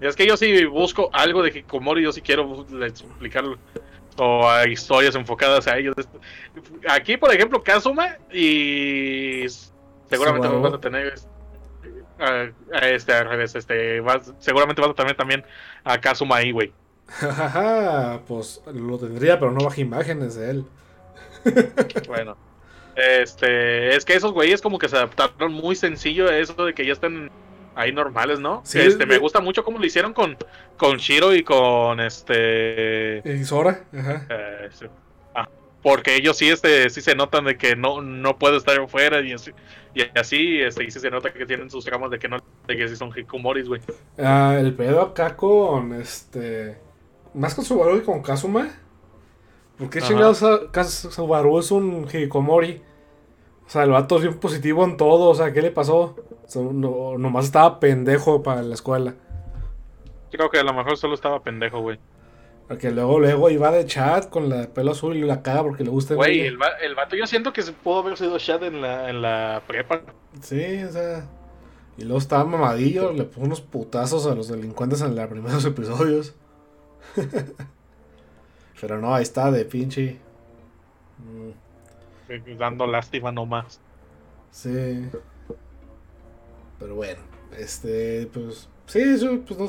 Y 0.00 0.06
es 0.06 0.14
que 0.14 0.26
yo 0.26 0.36
sí 0.36 0.64
busco 0.66 1.08
algo 1.12 1.42
de 1.42 1.50
Hikomori, 1.58 2.02
yo 2.02 2.12
sí 2.12 2.20
quiero 2.20 2.66
explicarlo. 2.84 3.58
O 4.18 4.48
a 4.48 4.66
historias 4.68 5.14
enfocadas 5.14 5.66
a 5.66 5.76
ellos. 5.78 5.94
Aquí, 6.88 7.16
por 7.16 7.32
ejemplo, 7.34 7.62
Kazuma 7.62 8.16
y. 8.32 9.44
Seguramente 10.08 10.48
Subaru. 10.48 10.62
vas 10.62 10.74
a 10.74 10.80
tener. 10.80 11.14
a- 12.18 12.48
a 12.72 12.88
este, 12.88 13.12
al 13.12 13.28
revés, 13.28 13.54
este, 13.56 14.00
vas- 14.00 14.32
seguramente 14.38 14.80
vas 14.80 14.90
a 14.92 14.94
tener 14.94 15.16
también 15.16 15.44
a 15.84 16.00
Kazuma 16.00 16.36
ahí, 16.36 16.50
güey. 16.52 16.72
Pues 18.26 18.62
lo 18.72 18.98
tendría, 18.98 19.38
pero 19.38 19.52
no 19.52 19.64
baja 19.64 19.80
imágenes 19.80 20.34
de 20.36 20.50
él. 20.50 20.64
Bueno, 22.08 22.36
este, 22.96 23.94
es 23.94 24.04
que 24.04 24.14
esos 24.14 24.32
güeyes 24.32 24.60
como 24.62 24.78
que 24.78 24.88
se 24.88 24.96
adaptaron 24.96 25.52
muy 25.52 25.76
sencillo 25.76 26.28
a 26.28 26.36
eso 26.36 26.54
de 26.64 26.74
que 26.74 26.84
ya 26.86 26.92
están 26.92 27.30
ahí 27.76 27.92
normales, 27.92 28.40
¿no? 28.40 28.62
Sí, 28.64 28.80
este, 28.80 29.06
me 29.06 29.18
gusta 29.18 29.40
mucho 29.40 29.64
cómo 29.64 29.78
lo 29.78 29.86
hicieron 29.86 30.12
con, 30.14 30.36
con 30.76 30.98
Shiro 30.98 31.34
y 31.34 31.44
con 31.44 32.00
este, 32.00 33.24
¿Y 33.24 33.44
Sora? 33.44 33.84
Ajá. 33.96 34.26
eh, 34.30 34.68
sí. 34.72 34.86
Ah, 35.34 35.48
porque 35.82 36.16
ellos 36.16 36.36
sí, 36.38 36.48
este, 36.48 36.90
sí 36.90 37.00
se 37.02 37.14
notan 37.14 37.44
de 37.44 37.58
que 37.58 37.76
no, 37.76 38.02
no 38.02 38.38
puede 38.38 38.56
estar 38.58 38.78
afuera 38.80 39.20
y 39.22 39.32
así, 39.34 39.52
y 39.94 40.02
así, 40.18 40.60
este, 40.62 40.84
y 40.84 40.90
sí 40.90 41.00
se 41.00 41.10
nota 41.10 41.32
que 41.32 41.46
tienen 41.46 41.70
sus 41.70 41.84
tramos 41.84 42.10
de 42.10 42.18
que 42.18 42.28
no, 42.28 42.38
de 42.66 42.76
que 42.76 42.88
sí 42.88 42.96
son 42.96 43.12
hikomoris, 43.16 43.68
güey. 43.68 43.82
Ah, 44.18 44.56
el 44.58 44.74
pedo 44.74 45.02
acá 45.02 45.36
con 45.36 45.94
este. 45.94 46.82
Más 47.34 47.54
con 47.54 47.64
Subaru 47.64 47.98
y 47.98 48.02
con 48.02 48.22
Kazuma. 48.22 48.70
¿Por 49.78 49.90
qué 49.90 50.00
Ajá. 50.00 50.08
chingados 50.08 50.38
Subaru 51.14 51.58
es 51.58 51.70
un 51.70 52.04
Hikikomori? 52.06 52.82
O 53.66 53.70
sea, 53.70 53.84
el 53.84 53.90
vato 53.90 54.16
es 54.16 54.22
bien 54.22 54.38
positivo 54.40 54.84
en 54.84 54.96
todo. 54.96 55.30
O 55.30 55.34
sea, 55.34 55.52
¿qué 55.52 55.62
le 55.62 55.70
pasó? 55.70 56.16
No- 56.54 57.18
nomás 57.18 57.46
estaba 57.46 57.80
pendejo 57.80 58.42
para 58.42 58.62
la 58.62 58.74
escuela. 58.74 59.14
Creo 60.30 60.50
que 60.50 60.58
a 60.58 60.62
lo 60.64 60.72
mejor 60.74 60.96
solo 60.96 61.14
estaba 61.14 61.42
pendejo, 61.42 61.80
güey. 61.80 61.98
Porque 62.68 62.90
luego, 62.90 63.20
luego 63.20 63.48
iba 63.50 63.70
de 63.70 63.86
chat 63.86 64.28
con 64.28 64.48
la 64.48 64.66
pelo 64.68 64.90
azul 64.92 65.16
y 65.16 65.20
la 65.22 65.40
caga 65.42 65.62
porque 65.62 65.84
le 65.84 65.90
gusta 65.90 66.14
el 66.14 66.18
Güey, 66.18 66.30
baile. 66.30 66.46
el, 66.48 66.60
va- 66.60 66.76
el 66.82 66.94
vato 66.96 67.14
yo 67.16 67.26
siento 67.26 67.52
que 67.52 67.62
se 67.62 67.72
pudo 67.72 68.00
haber 68.00 68.16
sido 68.16 68.36
Shad 68.38 68.64
en 68.64 68.80
la, 68.82 69.08
en 69.08 69.22
la 69.22 69.62
prepa. 69.66 70.00
Sí, 70.40 70.82
o 70.82 70.90
sea. 70.90 71.26
Y 71.96 72.02
luego 72.02 72.18
estaba 72.18 72.44
mamadillo, 72.44 73.12
le 73.12 73.24
puso 73.24 73.40
unos 73.40 73.60
putazos 73.60 74.26
a 74.26 74.34
los 74.34 74.48
delincuentes 74.48 75.00
en 75.00 75.14
los 75.14 75.28
primeros 75.28 75.64
episodios. 75.64 76.34
Pero 78.80 79.00
no, 79.00 79.14
ahí 79.14 79.22
está 79.22 79.50
de 79.50 79.64
pinche. 79.64 80.18
Mm, 81.18 82.58
Dando 82.58 82.86
lástima 82.86 83.30
nomás. 83.32 83.80
sí. 84.50 85.08
Pero 86.78 86.94
bueno, 86.94 87.20
este, 87.58 88.28
pues. 88.32 88.68
Sí, 88.86 89.00
eso, 89.00 89.40
pues 89.46 89.58
no. 89.58 89.68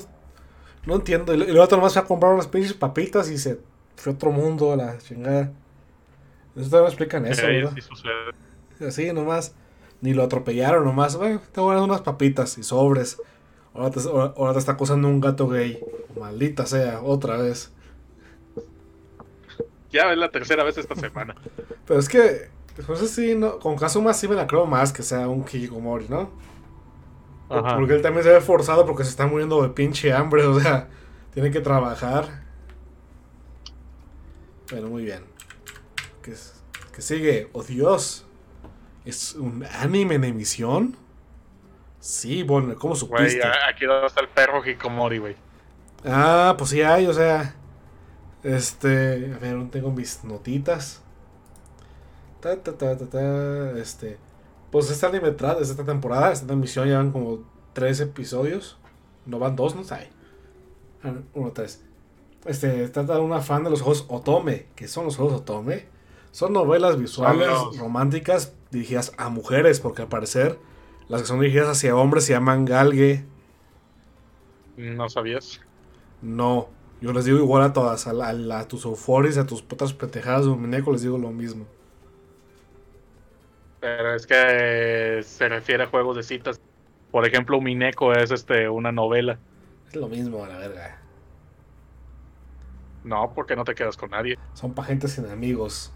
No 0.86 0.96
entiendo. 0.96 1.34
Y 1.34 1.38
luego 1.38 1.64
otro 1.64 1.78
nomás 1.78 1.94
fue 1.94 2.02
a 2.02 2.06
comprar 2.06 2.34
unas 2.34 2.48
pinches 2.48 2.74
papitas 2.74 3.30
y 3.30 3.38
se 3.38 3.60
fue 3.98 4.14
a 4.14 4.16
otro 4.16 4.32
mundo 4.32 4.72
a 4.72 4.78
la 4.78 4.98
chingada. 4.98 5.52
Eso 6.56 6.70
también 6.70 6.86
explican 6.86 7.26
eso, 7.26 7.46
¿verdad? 7.46 7.74
sí 7.76 7.82
sucede. 7.82 8.88
Así 8.88 9.12
nomás. 9.12 9.54
Ni 10.00 10.14
lo 10.14 10.24
atropellaron 10.24 10.86
nomás. 10.86 11.18
Bueno, 11.18 11.42
te 11.52 11.60
voy 11.60 11.74
a 11.74 11.80
dar 11.80 11.84
unas 11.84 12.02
papitas 12.02 12.58
y 12.58 12.64
sobres. 12.64 13.22
Ahora 13.74 13.92
te, 13.92 14.00
ahora, 14.00 14.34
ahora 14.38 14.54
te 14.54 14.60
está 14.60 14.74
acosando 14.74 15.10
un 15.10 15.20
gato 15.20 15.48
gay. 15.50 15.84
Maldita 16.18 16.66
sea, 16.66 17.02
otra 17.02 17.38
vez. 17.38 17.72
Ya 19.92 20.12
es 20.12 20.18
la 20.18 20.30
tercera 20.30 20.64
vez 20.64 20.78
esta 20.78 20.96
semana. 20.96 21.36
Pero 21.86 22.00
es 22.00 22.08
que, 22.08 22.50
pues 22.86 23.10
sí, 23.10 23.36
no, 23.36 23.60
con 23.60 23.76
Kazuma 23.76 24.14
sí 24.14 24.28
me 24.28 24.36
la 24.36 24.48
creo 24.48 24.66
más 24.66 24.94
que 24.94 25.04
sea 25.04 25.28
un 25.28 25.42
Hikikomori, 25.42 26.08
¿no? 26.10 26.30
Ajá. 27.50 27.78
Porque 27.78 27.96
él 27.96 28.02
también 28.02 28.24
se 28.24 28.32
ve 28.32 28.42
forzado 28.42 28.86
porque 28.86 29.04
se 29.04 29.10
está 29.10 29.26
muriendo 29.26 29.62
de 29.62 29.70
pinche 29.70 30.12
hambre, 30.14 30.44
o 30.48 30.60
sea, 30.60 30.88
tiene 31.34 31.52
que 31.52 31.62
trabajar. 31.62 32.44
Pero 34.70 34.88
muy 34.88 35.04
bien. 35.04 35.24
¿Qué, 36.22 36.34
qué 36.94 37.02
sigue? 37.02 37.50
¡Oh 37.54 37.64
Dios! 37.64 38.26
¿Es 39.06 39.36
un 39.36 39.66
anime 39.66 40.16
en 40.16 40.26
emisión? 40.26 40.98
Sí, 42.00 42.44
bueno, 42.44 42.76
¿cómo 42.76 42.96
supiste? 42.96 43.42
aquí 43.68 43.86
donde 43.86 44.08
está 44.08 44.22
el 44.22 44.28
perro 44.28 44.66
Hikomori, 44.66 45.18
güey. 45.18 45.36
Ah, 46.06 46.56
pues 46.58 46.72
sí 46.72 46.82
hay, 46.82 47.08
o 47.08 47.14
sea. 47.14 47.56
Este. 48.44 49.34
A 49.34 49.40
ver, 49.40 49.56
no 49.56 49.70
tengo 49.70 49.92
mis 49.92 50.24
notitas. 50.24 51.02
Ta, 52.42 52.56
ta, 52.58 52.78
ta, 52.78 52.98
ta, 52.98 53.06
ta. 53.08 53.72
Este. 53.80 54.18
Pues 54.72 54.90
este 54.92 55.06
anime 55.06 55.36
tra- 55.36 55.60
es 55.62 55.70
esta 55.70 55.86
temporada, 55.86 56.32
esta 56.32 56.52
emisión 56.54 56.88
ya 56.88 56.98
van 56.98 57.12
como 57.12 57.40
tres 57.74 58.00
episodios. 58.00 58.78
No 59.26 59.40
van 59.40 59.56
dos, 59.56 59.76
no 59.76 59.84
sé. 59.84 60.10
Ah, 61.04 61.14
Uno, 61.34 61.52
tres. 61.52 61.84
Este, 62.46 62.88
trata 62.90 63.16
de 63.16 63.22
una 63.22 63.42
fan 63.42 63.64
de 63.64 63.70
los 63.70 63.82
juegos 63.82 64.06
Otome. 64.10 64.68
¿Qué 64.76 64.88
son 64.88 65.06
los 65.06 65.18
juegos 65.18 65.34
Otome? 65.42 65.86
Son 66.32 66.54
novelas 66.54 66.98
visuales 67.00 67.48
románticas 67.80 68.54
dirigidas 68.72 69.14
a 69.18 69.30
mujeres, 69.30 69.80
porque 69.80 70.04
al 70.04 70.08
parecer 70.10 70.60
las 71.08 71.22
que 71.22 71.28
son 71.28 71.40
dirigidas 71.40 71.70
hacia 71.70 71.96
hombres 71.96 72.26
se 72.26 72.34
llaman 72.34 72.66
galgue. 72.66 73.26
¿No 74.76 75.10
sabías? 75.10 75.62
No, 76.22 76.70
yo 77.02 77.14
les 77.14 77.26
digo 77.26 77.38
igual 77.38 77.64
a 77.64 77.74
todas, 77.74 78.08
a, 78.08 78.14
la- 78.14 78.60
a 78.60 78.68
tus 78.68 78.86
euforis, 78.86 79.38
a 79.38 79.46
tus 79.48 79.62
putas 79.62 79.94
pendejadas 79.94 80.46
de 80.46 80.52
muñeco 80.52 80.92
les 80.92 81.02
digo 81.02 81.18
lo 81.18 81.32
mismo. 81.32 81.66
Pero 83.80 84.16
es 84.16 84.26
que 84.26 85.22
se 85.24 85.50
refiere 85.50 85.84
a 85.84 85.88
juegos 85.88 86.18
de 86.18 86.24
citas. 86.24 86.60
Por 87.12 87.26
ejemplo, 87.26 87.62
Mineko 87.62 88.14
es 88.14 88.32
este 88.32 88.70
una 88.70 88.92
novela. 88.92 89.38
Es 89.88 89.96
lo 89.96 90.08
mismo 90.08 90.46
la 90.46 90.58
verga. 90.58 91.00
No, 93.04 93.32
porque 93.34 93.56
no 93.56 93.64
te 93.64 93.74
quedas 93.74 93.96
con 93.96 94.10
nadie. 94.10 94.38
Son 94.54 94.74
pa' 94.74 94.84
gente 94.84 95.08
sin 95.08 95.26
amigos. 95.28 95.94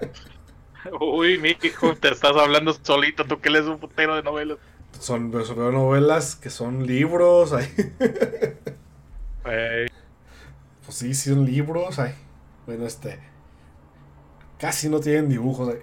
Uy, 1.00 1.38
mi 1.38 1.56
hijo, 1.62 1.94
te 1.94 2.10
estás 2.10 2.36
hablando 2.36 2.72
solito, 2.72 3.24
tú 3.24 3.40
que 3.40 3.50
lees 3.50 3.66
un 3.66 3.78
putero 3.78 4.16
de 4.16 4.22
novelas. 4.22 4.58
Son 4.98 5.30
veo 5.30 5.72
novelas 5.72 6.36
que 6.36 6.50
son 6.50 6.86
libros, 6.86 7.52
ay. 7.52 7.68
Pues 9.42 9.90
sí, 10.88 11.14
sí 11.14 11.30
son 11.30 11.44
libros, 11.44 11.98
ay. 11.98 12.14
Bueno, 12.66 12.86
este. 12.86 13.29
Casi 14.60 14.88
no 14.88 15.00
tienen 15.00 15.28
dibujos. 15.28 15.74
eh. 15.74 15.80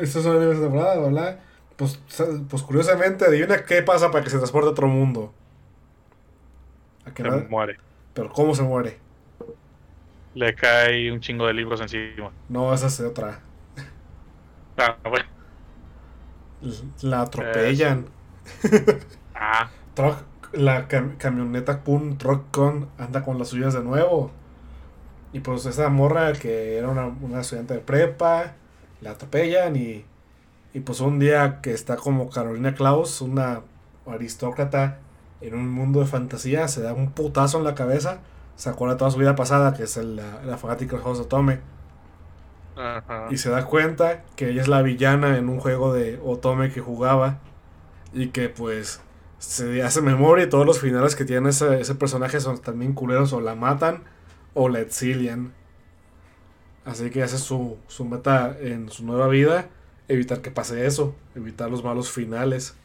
Estos 0.00 0.22
son 0.24 0.36
animes 0.36 0.58
de 0.58 0.64
temporada, 0.64 0.96
bla, 0.98 1.08
bla. 1.08 1.40
Pues, 1.76 2.00
pues 2.48 2.62
curiosamente, 2.62 3.24
adivina 3.24 3.64
qué 3.64 3.82
pasa 3.82 4.10
para 4.10 4.22
que 4.22 4.30
se 4.30 4.38
transporte 4.38 4.68
a 4.68 4.70
otro 4.72 4.86
mundo. 4.88 5.32
¿A 7.04 7.12
qué 7.14 7.22
Se 7.22 7.28
nada? 7.28 7.48
muere. 7.48 7.78
Pero 8.14 8.30
¿cómo 8.32 8.54
se 8.54 8.62
muere? 8.62 8.98
Le 10.34 10.54
cae 10.54 11.10
un 11.10 11.20
chingo 11.20 11.46
de 11.46 11.54
libros 11.54 11.80
encima. 11.80 12.32
No, 12.48 12.72
esa 12.74 12.86
es 12.86 13.00
otra. 13.00 13.40
Ah, 14.76 14.96
bueno. 15.04 15.26
La 17.02 17.22
atropellan. 17.22 18.06
Ah, 19.34 19.70
Truck, 19.94 20.24
la 20.52 20.88
cam- 20.88 21.16
camioneta 21.18 21.80
Kun 21.82 22.16
Truck 22.18 22.50
Con 22.50 22.88
anda 22.98 23.22
con 23.24 23.38
las 23.38 23.48
suyas 23.48 23.74
de 23.74 23.82
nuevo. 23.82 24.32
Y 25.32 25.40
pues 25.40 25.66
esa 25.66 25.88
morra 25.88 26.32
que 26.34 26.76
era 26.76 26.88
una, 26.88 27.06
una 27.06 27.40
estudiante 27.40 27.74
de 27.74 27.80
prepa, 27.80 28.54
la 29.00 29.12
atropellan 29.12 29.76
y, 29.76 30.04
y 30.74 30.80
pues 30.80 31.00
un 31.00 31.18
día 31.18 31.60
que 31.62 31.72
está 31.72 31.96
como 31.96 32.30
Carolina 32.30 32.74
Klaus, 32.74 33.20
una 33.22 33.62
aristócrata 34.06 35.00
en 35.40 35.54
un 35.54 35.70
mundo 35.70 36.00
de 36.00 36.06
fantasía, 36.06 36.68
se 36.68 36.82
da 36.82 36.94
un 36.94 37.12
putazo 37.12 37.58
en 37.58 37.64
la 37.64 37.74
cabeza, 37.74 38.20
se 38.56 38.70
acuerda 38.70 38.94
de 38.94 38.98
toda 39.00 39.10
su 39.12 39.18
vida 39.18 39.36
pasada, 39.36 39.74
que 39.74 39.84
es 39.84 39.96
el- 39.98 40.16
la, 40.16 40.42
la 40.44 40.58
fanática 40.58 40.96
de 40.96 41.02
juegos 41.02 41.18
de 41.18 41.24
Otome, 41.24 41.60
ajá. 42.76 43.18
y 43.28 43.36
se 43.38 43.50
da 43.50 43.64
cuenta 43.66 44.24
que 44.36 44.50
ella 44.50 44.62
es 44.62 44.68
la 44.68 44.82
villana 44.82 45.38
en 45.38 45.48
un 45.48 45.60
juego 45.60 45.92
de 45.92 46.20
Otome 46.24 46.70
que 46.72 46.80
jugaba 46.80 47.38
y 48.12 48.28
que 48.28 48.48
pues 48.48 49.02
se 49.38 49.82
hace 49.82 50.02
memoria 50.02 50.46
y 50.46 50.48
todos 50.50 50.66
los 50.66 50.80
finales 50.80 51.16
que 51.16 51.24
tiene 51.24 51.50
ese, 51.50 51.80
ese 51.80 51.94
personaje 51.96 52.40
son 52.40 52.58
también 52.60 52.94
culeros 52.94 53.32
o 53.32 53.40
la 53.40 53.54
matan 53.56 54.04
o 54.54 54.68
la 54.68 54.80
exilian. 54.80 55.52
Así 56.84 57.10
que 57.10 57.22
hace 57.22 57.38
su, 57.38 57.78
su 57.86 58.04
meta 58.04 58.56
en 58.60 58.88
su 58.90 59.04
nueva 59.04 59.28
vida, 59.28 59.68
evitar 60.08 60.42
que 60.42 60.50
pase 60.50 60.86
eso, 60.86 61.14
evitar 61.34 61.70
los 61.70 61.84
malos 61.84 62.10
finales. 62.10 62.76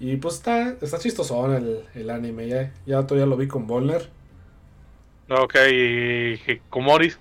Y 0.00 0.16
pues 0.16 0.36
está, 0.36 0.76
está 0.80 0.98
chistosón 0.98 1.54
el, 1.54 1.84
el 1.94 2.10
anime, 2.10 2.48
ya, 2.48 2.72
ya 2.86 3.06
todavía 3.06 3.26
lo 3.26 3.36
vi 3.36 3.48
con 3.48 3.66
Volner. 3.66 4.10
Ok, 5.28 5.54
y 5.70 6.34
Hikomoris. 6.46 7.18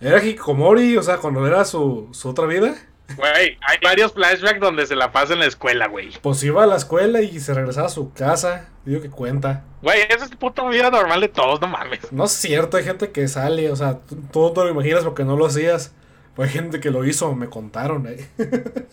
Era 0.00 0.22
Hikomori, 0.22 0.96
o 0.96 1.02
sea, 1.02 1.18
cuando 1.18 1.46
era 1.46 1.64
su, 1.64 2.08
su 2.12 2.28
otra 2.28 2.46
vida. 2.46 2.74
Güey, 3.16 3.58
hay 3.60 3.78
varios 3.82 4.12
flashbacks 4.12 4.60
donde 4.60 4.86
se 4.86 4.96
la 4.96 5.12
pasa 5.12 5.34
en 5.34 5.40
la 5.40 5.46
escuela, 5.46 5.88
güey. 5.88 6.10
Pues 6.22 6.42
iba 6.42 6.64
a 6.64 6.66
la 6.66 6.76
escuela 6.76 7.20
y 7.20 7.38
se 7.38 7.54
regresaba 7.54 7.86
a 7.86 7.90
su 7.90 8.12
casa. 8.12 8.68
Digo 8.84 9.00
que 9.00 9.10
cuenta. 9.10 9.64
Güey, 9.82 10.02
esa 10.08 10.24
es 10.24 10.30
puta 10.32 10.66
vida 10.68 10.90
normal 10.90 11.20
de 11.20 11.28
todos, 11.28 11.60
no 11.60 11.68
mames. 11.68 12.10
No 12.12 12.24
es 12.24 12.32
cierto, 12.32 12.76
hay 12.76 12.84
gente 12.84 13.12
que 13.12 13.28
sale, 13.28 13.70
o 13.70 13.76
sea, 13.76 13.98
tú, 14.00 14.16
tú 14.32 14.52
te 14.52 14.60
lo 14.60 14.70
imaginas 14.70 15.04
porque 15.04 15.24
no 15.24 15.36
lo 15.36 15.46
hacías. 15.46 15.92
Pues 16.34 16.48
hay 16.48 16.54
gente 16.54 16.80
que 16.80 16.90
lo 16.90 17.04
hizo, 17.04 17.34
me 17.34 17.48
contaron, 17.48 18.06
eh. 18.08 18.28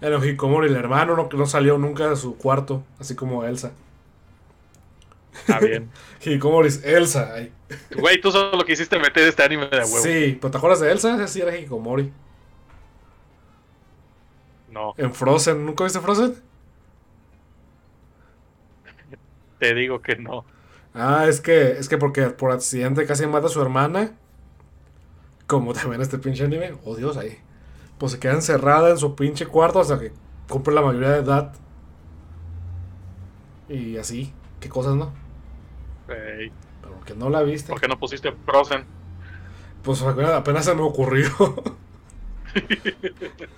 Era 0.00 0.24
Hikomori, 0.24 0.68
el 0.68 0.76
hermano, 0.76 1.16
no, 1.16 1.28
que 1.28 1.36
no 1.36 1.46
salió 1.46 1.76
nunca 1.76 2.08
de 2.08 2.16
su 2.16 2.36
cuarto, 2.38 2.84
así 3.00 3.16
como 3.16 3.44
Elsa. 3.44 3.72
Está 5.32 5.60
bien. 5.60 5.90
Hikomori 6.24 6.68
es 6.68 6.84
Elsa. 6.84 7.32
ay. 7.34 7.52
Güey, 7.96 8.20
tú 8.20 8.30
solo 8.30 8.64
quisiste 8.64 8.98
meter 8.98 9.28
este 9.28 9.42
anime 9.42 9.66
de 9.68 9.78
huevo. 9.78 9.98
Sí, 9.98 10.38
¿pero 10.40 10.50
te 10.50 10.58
acuerdas 10.58 10.80
de 10.80 10.90
Elsa? 10.90 11.26
Sí, 11.28 11.40
era 11.40 11.56
Hikomori. 11.56 12.12
No, 14.70 14.94
En 14.96 15.14
Frozen, 15.14 15.64
¿nunca 15.64 15.84
viste 15.84 16.00
Frozen? 16.00 16.36
te 19.58 19.74
digo 19.74 20.00
que 20.02 20.16
no. 20.16 20.44
Ah, 20.94 21.26
es 21.28 21.40
que, 21.40 21.72
es 21.72 21.88
que 21.88 21.98
porque 21.98 22.28
por 22.30 22.50
accidente 22.52 23.06
casi 23.06 23.26
mata 23.26 23.46
a 23.46 23.50
su 23.50 23.60
hermana. 23.60 24.12
Como 25.46 25.72
también 25.72 26.00
este 26.02 26.18
pinche 26.18 26.44
anime. 26.44 26.74
Oh 26.84 26.94
Dios, 26.96 27.16
ahí. 27.16 27.38
Pues 27.98 28.12
se 28.12 28.18
queda 28.20 28.34
encerrada 28.34 28.90
en 28.90 28.98
su 28.98 29.16
pinche 29.16 29.46
cuarto 29.46 29.80
hasta 29.80 29.98
que 29.98 30.12
cumple 30.48 30.74
la 30.74 30.82
mayoría 30.82 31.10
de 31.10 31.18
edad. 31.20 31.52
Y 33.68 33.96
así. 33.98 34.32
Qué 34.60 34.68
cosas, 34.68 34.94
¿no? 34.96 35.12
Ey, 36.08 36.50
Pero 36.82 37.00
que 37.04 37.14
no 37.14 37.28
la 37.30 37.42
viste. 37.42 37.70
¿Por 37.70 37.80
qué 37.80 37.88
no 37.88 37.98
pusiste 37.98 38.32
Frozen? 38.32 38.84
Pues 39.82 40.02
apenas 40.02 40.64
se 40.64 40.74
me 40.74 40.82
ocurrió. 40.82 41.28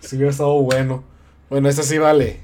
Si 0.01 0.17
hubiera 0.17 0.31
estado 0.33 0.53
bueno. 0.63 1.05
Bueno, 1.49 1.69
este 1.69 1.85
sí 1.85 1.97
vale. 1.99 2.41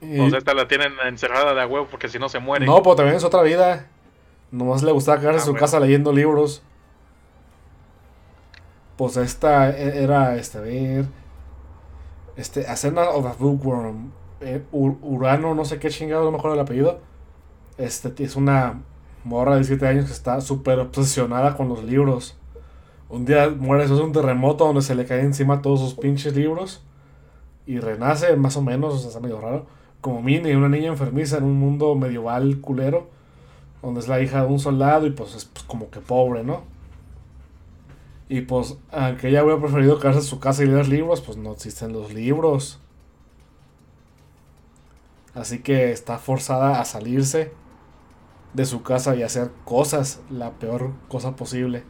Y- 0.00 0.30
sea, 0.30 0.38
esta 0.38 0.54
la 0.54 0.66
tienen 0.66 0.92
encerrada 1.06 1.54
de 1.54 1.60
a 1.60 1.66
huevo 1.66 1.86
porque 1.90 2.08
si 2.08 2.18
no 2.18 2.28
se 2.28 2.38
muere. 2.38 2.64
No, 2.66 2.82
pues 2.82 2.96
también 2.96 3.16
es 3.16 3.24
otra 3.24 3.42
vida. 3.42 3.86
Nomás 4.50 4.82
le 4.82 4.92
gustaba 4.92 5.20
quedarse 5.20 5.38
Ah, 5.38 5.42
en 5.42 5.44
su 5.46 5.50
bueno. 5.52 5.60
casa 5.60 5.78
leyendo 5.78 6.12
libros. 6.12 6.62
Pues 8.96 9.16
esta 9.18 9.70
e- 9.70 10.02
era, 10.02 10.36
este, 10.36 10.58
a 10.58 10.60
ver. 10.62 11.04
Este, 12.36 12.66
Ascena 12.66 13.10
of 13.10 13.26
a 13.26 13.34
Bookworm. 13.34 14.10
Eh, 14.40 14.62
Ur- 14.72 14.98
Urano, 15.02 15.54
no 15.54 15.64
sé 15.64 15.78
qué 15.78 15.90
chingado, 15.90 16.24
no 16.24 16.30
me 16.32 16.38
acuerdo 16.38 16.54
el 16.56 16.60
apellido. 16.62 17.00
Este, 17.78 18.22
es 18.24 18.36
una 18.36 18.82
morra 19.24 19.52
de 19.52 19.58
17 19.58 19.86
años 19.86 20.06
que 20.06 20.12
está 20.12 20.40
súper 20.40 20.78
obsesionada 20.80 21.56
con 21.56 21.68
los 21.68 21.84
libros. 21.84 22.36
Un 23.08 23.24
día 23.24 23.48
muere, 23.50 23.84
eso 23.84 23.94
es 23.94 24.00
un 24.00 24.12
terremoto 24.12 24.66
donde 24.66 24.82
se 24.82 24.94
le 24.94 25.06
cae 25.06 25.20
encima 25.22 25.62
todos 25.62 25.80
sus 25.80 25.94
pinches 25.94 26.34
libros. 26.36 26.82
Y 27.66 27.80
renace, 27.80 28.36
más 28.36 28.56
o 28.56 28.62
menos, 28.62 28.94
o 28.94 28.98
sea, 28.98 29.08
está 29.08 29.20
medio 29.20 29.40
raro. 29.40 29.66
Como 30.00 30.22
Minnie, 30.22 30.56
una 30.56 30.68
niña 30.68 30.88
enfermiza 30.88 31.38
en 31.38 31.44
un 31.44 31.58
mundo 31.58 31.94
medieval 31.94 32.60
culero. 32.60 33.08
Donde 33.82 34.00
es 34.00 34.08
la 34.08 34.20
hija 34.20 34.42
de 34.42 34.48
un 34.48 34.58
soldado 34.58 35.06
y 35.06 35.10
pues 35.10 35.34
es 35.36 35.44
pues, 35.44 35.64
como 35.64 35.90
que 35.90 36.00
pobre, 36.00 36.42
¿no? 36.44 36.62
Y 38.28 38.42
pues, 38.42 38.76
aunque 38.90 39.28
ella 39.28 39.42
hubiera 39.44 39.60
preferido 39.60 39.98
quedarse 39.98 40.20
en 40.20 40.26
su 40.26 40.38
casa 40.40 40.62
y 40.62 40.66
leer 40.66 40.88
libros, 40.88 41.20
pues 41.20 41.38
no 41.38 41.52
existen 41.52 41.92
los 41.92 42.12
libros. 42.12 42.78
Así 45.38 45.60
que 45.60 45.92
está 45.92 46.18
forzada 46.18 46.80
a 46.80 46.84
salirse 46.84 47.52
de 48.54 48.64
su 48.64 48.82
casa 48.82 49.14
y 49.14 49.22
hacer 49.22 49.50
cosas, 49.64 50.20
la 50.30 50.50
peor 50.52 50.92
cosa 51.08 51.36
posible. 51.36 51.84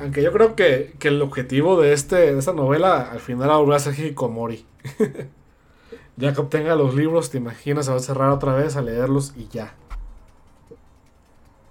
Aunque 0.00 0.22
yo 0.22 0.32
creo 0.32 0.56
que, 0.56 0.94
que 0.98 1.08
el 1.08 1.20
objetivo 1.20 1.80
de, 1.80 1.92
este, 1.92 2.16
de 2.32 2.38
esta 2.38 2.52
novela 2.54 3.10
al 3.10 3.20
final 3.20 3.70
va 3.70 3.76
a 3.76 3.80
ser 3.80 3.98
Hikomori. 3.98 4.64
ya 6.16 6.32
que 6.32 6.40
obtenga 6.40 6.74
los 6.74 6.94
libros, 6.94 7.30
te 7.30 7.38
imaginas, 7.38 7.86
se 7.86 7.90
va 7.92 7.98
a 7.98 8.00
cerrar 8.00 8.30
otra 8.30 8.54
vez 8.54 8.76
a 8.76 8.82
leerlos 8.82 9.34
y 9.36 9.48
ya. 9.48 9.74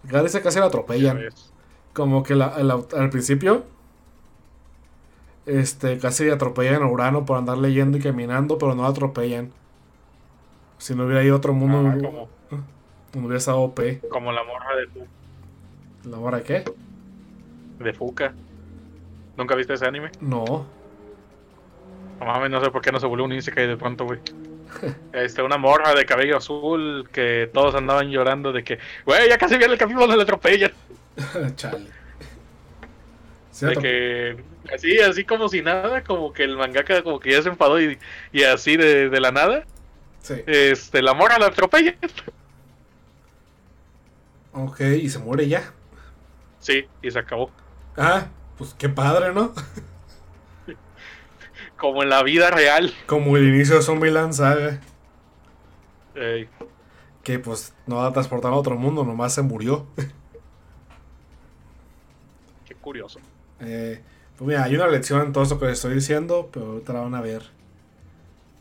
Dice 0.03 0.41
casi 0.41 0.59
la 0.59 0.65
atropellan. 0.65 1.19
Como 1.93 2.23
que 2.23 2.35
la- 2.35 2.57
la- 2.63 2.79
al 2.97 3.09
principio, 3.09 3.63
este, 5.45 5.97
casi 5.99 6.29
atropellan 6.29 6.83
a 6.83 6.87
Urano 6.87 7.25
por 7.25 7.37
andar 7.37 7.57
leyendo 7.57 7.97
y 7.97 8.01
caminando, 8.01 8.57
pero 8.57 8.75
no 8.75 8.83
la 8.83 8.89
atropellan. 8.89 9.51
Si 10.77 10.95
no 10.95 11.05
hubiera 11.05 11.23
ido 11.23 11.33
a 11.35 11.37
otro 11.37 11.53
mundo, 11.53 11.79
Ah, 11.89 11.95
no, 11.95 12.01
como, 12.03 12.29
no 13.13 13.19
hubiera 13.21 13.37
estado 13.37 13.59
OP. 13.61 13.79
como 14.09 14.31
la 14.31 14.43
morra 14.43 14.75
de, 14.75 14.87
Fu- 14.87 16.09
¿La 16.09 16.17
hora 16.17 16.37
de 16.37 16.43
qué? 16.43 16.63
de 17.83 17.93
Fuka. 17.93 18.33
¿Nunca 19.37 19.55
viste 19.55 19.73
ese 19.73 19.85
anime? 19.85 20.11
No. 20.21 20.65
No 22.19 22.25
mames, 22.25 22.49
no 22.51 22.61
sé 22.63 22.69
por 22.71 22.81
qué 22.81 22.91
no 22.91 22.99
se 22.99 23.05
volvió 23.07 23.23
un 23.25 23.31
Isekai 23.33 23.67
de 23.67 23.77
pronto, 23.77 24.05
güey. 24.05 24.19
Este, 25.13 25.41
una 25.41 25.57
morra 25.57 25.93
de 25.95 26.05
cabello 26.05 26.37
azul 26.37 27.09
que 27.11 27.49
todos 27.53 27.73
andaban 27.75 28.09
llorando 28.09 28.51
de 28.53 28.63
que, 28.63 28.77
güey, 29.05 29.27
ya 29.29 29.37
casi 29.37 29.57
viene 29.57 29.73
el 29.73 29.79
capítulo 29.79 30.01
donde 30.05 30.17
le 30.17 30.23
atropellan. 30.23 30.71
Chale. 31.55 31.87
Sí, 33.59 33.67
De 33.67 33.77
que, 33.77 34.45
así, 34.73 34.99
así 34.99 35.25
como 35.25 35.49
si 35.49 35.61
nada, 35.61 36.03
como 36.03 36.33
que 36.33 36.43
el 36.43 36.57
mangaka 36.57 37.03
como 37.03 37.19
que 37.19 37.31
ya 37.33 37.41
se 37.41 37.49
enfadó 37.49 37.81
y, 37.81 37.99
y 38.31 38.43
así 38.43 38.77
de, 38.77 39.09
de 39.09 39.19
la 39.21 39.31
nada, 39.31 39.65
sí. 40.21 40.45
este, 40.45 41.01
la 41.03 41.13
morra 41.15 41.39
la 41.39 41.47
atropella. 41.47 41.97
Ok, 44.53 44.81
y 44.81 45.09
se 45.09 45.19
muere 45.19 45.47
ya. 45.47 45.73
Sí, 46.59 46.85
y 47.01 47.11
se 47.11 47.19
acabó. 47.19 47.51
Ah, 47.97 48.27
pues 48.57 48.73
qué 48.73 48.89
padre, 48.89 49.33
¿no? 49.33 49.53
Como 51.77 52.03
en 52.03 52.09
la 52.09 52.23
vida 52.23 52.51
real. 52.51 52.93
Como 53.05 53.35
el 53.35 53.47
inicio 53.49 53.75
de 53.75 53.81
Zombieland 53.81 54.31
Saga. 54.33 54.79
Ey, 56.15 56.49
Que 57.23 57.39
pues 57.39 57.73
no 57.85 57.97
va 57.97 58.07
a 58.07 58.13
transportar 58.13 58.51
a 58.53 58.55
otro 58.55 58.75
mundo, 58.77 59.03
nomás 59.03 59.33
se 59.33 59.41
murió. 59.41 59.87
qué 62.63 62.75
curioso. 62.75 63.21
Eh, 63.61 64.01
pues 64.37 64.47
mira, 64.47 64.63
hay 64.63 64.75
una 64.75 64.87
lección 64.87 65.21
en 65.21 65.33
todo 65.33 65.43
esto 65.43 65.59
que 65.59 65.65
les 65.65 65.75
estoy 65.75 65.95
diciendo, 65.95 66.49
pero 66.51 66.67
ahorita 66.67 66.93
la 66.93 67.01
van 67.01 67.15
a 67.15 67.21
ver 67.21 67.43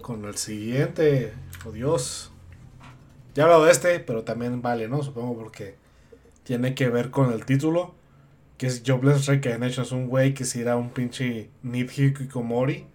con 0.00 0.24
el 0.24 0.36
siguiente. 0.36 1.32
Oh 1.64 1.72
Dios. 1.72 2.32
Ya 3.34 3.42
he 3.42 3.44
hablado 3.44 3.64
de 3.64 3.72
este, 3.72 4.00
pero 4.00 4.24
también 4.24 4.62
vale, 4.62 4.88
¿no? 4.88 5.02
Supongo 5.02 5.36
porque 5.36 5.76
tiene 6.42 6.74
que 6.74 6.88
ver 6.88 7.10
con 7.10 7.32
el 7.32 7.44
título. 7.44 7.94
Que 8.56 8.66
es 8.66 8.82
Jobless 8.84 9.26
Reincarnation. 9.26 9.84
Es 9.84 9.92
un 9.92 10.08
güey 10.08 10.34
que 10.34 10.44
si 10.44 10.60
era 10.60 10.76
un 10.76 10.90
pinche 10.90 11.50
Need 11.62 11.90
Hikikomori. 11.90 12.86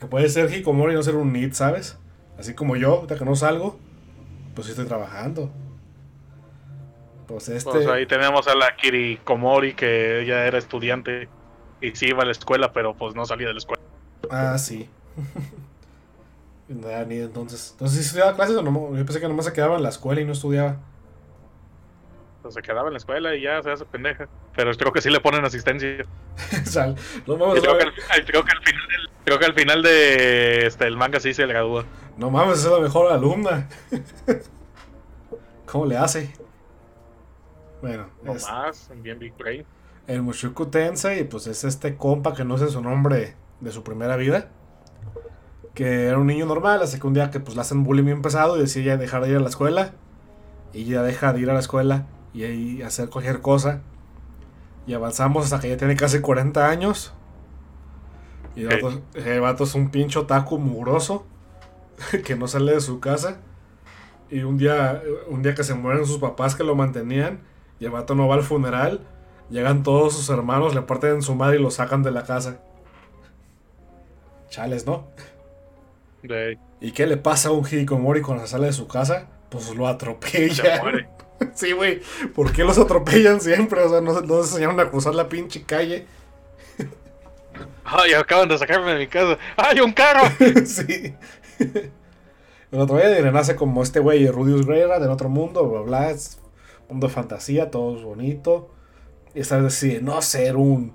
Que 0.00 0.06
puede 0.06 0.30
ser 0.30 0.50
Hikikomori 0.50 0.92
y 0.92 0.96
no 0.96 1.02
ser 1.02 1.16
un 1.16 1.32
Need, 1.32 1.52
¿sabes? 1.52 1.98
Así 2.38 2.54
como 2.54 2.76
yo, 2.76 2.94
ahorita 2.94 3.18
que 3.18 3.24
no 3.24 3.36
salgo. 3.36 3.78
Pues 4.54 4.68
estoy 4.68 4.86
trabajando. 4.86 5.50
Pues 7.32 7.48
este. 7.48 7.70
Pues 7.70 7.86
ahí 7.86 8.04
tenemos 8.04 8.46
a 8.46 8.54
la 8.54 8.76
Kirikomori 8.76 9.72
que 9.72 10.20
ella 10.20 10.44
era 10.44 10.58
estudiante 10.58 11.30
y 11.80 11.92
sí 11.92 12.08
iba 12.08 12.24
a 12.24 12.26
la 12.26 12.32
escuela, 12.32 12.74
pero 12.74 12.94
pues 12.94 13.14
no 13.14 13.24
salía 13.24 13.46
de 13.46 13.54
la 13.54 13.58
escuela. 13.58 13.82
Ah, 14.30 14.58
sí. 14.58 14.86
Nada, 16.68 17.04
ni 17.06 17.16
entonces. 17.20 17.70
Entonces 17.72 17.98
sí 17.98 18.04
estudiaba 18.04 18.34
clases 18.34 18.56
o 18.56 18.62
no. 18.62 18.94
Yo 18.94 19.06
pensé 19.06 19.18
que 19.18 19.28
nomás 19.28 19.46
se 19.46 19.52
quedaba 19.54 19.76
en 19.76 19.82
la 19.82 19.88
escuela 19.88 20.20
y 20.20 20.26
no 20.26 20.32
estudiaba. 20.32 20.76
Pues 22.42 22.52
se 22.52 22.60
quedaba 22.60 22.88
en 22.88 22.92
la 22.92 22.98
escuela 22.98 23.34
y 23.34 23.40
ya 23.40 23.62
se 23.62 23.70
hace 23.70 23.86
pendeja. 23.86 24.28
Pero 24.54 24.70
creo 24.72 24.92
que 24.92 25.00
sí 25.00 25.08
le 25.08 25.20
ponen 25.20 25.42
asistencia. 25.42 26.04
no 27.26 27.36
mames, 27.38 27.62
creo, 27.62 27.78
que 27.78 27.84
al, 28.10 28.26
creo 28.26 28.44
que 28.44 28.52
al 28.52 28.62
final 28.62 28.88
del, 28.88 29.10
creo 29.24 29.38
que 29.38 29.46
al 29.46 29.54
final 29.54 29.82
de 29.82 30.66
este, 30.66 30.86
el 30.86 30.98
manga 30.98 31.18
sí 31.18 31.32
se 31.32 31.46
gradúa. 31.46 31.86
no 32.18 32.30
mames, 32.30 32.58
es 32.58 32.70
la 32.70 32.78
mejor 32.78 33.10
alumna. 33.10 33.70
¿Cómo 35.64 35.86
le 35.86 35.96
hace? 35.96 36.41
Bueno, 37.82 38.06
No 38.22 38.32
es- 38.34 38.44
más, 38.48 38.90
bien 39.02 39.18
Big 39.18 39.34
Brain. 39.36 39.64
el 40.06 40.22
Mushoku 40.22 40.66
Tensei, 40.66 41.24
pues 41.24 41.46
es 41.46 41.64
este 41.64 41.96
compa 41.96 42.34
que 42.34 42.44
no 42.44 42.56
sé 42.58 42.68
su 42.68 42.80
nombre 42.80 43.34
de 43.60 43.70
su 43.72 43.82
primera 43.82 44.16
vida. 44.16 44.48
Que 45.74 46.06
era 46.06 46.18
un 46.18 46.26
niño 46.26 46.46
normal, 46.46 46.82
así 46.82 46.98
que 47.00 47.06
un 47.06 47.14
día 47.14 47.30
que 47.30 47.40
pues 47.40 47.54
le 47.56 47.62
hacen 47.62 47.82
bullying 47.82 48.04
bien 48.04 48.22
pesado 48.22 48.56
y 48.56 48.60
decide 48.60 48.84
ya 48.84 48.96
dejar 48.96 49.22
de 49.22 49.30
ir 49.30 49.36
a 49.36 49.40
la 49.40 49.48
escuela. 49.48 49.92
Y 50.72 50.84
ya 50.84 51.02
deja 51.02 51.32
de 51.32 51.40
ir 51.40 51.50
a 51.50 51.54
la 51.54 51.60
escuela 51.60 52.06
y 52.32 52.44
ahí 52.44 52.82
hacer 52.82 53.08
cualquier 53.10 53.40
cosa. 53.40 53.80
Y 54.86 54.94
avanzamos 54.94 55.44
hasta 55.44 55.60
que 55.60 55.68
ya 55.68 55.76
tiene 55.76 55.96
casi 55.96 56.20
40 56.20 56.68
años. 56.68 57.12
Y 58.54 58.62
el 58.62 58.68
vato, 58.68 59.00
el 59.14 59.40
vato 59.40 59.64
es 59.64 59.74
un 59.74 59.90
pinche 59.90 60.18
otaku 60.18 60.58
mugroso 60.58 61.24
que 62.24 62.36
no 62.36 62.46
sale 62.48 62.72
de 62.72 62.80
su 62.80 63.00
casa. 63.00 63.38
Y 64.30 64.42
un 64.42 64.56
día, 64.58 65.02
un 65.28 65.42
día 65.42 65.54
que 65.54 65.64
se 65.64 65.74
mueren 65.74 66.04
sus 66.06 66.18
papás 66.18 66.54
que 66.54 66.64
lo 66.64 66.74
mantenían 66.74 67.40
y 67.82 67.84
el 67.84 67.90
vato 67.90 68.14
no 68.14 68.28
va 68.28 68.36
al 68.36 68.44
funeral, 68.44 69.00
llegan 69.50 69.82
todos 69.82 70.14
sus 70.14 70.28
hermanos, 70.30 70.72
le 70.72 70.82
parten 70.82 71.20
su 71.20 71.34
madre 71.34 71.58
y 71.58 71.60
lo 71.60 71.72
sacan 71.72 72.04
de 72.04 72.12
la 72.12 72.22
casa. 72.22 72.60
Chales, 74.50 74.86
¿no? 74.86 75.08
De, 76.22 76.60
¿Y 76.80 76.92
qué 76.92 77.08
le 77.08 77.16
pasa 77.16 77.48
a 77.48 77.52
un 77.52 77.66
Hikikomori 77.66 78.22
cuando 78.22 78.46
se 78.46 78.52
sale 78.52 78.66
de 78.66 78.72
su 78.72 78.86
casa? 78.86 79.26
Pues 79.50 79.74
lo 79.74 79.84
se 79.86 79.90
atropellan. 79.90 80.80
muere. 80.80 81.08
Sí, 81.54 81.72
güey. 81.72 82.00
¿Por 82.36 82.52
qué 82.52 82.62
los 82.62 82.78
atropellan 82.78 83.40
siempre? 83.40 83.82
O 83.82 83.88
sea, 83.88 84.00
no, 84.00 84.20
no 84.20 84.36
les 84.36 84.46
enseñaron 84.46 84.78
a 84.78 84.88
cruzar 84.88 85.16
la 85.16 85.28
pinche 85.28 85.64
calle. 85.64 86.06
Ay, 87.84 88.12
acaban 88.12 88.48
de 88.48 88.58
sacarme 88.58 88.92
de 88.92 88.98
mi 89.00 89.06
casa. 89.08 89.38
¡Ay, 89.56 89.80
un 89.80 89.92
carro! 89.92 90.22
sí. 90.66 91.16
El 92.70 92.78
otro 92.78 92.96
día 92.96 93.08
renace 93.20 93.56
como 93.56 93.82
este 93.82 93.98
güey, 93.98 94.24
Rudius 94.28 94.64
Greira, 94.64 95.00
del 95.00 95.10
otro 95.10 95.28
mundo, 95.28 95.68
bla, 95.68 95.80
bla. 95.80 96.10
Es 96.10 96.38
mundo 96.92 97.08
de 97.08 97.12
fantasía, 97.12 97.70
todo 97.70 97.96
es 97.96 98.02
bonito. 98.02 98.70
Y 99.34 99.40
esta 99.40 99.56
vez 99.56 99.64
decide 99.64 100.00
no 100.00 100.20
ser 100.22 100.56
un 100.56 100.92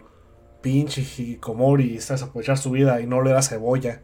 pinche 0.62 1.02
Hikikomori 1.02 1.94
y 1.94 1.98
estás 1.98 2.24
aprovechar 2.24 2.58
su 2.58 2.72
vida 2.72 3.00
y 3.02 3.08
no 3.08 3.22
le 3.22 3.32
da 3.32 3.42
cebolla. 3.42 4.02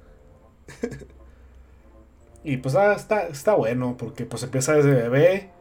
y 2.44 2.58
pues 2.58 2.76
ah, 2.76 2.94
está, 2.94 3.28
está 3.28 3.56
bueno, 3.56 3.96
porque 3.98 4.26
pues 4.26 4.44
empieza 4.44 4.74
desde 4.74 4.94
bebé 4.94 5.52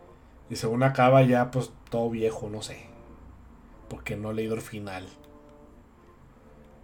y 0.48 0.56
según 0.56 0.82
acaba 0.82 1.22
ya 1.22 1.50
pues 1.50 1.72
todo 1.90 2.10
viejo, 2.10 2.48
no 2.48 2.62
sé. 2.62 2.86
Porque 3.88 4.16
no 4.16 4.30
he 4.30 4.34
leído 4.34 4.54
el 4.54 4.62
final. 4.62 5.06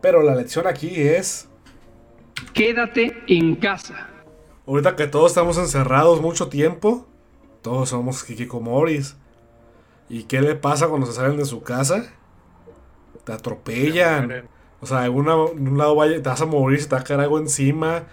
Pero 0.01 0.23
la 0.23 0.35
lección 0.35 0.67
aquí 0.67 0.91
es... 0.95 1.49
Quédate 2.55 3.17
en 3.27 3.57
casa. 3.57 4.09
Ahorita 4.67 4.97
que 4.97 5.07
todos 5.07 5.33
estamos 5.33 5.59
encerrados 5.59 6.21
mucho 6.21 6.49
tiempo, 6.49 7.07
todos 7.63 7.89
somos 7.89 8.29
Hikikomoris. 8.29 9.17
¿Y 10.09 10.25
qué 10.25 10.41
le 10.41 10.55
pasa 10.55 10.89
cuando 10.89 11.07
se 11.07 11.13
salen 11.13 11.37
de 11.37 11.45
su 11.45 11.63
casa? 11.63 12.13
Te 13.25 13.33
atropellan. 13.33 14.49
O 14.81 14.87
sea, 14.87 15.11
una- 15.11 15.35
en 15.53 15.69
un 15.69 15.79
lado 15.79 15.95
vaya- 15.97 16.23
te 16.23 16.29
vas 16.29 16.41
a 16.41 16.47
morir, 16.47 16.81
se 16.81 16.89
te 16.89 16.95
va 16.95 17.01
a 17.01 17.05
caer 17.05 17.21
algo 17.21 17.39
encima. 17.39 18.05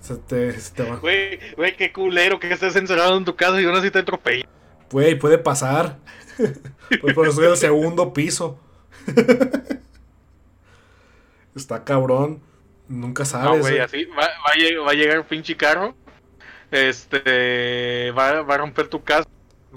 Se 0.00 0.16
te, 0.16 0.58
se 0.60 0.72
te 0.74 0.82
va. 0.88 0.96
Güey, 0.96 1.38
güey, 1.56 1.76
qué 1.76 1.92
culero 1.92 2.38
que 2.38 2.52
estés 2.52 2.74
encerrado 2.76 3.16
en 3.16 3.24
tu 3.24 3.34
casa 3.36 3.60
y 3.60 3.64
aún 3.64 3.76
así 3.76 3.90
te 3.90 3.98
atropella. 4.00 4.46
Güey, 4.90 5.18
puede 5.18 5.38
pasar. 5.38 5.98
pues 7.00 7.14
por 7.14 7.26
eso 7.28 7.42
el 7.44 7.56
segundo 7.56 8.12
piso. 8.12 8.58
Está 11.54 11.84
cabrón. 11.84 12.40
Nunca 12.88 13.22
No, 13.24 13.28
sabes. 13.28 13.60
güey, 13.60 13.76
eh. 13.78 13.82
así 13.82 14.04
va, 14.04 14.22
va, 14.26 14.52
a 14.52 14.56
llegar, 14.56 14.86
va 14.86 14.90
a 14.90 14.94
llegar 14.94 15.18
un 15.20 15.26
pinche 15.26 15.56
carro. 15.56 15.94
Este 16.70 18.10
va, 18.12 18.42
va 18.42 18.54
a 18.54 18.58
romper 18.58 18.88
tu 18.88 19.02
casa. 19.02 19.28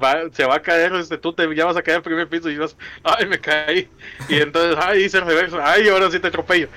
Va, 0.02 0.30
se 0.32 0.46
va 0.46 0.56
a 0.56 0.62
caer, 0.62 0.94
este, 0.96 1.18
tú 1.18 1.34
te 1.34 1.54
ya 1.56 1.66
vas 1.66 1.78
a 1.78 1.82
caer 1.84 1.98
al 1.98 2.04
primer 2.04 2.30
piso 2.30 2.50
y 2.50 2.58
vas, 2.58 2.78
ay, 3.04 3.28
me 3.28 3.40
caí. 3.40 3.90
Y 4.28 4.38
entonces, 4.42 4.78
ay, 4.82 5.04
hice 5.06 5.20
reverso, 5.22 5.60
ay, 5.62 5.88
ahora 5.90 6.10
sí 6.12 6.20
te 6.20 6.28
atropello. 6.28 6.70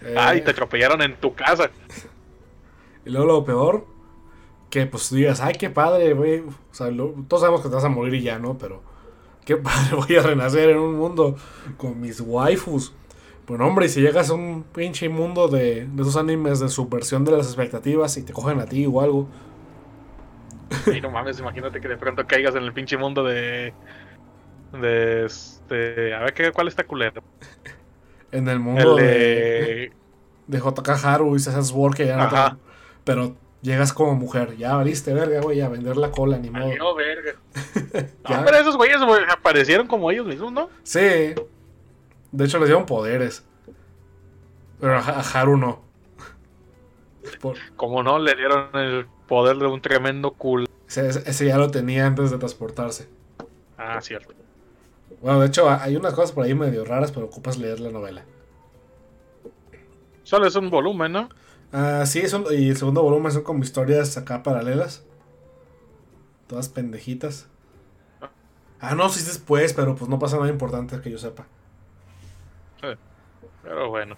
Eh, 0.00 0.14
Ay, 0.14 0.42
te 0.42 0.50
atropellaron 0.52 1.02
en 1.02 1.18
tu 1.20 1.34
casa. 1.34 1.70
Y 3.04 3.10
luego 3.10 3.26
lo 3.26 3.44
peor, 3.44 3.86
que 4.70 4.86
pues 4.86 5.10
digas, 5.10 5.40
ay, 5.40 5.54
qué 5.58 5.70
padre, 5.70 6.14
güey. 6.14 6.40
O 6.40 6.54
sea, 6.72 6.90
lo- 6.90 7.14
todos 7.28 7.42
sabemos 7.42 7.62
que 7.62 7.68
te 7.70 7.74
vas 7.76 7.84
a 7.84 7.90
morir 7.90 8.14
y 8.14 8.22
ya, 8.22 8.38
¿no? 8.38 8.58
Pero 8.58 8.82
qué 9.46 9.56
padre, 9.58 9.96
voy 10.08 10.16
a 10.16 10.22
renacer 10.22 10.70
en 10.70 10.78
un 10.78 10.96
mundo 10.96 11.36
con 11.78 12.00
mis 12.00 12.20
waifus. 12.20 12.94
Bueno, 13.48 13.66
hombre, 13.66 13.86
y 13.86 13.88
si 13.90 14.00
llegas 14.02 14.30
a 14.30 14.34
un 14.34 14.64
pinche 14.64 15.08
mundo 15.08 15.48
de, 15.48 15.86
de 15.86 16.02
esos 16.02 16.16
animes 16.16 16.60
de 16.60 16.68
subversión 16.68 17.24
de 17.24 17.32
las 17.32 17.46
expectativas 17.46 18.16
y 18.18 18.22
te 18.24 18.32
cogen 18.32 18.60
a 18.60 18.66
ti 18.66 18.86
o 18.86 19.00
algo, 19.02 19.28
Y 20.94 21.00
no 21.00 21.10
mames, 21.10 21.38
imagínate 21.40 21.80
que 21.80 21.88
de 21.88 21.96
pronto 21.96 22.26
caigas 22.26 22.54
en 22.54 22.62
el 22.64 22.72
pinche 22.72 22.96
mundo 22.96 23.24
de. 23.24 23.72
De 24.72 25.24
este. 25.26 26.14
A 26.14 26.20
ver, 26.20 26.34
¿qué, 26.34 26.52
¿cuál 26.52 26.68
está 26.68 26.84
culero? 26.84 27.22
en 28.30 28.48
el 28.48 28.58
mundo 28.58 28.98
El 28.98 29.04
de, 29.04 29.12
de. 29.12 29.92
de 30.46 30.58
JK 30.58 30.88
Haru 31.04 31.36
y 31.36 31.38
César 31.38 31.62
Sword, 31.64 31.94
que 31.94 32.06
ya 32.06 32.16
no 32.16 32.22
Ajá. 32.22 32.56
Pero 33.04 33.36
llegas 33.60 33.92
como 33.92 34.14
mujer, 34.14 34.56
ya 34.56 34.74
valiste, 34.76 35.12
verga, 35.12 35.40
güey, 35.40 35.60
a 35.60 35.68
vender 35.68 35.96
la 35.96 36.10
cola, 36.10 36.38
ni 36.38 36.48
modo. 36.50 36.66
Valió 36.68 36.94
verga. 36.94 37.32
No, 38.28 38.44
pero 38.44 38.56
esos 38.56 38.76
güeyes 38.76 39.02
güey, 39.04 39.22
aparecieron 39.30 39.86
como 39.86 40.10
ellos 40.10 40.26
mismos, 40.26 40.52
¿no? 40.52 40.70
Sí. 40.82 41.00
De 42.30 42.44
hecho, 42.44 42.58
les 42.58 42.68
dieron 42.68 42.86
poderes. 42.86 43.44
Pero 44.80 44.94
a, 44.94 45.00
a 45.00 45.20
Haru 45.20 45.58
no. 45.58 45.82
Por- 47.42 47.58
Como 47.76 48.02
no, 48.02 48.18
le 48.18 48.34
dieron 48.34 48.70
el 48.74 49.06
poder 49.32 49.56
de 49.56 49.66
un 49.66 49.80
tremendo 49.80 50.32
culo. 50.32 50.66
ese, 50.86 51.08
ese 51.08 51.46
ya 51.46 51.56
lo 51.56 51.70
tenía 51.70 52.06
antes 52.06 52.30
de 52.30 52.36
transportarse. 52.36 53.08
Ah, 53.78 53.98
cierto. 54.02 54.34
Bueno, 55.22 55.40
de 55.40 55.46
hecho, 55.46 55.70
hay 55.70 55.96
unas 55.96 56.12
cosas 56.12 56.32
por 56.32 56.44
ahí 56.44 56.54
medio 56.54 56.84
raras, 56.84 57.12
pero 57.12 57.24
ocupas 57.24 57.56
leer 57.56 57.80
la 57.80 57.90
novela. 57.90 58.26
Solo 60.22 60.46
es 60.46 60.54
un 60.54 60.68
volumen, 60.68 61.12
¿no? 61.12 61.30
Ah, 61.72 62.04
sí, 62.04 62.22
y 62.50 62.68
el 62.68 62.76
segundo 62.76 63.02
volumen 63.02 63.32
son 63.32 63.42
como 63.42 63.62
historias 63.62 64.18
acá 64.18 64.42
paralelas. 64.42 65.02
Todas 66.46 66.68
pendejitas. 66.68 67.48
Ah, 68.80 68.94
no, 68.94 69.08
sí 69.08 69.20
es 69.20 69.28
después, 69.28 69.72
pero 69.72 69.96
pues 69.96 70.10
no 70.10 70.18
pasa 70.18 70.36
nada 70.36 70.50
importante 70.50 71.00
que 71.00 71.10
yo 71.10 71.16
sepa. 71.16 71.46
Pero 73.62 73.88
bueno. 73.88 74.14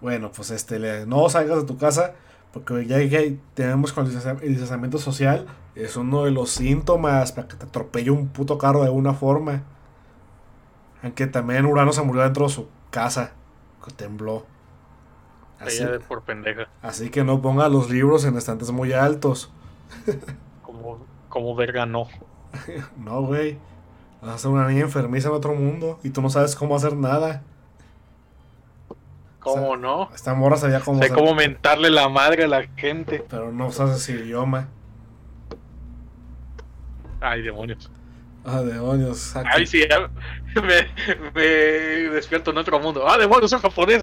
Bueno, 0.00 0.30
pues 0.30 0.52
este, 0.52 1.04
no 1.04 1.28
salgas 1.28 1.62
de 1.62 1.66
tu 1.66 1.76
casa 1.76 2.14
porque 2.52 2.86
ya 2.86 2.98
que 2.98 3.38
tenemos 3.54 3.92
con 3.92 4.06
el 4.06 4.12
distancia- 4.12 4.42
el 4.42 4.48
distanciamiento 4.50 4.98
social, 4.98 5.46
es 5.74 5.96
uno 5.96 6.24
de 6.24 6.30
los 6.32 6.50
síntomas 6.50 7.32
para 7.32 7.48
que 7.48 7.56
te 7.56 7.64
atropelle 7.66 8.10
un 8.10 8.28
puto 8.28 8.58
carro 8.58 8.80
de 8.80 8.86
alguna 8.86 9.14
forma. 9.14 9.62
Aunque 11.02 11.26
también 11.26 11.64
Urano 11.66 11.92
se 11.92 12.02
murió 12.02 12.22
dentro 12.22 12.46
de 12.46 12.52
su 12.52 12.68
casa, 12.90 13.32
que 13.84 13.92
tembló. 13.92 14.44
Así, 15.58 15.84
de 15.84 16.00
por 16.00 16.22
pendeja. 16.22 16.68
así 16.82 17.10
que 17.10 17.22
no 17.22 17.42
ponga 17.42 17.68
los 17.68 17.90
libros 17.90 18.24
en 18.24 18.36
estantes 18.36 18.70
muy 18.70 18.92
altos. 18.92 19.50
Como, 20.62 20.98
como 21.28 21.54
verga 21.54 21.84
no. 21.86 22.06
No, 22.96 23.22
güey. 23.22 23.58
Vas 24.22 24.34
a 24.34 24.38
ser 24.38 24.50
una 24.50 24.68
niña 24.68 24.82
enfermiza 24.82 25.28
en 25.28 25.34
otro 25.34 25.54
mundo 25.54 25.98
y 26.02 26.10
tú 26.10 26.20
no 26.22 26.30
sabes 26.30 26.54
cómo 26.56 26.76
hacer 26.76 26.94
nada. 26.96 27.42
¿Cómo 29.40 29.70
O 29.70 29.76
no? 29.76 30.10
Esta 30.14 30.34
morra 30.34 30.56
sabía 30.56 30.80
cómo 30.80 31.02
Sé 31.02 31.08
cómo 31.10 31.34
mentarle 31.34 31.90
la 31.90 32.08
madre 32.08 32.44
a 32.44 32.48
la 32.48 32.62
gente. 32.76 33.24
pero 33.28 33.50
no 33.52 33.72
sabes 33.72 33.96
ese 33.96 34.12
idioma. 34.12 34.68
Ay, 37.20 37.42
demonios. 37.42 37.90
Ah, 38.44 38.60
demonios. 38.62 39.36
aquí- 39.36 39.48
Ay, 39.52 39.66
sí, 39.66 39.82
me, 40.56 41.30
me 41.34 41.40
despierto 42.10 42.50
en 42.50 42.58
otro 42.58 42.78
mundo. 42.80 43.06
Ah, 43.08 43.18
demonios, 43.18 43.50
soy 43.50 43.60
japonés. 43.60 44.02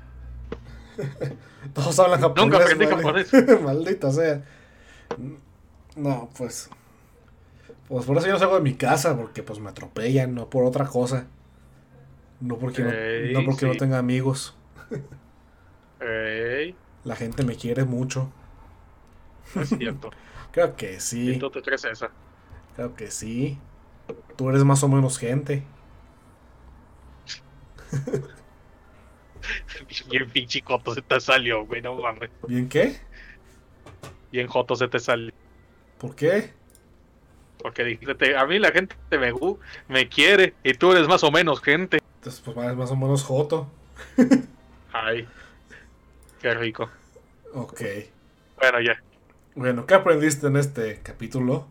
Todos 1.73 1.99
hablan 1.99 2.21
japonés. 2.21 2.43
Nunca 2.51 2.63
aprendí 2.63 2.85
vale. 2.85 2.95
japonés. 3.25 3.61
Maldita 3.63 4.11
sea. 4.11 4.41
No, 5.95 6.29
pues. 6.37 6.69
Pues 7.87 8.05
por 8.05 8.17
eso 8.17 8.27
yo 8.27 8.33
no 8.33 8.39
salgo 8.39 8.55
de 8.55 8.61
mi 8.61 8.73
casa, 8.75 9.15
porque 9.15 9.43
pues 9.43 9.59
me 9.59 9.69
atropellan, 9.69 10.35
no 10.35 10.49
por 10.49 10.65
otra 10.65 10.85
cosa. 10.85 11.25
No 12.39 12.57
porque, 12.57 12.83
no- 12.83 13.39
no, 13.39 13.45
porque 13.45 13.65
no 13.65 13.73
tenga 13.75 13.97
amigos. 13.97 14.55
Ey, 15.99 16.75
La 17.03 17.15
gente 17.15 17.43
me 17.43 17.55
quiere 17.55 17.83
mucho. 17.83 18.31
es 19.55 19.69
cierto. 19.69 20.11
Creo 20.51 20.75
que 20.75 20.99
sí. 20.99 21.33
Tito 21.33 21.51
te 21.51 21.61
crees 21.61 21.85
esa. 21.85 22.09
Claro 22.75 22.95
que 22.95 23.11
sí. 23.11 23.57
Tú 24.35 24.49
eres 24.49 24.63
más 24.63 24.83
o 24.83 24.87
menos 24.87 25.17
gente. 25.17 25.63
Bien 30.09 30.29
pinche 30.29 30.61
joto 30.61 30.93
se 30.93 31.01
te 31.01 31.19
salió, 31.19 31.65
güey, 31.65 31.81
no 31.81 31.95
mames. 31.95 32.29
¿Bien 32.47 32.67
qué? 32.67 32.97
Bien 34.31 34.47
joto 34.47 34.75
se 34.75 34.87
te 34.87 34.99
salió. 34.99 35.31
¿Por 35.97 36.15
qué? 36.15 36.53
Porque 37.59 37.83
dijiste, 37.83 38.37
a 38.37 38.45
mí 38.45 38.59
la 38.59 38.71
gente 38.71 38.95
me, 39.11 39.33
me 39.87 40.09
quiere 40.09 40.53
y 40.63 40.73
tú 40.73 40.91
eres 40.91 41.07
más 41.07 41.23
o 41.23 41.31
menos 41.31 41.61
gente. 41.61 41.99
Entonces, 42.15 42.41
pues 42.41 42.75
más 42.75 42.91
o 42.91 42.95
menos 42.95 43.23
joto. 43.23 43.71
Ay, 44.91 45.27
qué 46.41 46.53
rico. 46.53 46.89
Ok. 47.53 47.81
Bueno, 48.59 48.81
ya, 48.81 49.01
Bueno, 49.55 49.85
¿qué 49.85 49.93
aprendiste 49.93 50.47
en 50.47 50.57
este 50.57 50.99
capítulo? 51.01 51.67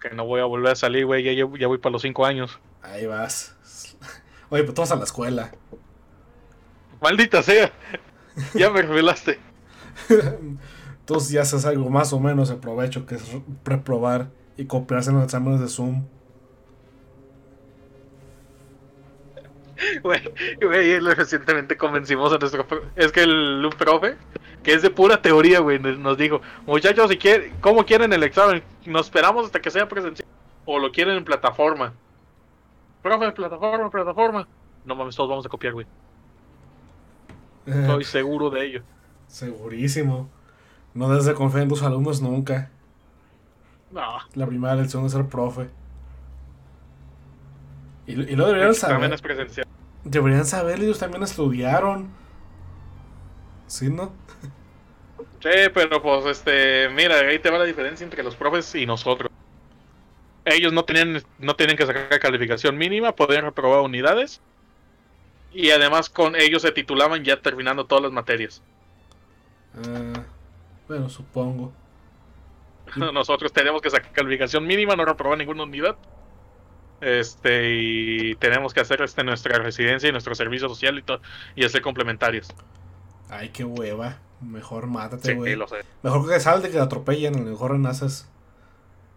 que 0.00 0.10
no 0.10 0.24
voy 0.26 0.40
a 0.40 0.44
volver 0.46 0.72
a 0.72 0.74
salir, 0.74 1.06
güey, 1.06 1.22
ya, 1.36 1.44
voy 1.44 1.78
para 1.78 1.92
los 1.92 2.02
cinco 2.02 2.26
años. 2.26 2.58
Ahí 2.82 3.06
vas. 3.06 3.54
Oye, 4.50 4.64
pues 4.64 4.74
tú 4.74 4.82
vas 4.82 4.90
a 4.90 4.96
la 4.96 5.04
escuela. 5.04 5.52
Maldita 7.00 7.42
sea, 7.42 7.70
ya 8.54 8.70
me 8.70 8.82
revelaste. 8.82 9.38
Entonces 11.00 11.30
ya 11.30 11.42
haces 11.42 11.64
algo 11.64 11.88
más 11.88 12.12
o 12.12 12.18
menos 12.18 12.48
de 12.48 12.56
provecho, 12.56 13.06
que 13.06 13.14
es 13.14 13.22
reprobar 13.64 14.30
y 14.56 14.64
copiarse 14.66 15.10
en 15.10 15.16
los 15.16 15.24
exámenes 15.24 15.60
de 15.60 15.68
Zoom. 15.68 16.04
Güey, 20.02 20.22
güey, 20.60 21.00
recientemente 21.00 21.76
convencimos 21.76 22.32
a 22.32 22.38
nuestro... 22.38 22.66
Es 22.96 23.12
que 23.12 23.22
el 23.22 23.64
un 23.64 23.70
profe, 23.70 24.16
que 24.62 24.74
es 24.74 24.82
de 24.82 24.90
pura 24.90 25.20
teoría, 25.20 25.60
güey, 25.60 25.78
nos 25.78 25.98
nos 25.98 26.16
dijo, 26.16 26.40
muchachos, 26.66 27.10
si 27.10 27.18
quieren, 27.18 27.52
¿cómo 27.60 27.84
quieren 27.84 28.12
el 28.12 28.22
examen? 28.22 28.62
Nos 28.86 29.06
esperamos 29.06 29.46
hasta 29.46 29.60
que 29.60 29.70
sea 29.70 29.88
presencial. 29.88 30.28
O 30.64 30.78
lo 30.78 30.92
quieren 30.92 31.16
en 31.16 31.24
plataforma. 31.24 31.92
Profe, 33.02 33.32
plataforma, 33.32 33.90
plataforma. 33.90 34.48
No 34.84 34.94
mames, 34.94 35.16
todos 35.16 35.30
vamos 35.30 35.46
a 35.46 35.48
copiar, 35.48 35.72
güey. 35.72 35.86
Estoy 37.66 38.04
seguro 38.04 38.50
de 38.50 38.66
ello. 38.66 38.82
Segurísimo. 39.26 40.28
No 40.94 41.08
debes 41.08 41.24
de 41.24 41.34
confiar 41.34 41.64
en 41.64 41.68
tus 41.68 41.82
alumnos 41.82 42.20
nunca. 42.20 42.70
No, 43.90 44.18
La 44.34 44.46
primera 44.46 44.74
lección 44.74 45.04
es 45.06 45.12
ser 45.12 45.26
profe. 45.26 45.68
Y, 48.12 48.32
y 48.32 48.36
lo 48.36 48.46
deberían 48.46 48.70
el 48.70 48.76
saber. 48.76 48.96
examen 48.96 49.12
es 49.12 49.22
presencial. 49.22 49.66
Deberían 50.04 50.44
saber, 50.46 50.80
ellos 50.80 50.98
también 50.98 51.22
estudiaron. 51.24 52.16
¿Sí, 53.66 53.88
no? 53.90 54.12
Sí, 55.42 55.50
pero 55.74 56.00
pues, 56.02 56.24
este, 56.26 56.88
mira, 56.90 57.16
ahí 57.20 57.38
te 57.40 57.50
va 57.50 57.58
la 57.58 57.64
diferencia 57.64 58.04
entre 58.04 58.22
los 58.22 58.36
profes 58.36 58.74
y 58.74 58.86
nosotros. 58.86 59.30
Ellos 60.44 60.72
no 60.72 60.84
tenían, 60.84 61.22
no 61.38 61.56
tienen 61.56 61.76
que 61.76 61.86
sacar 61.86 62.18
calificación 62.20 62.76
mínima, 62.76 63.12
podían 63.14 63.44
reprobar 63.44 63.80
unidades. 63.80 64.42
Y 65.52 65.70
además 65.70 66.10
con 66.10 66.36
ellos 66.36 66.62
se 66.62 66.72
titulaban 66.72 67.24
ya 67.24 67.40
terminando 67.42 67.86
todas 67.86 68.02
las 68.04 68.12
materias. 68.12 68.62
Ah, 69.74 70.26
bueno, 70.88 71.08
supongo. 71.08 71.72
Nosotros 72.96 73.52
tenemos 73.52 73.82
que 73.82 73.90
sacar 73.90 74.12
calificación 74.12 74.66
mínima, 74.66 74.96
no 74.96 75.04
reprobar 75.04 75.38
ninguna 75.38 75.64
unidad. 75.64 75.96
Este, 77.02 77.70
y 77.74 78.34
tenemos 78.36 78.72
que 78.72 78.80
hacer 78.80 79.02
este, 79.02 79.24
nuestra 79.24 79.58
residencia 79.58 80.08
y 80.08 80.12
nuestro 80.12 80.34
servicio 80.36 80.68
social 80.68 80.96
y, 80.98 81.02
to- 81.02 81.20
y 81.56 81.64
hacer 81.64 81.82
complementarios. 81.82 82.48
Ay, 83.28 83.48
qué 83.50 83.64
hueva. 83.64 84.18
Mejor 84.40 84.86
mátate, 84.86 85.28
Sí, 85.30 85.34
güey. 85.34 85.56
lo 85.56 85.66
sé. 85.68 85.76
Mejor 86.02 86.28
que 86.28 86.38
salte 86.40 86.68
que 86.68 86.74
te 86.74 86.80
atropellen. 86.80 87.34
A 87.34 87.38
lo 87.38 87.44
mejor 87.50 87.78
naces 87.78 88.28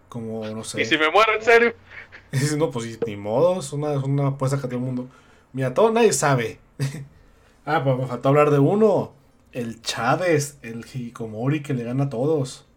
como, 0.09 0.45
no 0.47 0.63
sé. 0.63 0.81
Y 0.81 0.85
si 0.85 0.97
me 0.97 1.09
muero 1.11 1.33
en 1.35 1.41
serio, 1.43 1.73
Y 2.31 2.55
no, 2.57 2.71
pues 2.71 2.99
ni 3.05 3.15
modo, 3.15 3.59
es 3.59 3.71
una, 3.71 3.93
es 3.93 4.03
una 4.03 4.27
apuesta 4.29 4.57
que 4.57 4.63
todo 4.63 4.75
el 4.77 4.81
mundo. 4.81 5.07
Mira, 5.53 5.73
todo 5.73 5.91
nadie 5.91 6.11
sabe. 6.11 6.59
ah, 7.65 7.83
pues 7.83 7.97
me 7.97 8.07
faltó 8.07 8.29
hablar 8.29 8.49
de 8.49 8.59
uno. 8.59 9.13
El 9.51 9.81
Chávez, 9.81 10.57
el 10.63 10.79
Hikikomori 10.79 11.61
que 11.61 11.73
le 11.73 11.83
gana 11.83 12.05
a 12.05 12.09
todos. 12.09 12.67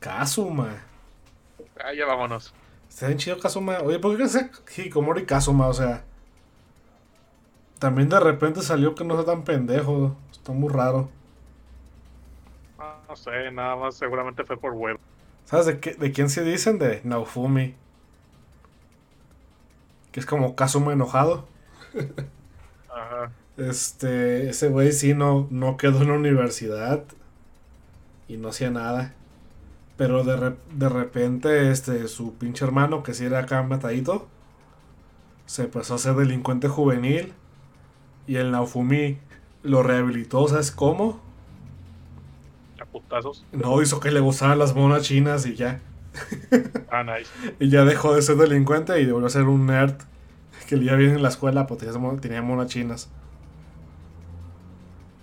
Kazuma. 0.00 0.84
ah, 1.82 1.92
ya 1.96 2.06
vámonos. 2.06 2.54
Está 2.92 3.06
bien 3.06 3.18
chido 3.18 3.38
Kazuma. 3.40 3.78
Oye, 3.80 3.98
¿por 3.98 4.16
qué 4.18 4.28
se 4.28 4.50
Hikikomori 4.76 5.24
Kazuma? 5.24 5.66
O 5.68 5.72
sea. 5.74 6.04
También 7.78 8.08
de 8.08 8.18
repente 8.18 8.62
salió 8.62 8.94
que 8.94 9.04
no 9.04 9.14
sea 9.16 9.26
tan 9.26 9.44
pendejo. 9.44 10.16
Está 10.32 10.52
muy 10.52 10.70
raro. 10.72 11.10
Ah, 12.78 13.02
No 13.08 13.16
sé, 13.16 13.50
nada 13.52 13.76
más 13.76 13.96
seguramente 13.96 14.44
fue 14.44 14.58
por 14.58 14.74
web. 14.74 14.98
¿Sabes 15.44 15.66
de, 15.66 15.80
qué, 15.80 15.94
de 15.94 16.12
quién 16.12 16.28
se 16.30 16.42
dicen? 16.44 16.78
De 16.78 17.00
Naofumi. 17.04 17.74
Que 20.12 20.20
es 20.20 20.26
como 20.26 20.54
Kazuma 20.56 20.92
enojado. 20.92 21.48
Ajá. 22.88 23.32
Este, 23.56 24.48
ese 24.50 24.68
güey 24.68 24.92
sí 24.92 25.14
no, 25.14 25.46
no 25.50 25.76
quedó 25.76 26.02
en 26.02 26.08
la 26.08 26.14
universidad 26.14 27.04
y 28.28 28.36
no 28.36 28.48
hacía 28.48 28.70
nada. 28.70 29.14
Pero 29.96 30.24
de, 30.24 30.36
re- 30.36 30.56
de 30.74 30.88
repente, 30.88 31.70
este, 31.70 32.08
su 32.08 32.34
pinche 32.34 32.64
hermano, 32.64 33.02
que 33.02 33.14
sí 33.14 33.24
era 33.24 33.40
acá 33.40 33.62
matadito, 33.62 34.28
se 35.46 35.64
empezó 35.64 35.94
a 35.94 35.98
ser 35.98 36.14
delincuente 36.14 36.68
juvenil 36.68 37.34
y 38.26 38.36
el 38.36 38.50
Naofumi 38.52 39.18
lo 39.62 39.82
rehabilitó, 39.82 40.48
¿sabes 40.48 40.70
cómo? 40.72 41.20
A 42.80 42.84
putazos. 42.86 43.44
No 43.52 43.80
hizo 43.82 44.00
que 44.00 44.10
le 44.10 44.20
gustaran 44.20 44.58
las 44.58 44.74
monas 44.74 45.02
chinas 45.02 45.46
y 45.46 45.54
ya. 45.54 45.80
Ah, 46.90 47.02
nice. 47.04 47.30
Y 47.60 47.68
ya 47.70 47.84
dejó 47.84 48.14
de 48.14 48.22
ser 48.22 48.36
delincuente 48.36 49.00
y 49.00 49.10
volvió 49.10 49.26
a 49.26 49.30
ser 49.30 49.44
un 49.44 49.66
nerd 49.66 49.94
que 50.68 50.76
le 50.76 50.84
iba 50.84 50.96
bien 50.96 51.10
en 51.10 51.22
la 51.22 51.28
escuela 51.28 51.66
mon- 51.98 52.20
tenía 52.20 52.42
monas 52.42 52.68
chinas. 52.68 53.08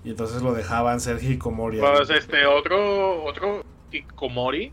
Y 0.04 0.12
entonces 0.12 0.42
lo 0.42 0.54
dejaban 0.54 1.00
ser 1.00 1.22
Hikomori. 1.24 1.80
Pues 1.80 2.10
este 2.10 2.46
otro, 2.46 3.24
otro 3.26 3.64
Hikomori. 3.92 4.72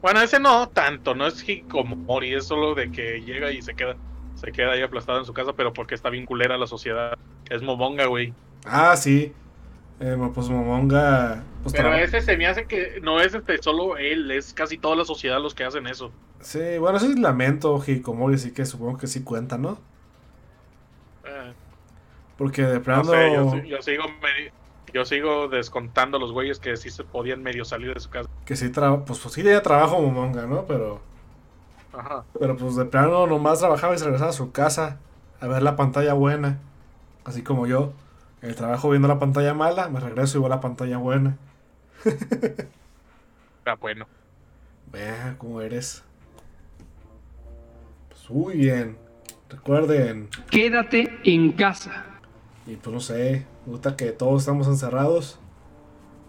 Bueno, 0.00 0.20
ese 0.20 0.38
no 0.38 0.68
tanto, 0.68 1.14
no 1.14 1.26
es 1.26 1.46
Hikomori, 1.48 2.34
es 2.34 2.46
solo 2.46 2.74
de 2.74 2.90
que 2.90 3.20
llega 3.20 3.50
y 3.50 3.62
se 3.62 3.74
queda, 3.74 3.96
se 4.34 4.52
queda 4.52 4.72
ahí 4.72 4.82
aplastado 4.82 5.18
en 5.18 5.24
su 5.24 5.32
casa, 5.34 5.52
pero 5.54 5.72
porque 5.72 5.94
está 5.94 6.08
bien 6.10 6.24
culera 6.26 6.56
la 6.56 6.66
sociedad. 6.66 7.14
Es 7.50 7.62
Momonga, 7.62 8.06
güey. 8.06 8.32
Ah, 8.64 8.96
sí. 8.96 9.32
Eh, 10.00 10.16
pues 10.34 10.48
Momonga. 10.48 11.42
Pues, 11.62 11.74
Pero 11.74 11.92
ese 11.94 12.20
se 12.20 12.36
me 12.36 12.46
hace 12.46 12.66
que 12.66 13.00
no 13.02 13.20
es 13.20 13.34
este 13.34 13.58
solo 13.58 13.96
él, 13.96 14.30
es 14.30 14.54
casi 14.54 14.78
toda 14.78 14.94
la 14.94 15.04
sociedad 15.04 15.40
los 15.40 15.54
que 15.54 15.64
hacen 15.64 15.86
eso. 15.88 16.12
Sí, 16.40 16.78
bueno, 16.78 16.98
ese 16.98 17.08
es 17.08 17.18
lamento 17.18 17.82
Hikomori, 17.84 18.36
así 18.36 18.52
que 18.52 18.64
supongo 18.64 18.96
que 18.98 19.08
sí 19.08 19.24
cuenta, 19.24 19.58
¿no? 19.58 19.80
Eh, 21.24 21.52
Porque 22.36 22.62
de 22.62 22.74
no 22.76 22.82
plano. 22.84 23.04
sé, 23.04 23.32
yo, 23.32 23.50
si- 23.50 23.68
yo 23.68 23.82
sigo 23.82 24.04
yo 24.92 25.04
sigo 25.04 25.48
descontando 25.48 26.18
los 26.18 26.32
güeyes 26.32 26.58
que 26.58 26.76
sí 26.76 26.90
se 26.90 27.04
podían 27.04 27.42
medio 27.42 27.64
salir 27.64 27.94
de 27.94 28.00
su 28.00 28.10
casa. 28.10 28.28
Que 28.44 28.56
sí, 28.56 28.70
traba- 28.70 29.04
pues, 29.04 29.18
pues 29.18 29.34
sí 29.34 29.42
tenía 29.42 29.62
trabajo 29.62 30.00
Momonga, 30.00 30.46
¿no? 30.46 30.64
Pero. 30.66 31.00
Ajá. 31.92 32.24
Pero 32.38 32.56
pues 32.56 32.76
de 32.76 32.84
plano 32.84 33.26
nomás 33.26 33.58
trabajaba 33.60 33.94
y 33.94 33.98
se 33.98 34.04
regresaba 34.04 34.30
a 34.30 34.34
su 34.34 34.52
casa 34.52 34.98
a 35.40 35.46
ver 35.46 35.62
la 35.62 35.76
pantalla 35.76 36.12
buena. 36.14 36.58
Así 37.24 37.42
como 37.42 37.66
yo. 37.66 37.92
El 38.40 38.54
trabajo 38.54 38.88
viendo 38.90 39.08
la 39.08 39.18
pantalla 39.18 39.52
mala, 39.54 39.88
me 39.88 39.98
regreso 40.00 40.38
y 40.38 40.40
veo 40.40 40.48
la 40.48 40.60
pantalla 40.60 40.98
buena. 40.98 41.36
Ah, 43.66 43.74
bueno. 43.78 44.06
Vea 44.90 45.34
cómo 45.36 45.60
eres. 45.60 46.02
Pues 48.08 48.30
muy 48.30 48.56
bien. 48.56 48.96
Recuerden. 49.50 50.30
Quédate 50.50 51.18
en 51.24 51.52
casa. 51.52 52.06
Y 52.68 52.76
pues 52.76 52.94
no 52.94 53.00
sé. 53.00 53.46
Ahorita 53.66 53.96
que 53.96 54.12
todos 54.12 54.42
estamos 54.42 54.68
encerrados. 54.68 55.40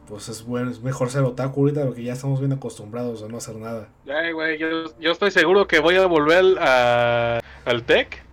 Pues 0.08 0.28
es 0.28 0.44
bueno, 0.44 0.72
es 0.72 0.82
mejor 0.82 1.12
ser 1.12 1.22
otaku 1.22 1.60
ahorita 1.62 1.86
porque 1.86 2.02
ya 2.04 2.14
estamos 2.14 2.40
bien 2.40 2.52
acostumbrados 2.52 3.22
a 3.22 3.28
no 3.28 3.38
hacer 3.38 3.58
nada. 3.58 3.90
Ya, 4.06 4.32
güey, 4.32 4.58
yo, 4.58 4.68
yo 5.00 5.12
estoy 5.12 5.30
seguro 5.30 5.68
que 5.68 5.78
voy 5.80 5.98
a 5.98 6.08
volver 6.08 6.38
al, 6.40 6.58
a- 6.60 7.40
al 7.66 7.84
tech 7.84 8.26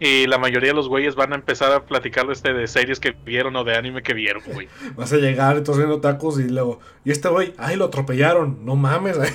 y 0.00 0.26
la 0.26 0.38
mayoría 0.38 0.70
de 0.70 0.74
los 0.74 0.88
güeyes 0.88 1.14
van 1.14 1.32
a 1.32 1.36
empezar 1.36 1.70
a 1.70 1.84
platicar 1.84 2.26
de, 2.26 2.32
este, 2.32 2.54
de 2.54 2.66
series 2.66 2.98
que 2.98 3.10
vieron 3.10 3.54
o 3.56 3.62
de 3.64 3.76
anime 3.76 4.02
que 4.02 4.14
vieron, 4.14 4.42
güey. 4.54 4.68
Vas 4.96 5.12
a 5.12 5.16
llegar 5.18 5.60
todos 5.62 5.76
viendo 5.76 5.96
otakus 5.96 6.40
y 6.40 6.48
luego. 6.48 6.80
Y 7.04 7.10
este 7.10 7.28
güey, 7.28 7.52
ay, 7.58 7.76
lo 7.76 7.84
atropellaron. 7.84 8.64
No 8.64 8.74
mames. 8.76 9.18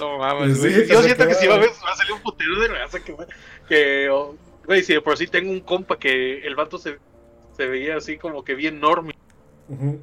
No 0.00 0.18
mames, 0.18 0.58
güey. 0.60 0.74
que 0.74 0.88
Yo 0.88 1.02
siento 1.02 1.26
que 1.26 1.34
sí 1.34 1.46
va 1.46 1.56
a, 1.56 1.58
quedaron. 1.58 1.74
haber- 1.76 1.86
va 1.86 1.92
a 1.92 1.96
salir 1.96 2.12
un 2.14 2.20
putero 2.22 2.60
de 2.60 2.68
raza 2.68 3.00
que, 3.00 3.14
que 3.68 4.08
oh, 4.10 4.34
güey, 4.66 4.82
si 4.82 4.94
de 4.94 5.00
por 5.00 5.16
sí 5.16 5.26
tengo 5.26 5.50
un 5.50 5.60
compa 5.60 5.98
que 5.98 6.38
el 6.46 6.54
vato 6.54 6.78
se, 6.78 6.98
se 7.56 7.66
veía 7.66 7.96
así 7.96 8.18
como 8.18 8.44
que 8.44 8.54
bien 8.54 8.80
normie, 8.80 9.14
Ujú. 9.68 10.00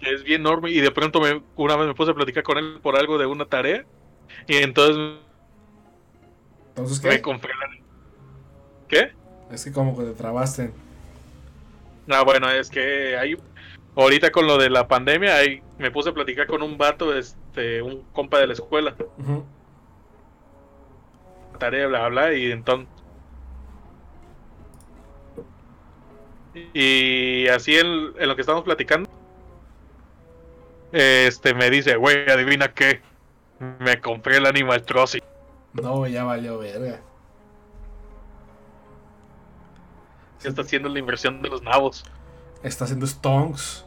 que 0.00 0.12
es 0.14 0.22
bien 0.24 0.42
normie 0.42 0.72
y 0.72 0.80
de 0.80 0.90
pronto 0.90 1.20
me, 1.20 1.42
una 1.56 1.76
vez 1.76 1.86
me 1.88 1.94
puse 1.94 2.10
a 2.10 2.14
platicar 2.14 2.42
con 2.42 2.58
él 2.58 2.78
por 2.82 2.96
algo 2.96 3.18
de 3.18 3.26
una 3.26 3.46
tarea 3.46 3.84
y 4.46 4.56
entonces 4.56 4.96
Entonces, 6.68 7.02
me 7.04 7.16
¿qué? 7.16 7.22
compré 7.22 7.52
la... 7.54 7.84
¿Qué? 8.88 9.12
Es 9.52 9.64
que 9.64 9.72
como 9.72 9.96
que 9.96 10.04
te 10.04 10.12
trabaste. 10.12 10.70
No, 12.06 12.24
bueno, 12.24 12.50
es 12.50 12.68
que 12.68 13.16
hay 13.16 13.36
ahorita 13.96 14.30
con 14.30 14.46
lo 14.46 14.58
de 14.58 14.68
la 14.68 14.86
pandemia, 14.86 15.36
ahí 15.36 15.62
me 15.78 15.90
puse 15.90 16.10
a 16.10 16.14
platicar 16.14 16.46
con 16.46 16.62
un 16.62 16.76
vato, 16.76 17.16
es- 17.16 17.36
este, 17.54 17.80
un 17.82 18.02
compa 18.12 18.40
de 18.40 18.48
la 18.48 18.52
escuela. 18.54 18.94
Ujú. 19.18 19.44
Tarea, 21.58 21.86
bla, 21.86 22.08
bla, 22.08 22.34
y 22.34 22.50
entonces. 22.50 22.93
Y 26.72 27.48
así 27.48 27.76
en, 27.76 28.12
en 28.18 28.28
lo 28.28 28.36
que 28.36 28.42
estamos 28.42 28.62
platicando, 28.62 29.08
este 30.92 31.54
me 31.54 31.70
dice, 31.70 31.96
güey, 31.96 32.30
adivina 32.30 32.72
qué. 32.72 33.00
Me 33.80 34.00
compré 34.00 34.36
el 34.36 34.46
Animal 34.46 34.84
Crossing. 34.84 35.22
No, 35.72 36.06
ya 36.06 36.24
valió 36.24 36.58
verga. 36.58 37.00
Ya 40.42 40.50
está 40.50 40.62
haciendo 40.62 40.88
la 40.88 40.98
inversión 40.98 41.42
de 41.42 41.48
los 41.48 41.62
nabos. 41.62 42.04
Está 42.62 42.84
haciendo 42.84 43.06
stonks. 43.06 43.84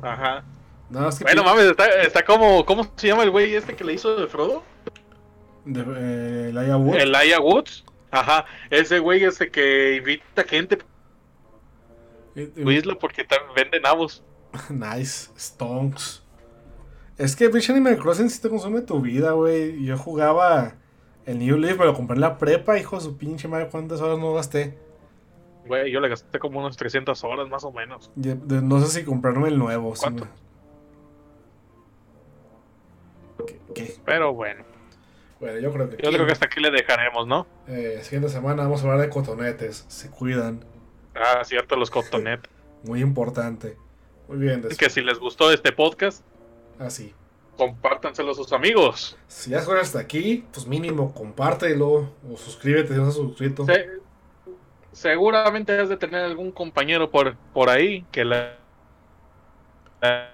Ajá. 0.00 0.44
No, 0.88 1.08
es 1.08 1.18
que 1.18 1.24
Bueno, 1.24 1.42
mames, 1.44 1.64
está, 1.64 1.86
está 2.02 2.24
como. 2.24 2.64
¿Cómo 2.64 2.90
se 2.96 3.08
llama 3.08 3.24
el 3.24 3.30
güey 3.30 3.54
este 3.54 3.74
que 3.74 3.84
le 3.84 3.94
hizo 3.94 4.16
de 4.16 4.26
Frodo? 4.26 4.62
de, 5.64 5.80
eh, 5.80 6.48
Elijah 6.50 6.76
Wood. 6.76 6.96
El 6.96 7.14
Aya 7.14 7.40
Woods. 7.40 7.84
Ajá. 8.10 8.44
Ese 8.70 8.98
güey 8.98 9.24
ese 9.24 9.50
que 9.50 9.96
invita 9.96 10.44
gente 10.44 10.78
Y- 12.34 12.62
su 12.62 12.70
isla 12.70 12.96
porque 12.98 13.24
también 13.24 13.52
vende 13.54 13.80
nabos. 13.80 14.22
Nice, 14.70 15.30
stonks. 15.38 16.22
Es 17.18 17.36
que 17.36 17.48
Bitch 17.48 17.70
Animal 17.70 17.98
Crossing 17.98 18.30
sí 18.30 18.40
te 18.40 18.48
consume 18.48 18.80
tu 18.82 19.00
vida, 19.00 19.32
güey. 19.32 19.84
Yo 19.84 19.96
jugaba 19.98 20.74
el 21.26 21.38
New 21.38 21.56
Leaf, 21.58 21.78
me 21.78 21.84
lo 21.84 21.94
compré 21.94 22.14
en 22.16 22.20
la 22.20 22.38
prepa, 22.38 22.78
hijo 22.78 22.96
de 22.96 23.02
su 23.02 23.16
pinche 23.16 23.48
madre. 23.48 23.68
¿Cuántas 23.70 24.00
horas 24.00 24.18
no 24.18 24.34
gasté? 24.34 24.78
Güey, 25.66 25.92
yo 25.92 26.00
le 26.00 26.08
gasté 26.08 26.38
como 26.38 26.58
unas 26.58 26.76
300 26.76 27.22
horas 27.22 27.48
más 27.48 27.64
o 27.64 27.70
menos. 27.72 28.10
De- 28.16 28.34
no 28.62 28.80
sé 28.80 29.00
si 29.00 29.04
comprarme 29.04 29.48
el 29.48 29.58
nuevo. 29.58 29.94
¿Cuánto? 29.98 30.24
me- 30.24 30.30
¿Qué? 33.46 33.60
qué? 33.74 33.94
Pero 34.04 34.34
bueno, 34.34 34.64
Bueno, 35.40 35.58
yo 35.60 35.72
creo 35.72 35.90
que. 35.90 35.96
yo 36.02 36.10
creo 36.10 36.26
que 36.26 36.32
hasta 36.32 36.46
aquí 36.46 36.60
le 36.60 36.70
dejaremos, 36.70 37.26
¿no? 37.26 37.46
Eh, 37.68 38.00
siguiente 38.02 38.28
semana 38.28 38.62
vamos 38.64 38.80
a 38.80 38.84
hablar 38.84 39.00
de 39.00 39.08
cotonetes. 39.08 39.84
Se 39.88 40.10
cuidan. 40.10 40.64
Ah, 41.14 41.42
cierto, 41.44 41.76
los 41.76 41.90
cotonet. 41.90 42.40
Muy 42.84 43.00
importante. 43.00 43.76
Muy 44.28 44.38
bien, 44.38 44.62
que 44.78 44.88
si 44.90 45.02
les 45.02 45.18
gustó 45.18 45.52
este 45.52 45.72
podcast, 45.72 46.24
Así. 46.78 47.12
compártanselo 47.56 48.32
a 48.32 48.34
sus 48.34 48.52
amigos. 48.52 49.16
Si 49.28 49.50
ya 49.50 49.58
has 49.58 49.68
hasta 49.68 49.98
aquí, 49.98 50.44
pues 50.52 50.66
mínimo 50.66 51.12
compártelo 51.12 52.10
o 52.28 52.36
suscríbete 52.36 52.88
si 52.88 52.94
no 52.94 53.08
estás 53.08 53.16
suscrito. 53.16 53.66
Se- 53.66 53.88
seguramente 54.92 55.78
has 55.78 55.88
de 55.88 55.96
tener 55.96 56.22
algún 56.24 56.50
compañero 56.50 57.10
por, 57.10 57.36
por 57.52 57.68
ahí 57.68 58.06
que 58.10 58.24
la... 58.24 58.56
la- 60.00 60.30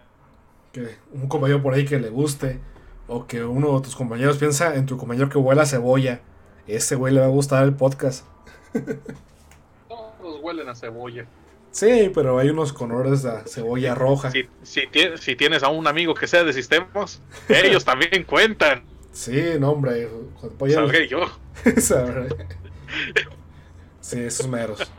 que 0.72 0.96
un 1.12 1.28
compañero 1.28 1.62
por 1.62 1.74
ahí 1.74 1.84
que 1.84 1.98
le 1.98 2.10
guste 2.10 2.60
o 3.08 3.26
que 3.26 3.42
uno 3.42 3.74
de 3.78 3.84
tus 3.84 3.96
compañeros 3.96 4.36
piensa 4.38 4.74
en 4.74 4.86
tu 4.86 4.96
compañero 4.96 5.28
que 5.28 5.38
huele 5.38 5.62
a 5.62 5.66
cebolla. 5.66 6.20
Ese 6.66 6.94
güey 6.94 7.12
le 7.14 7.20
va 7.20 7.26
a 7.26 7.30
gustar 7.30 7.64
el 7.64 7.74
podcast. 7.74 8.24
Huelen 10.48 10.68
a 10.70 10.74
cebolla. 10.74 11.26
Sí, 11.70 12.10
pero 12.14 12.38
hay 12.38 12.48
unos 12.48 12.72
con 12.72 12.90
olores 12.90 13.26
a 13.26 13.44
cebolla 13.46 13.94
roja. 13.94 14.30
Si, 14.30 14.48
si, 14.62 14.88
si 15.20 15.36
tienes 15.36 15.62
a 15.62 15.68
un 15.68 15.86
amigo 15.86 16.14
que 16.14 16.26
sea 16.26 16.42
de 16.42 16.54
sistemas, 16.54 17.20
ellos 17.50 17.84
también 17.84 18.24
cuentan. 18.24 18.82
Sí, 19.12 19.42
no, 19.60 19.72
hombre. 19.72 20.08
Yo. 21.06 21.26
sabré. 21.76 22.28
Sí, 24.00 24.20
esos 24.20 24.48
meros. 24.48 24.90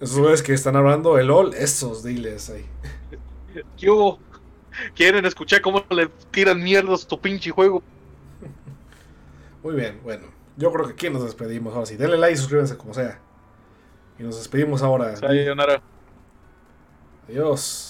Esos 0.00 0.18
güeyes 0.20 0.42
que 0.42 0.54
están 0.54 0.76
hablando 0.76 1.16
de 1.16 1.24
LOL, 1.24 1.52
esos 1.54 2.04
diles 2.04 2.48
ahí. 2.50 2.64
¿Qué 3.76 3.90
hubo? 3.90 4.20
¿Quieren 4.94 5.26
escuchar 5.26 5.60
cómo 5.62 5.84
le 5.90 6.06
tiran 6.30 6.62
mierdas 6.62 7.04
a 7.04 7.08
tu 7.08 7.20
pinche 7.20 7.50
juego? 7.50 7.82
Muy 9.64 9.74
bien, 9.74 9.98
bueno. 10.04 10.26
Yo 10.56 10.70
creo 10.72 10.86
que 10.86 10.92
aquí 10.92 11.10
nos 11.10 11.24
despedimos. 11.24 11.74
Ahora 11.74 11.86
sí, 11.86 11.96
denle 11.96 12.18
like 12.18 12.34
y 12.34 12.36
suscríbanse 12.36 12.76
como 12.76 12.94
sea. 12.94 13.20
Y 14.20 14.22
nos 14.22 14.36
despedimos 14.36 14.82
ahora. 14.82 15.16
Sayonara. 15.16 15.80
Adiós. 17.26 17.89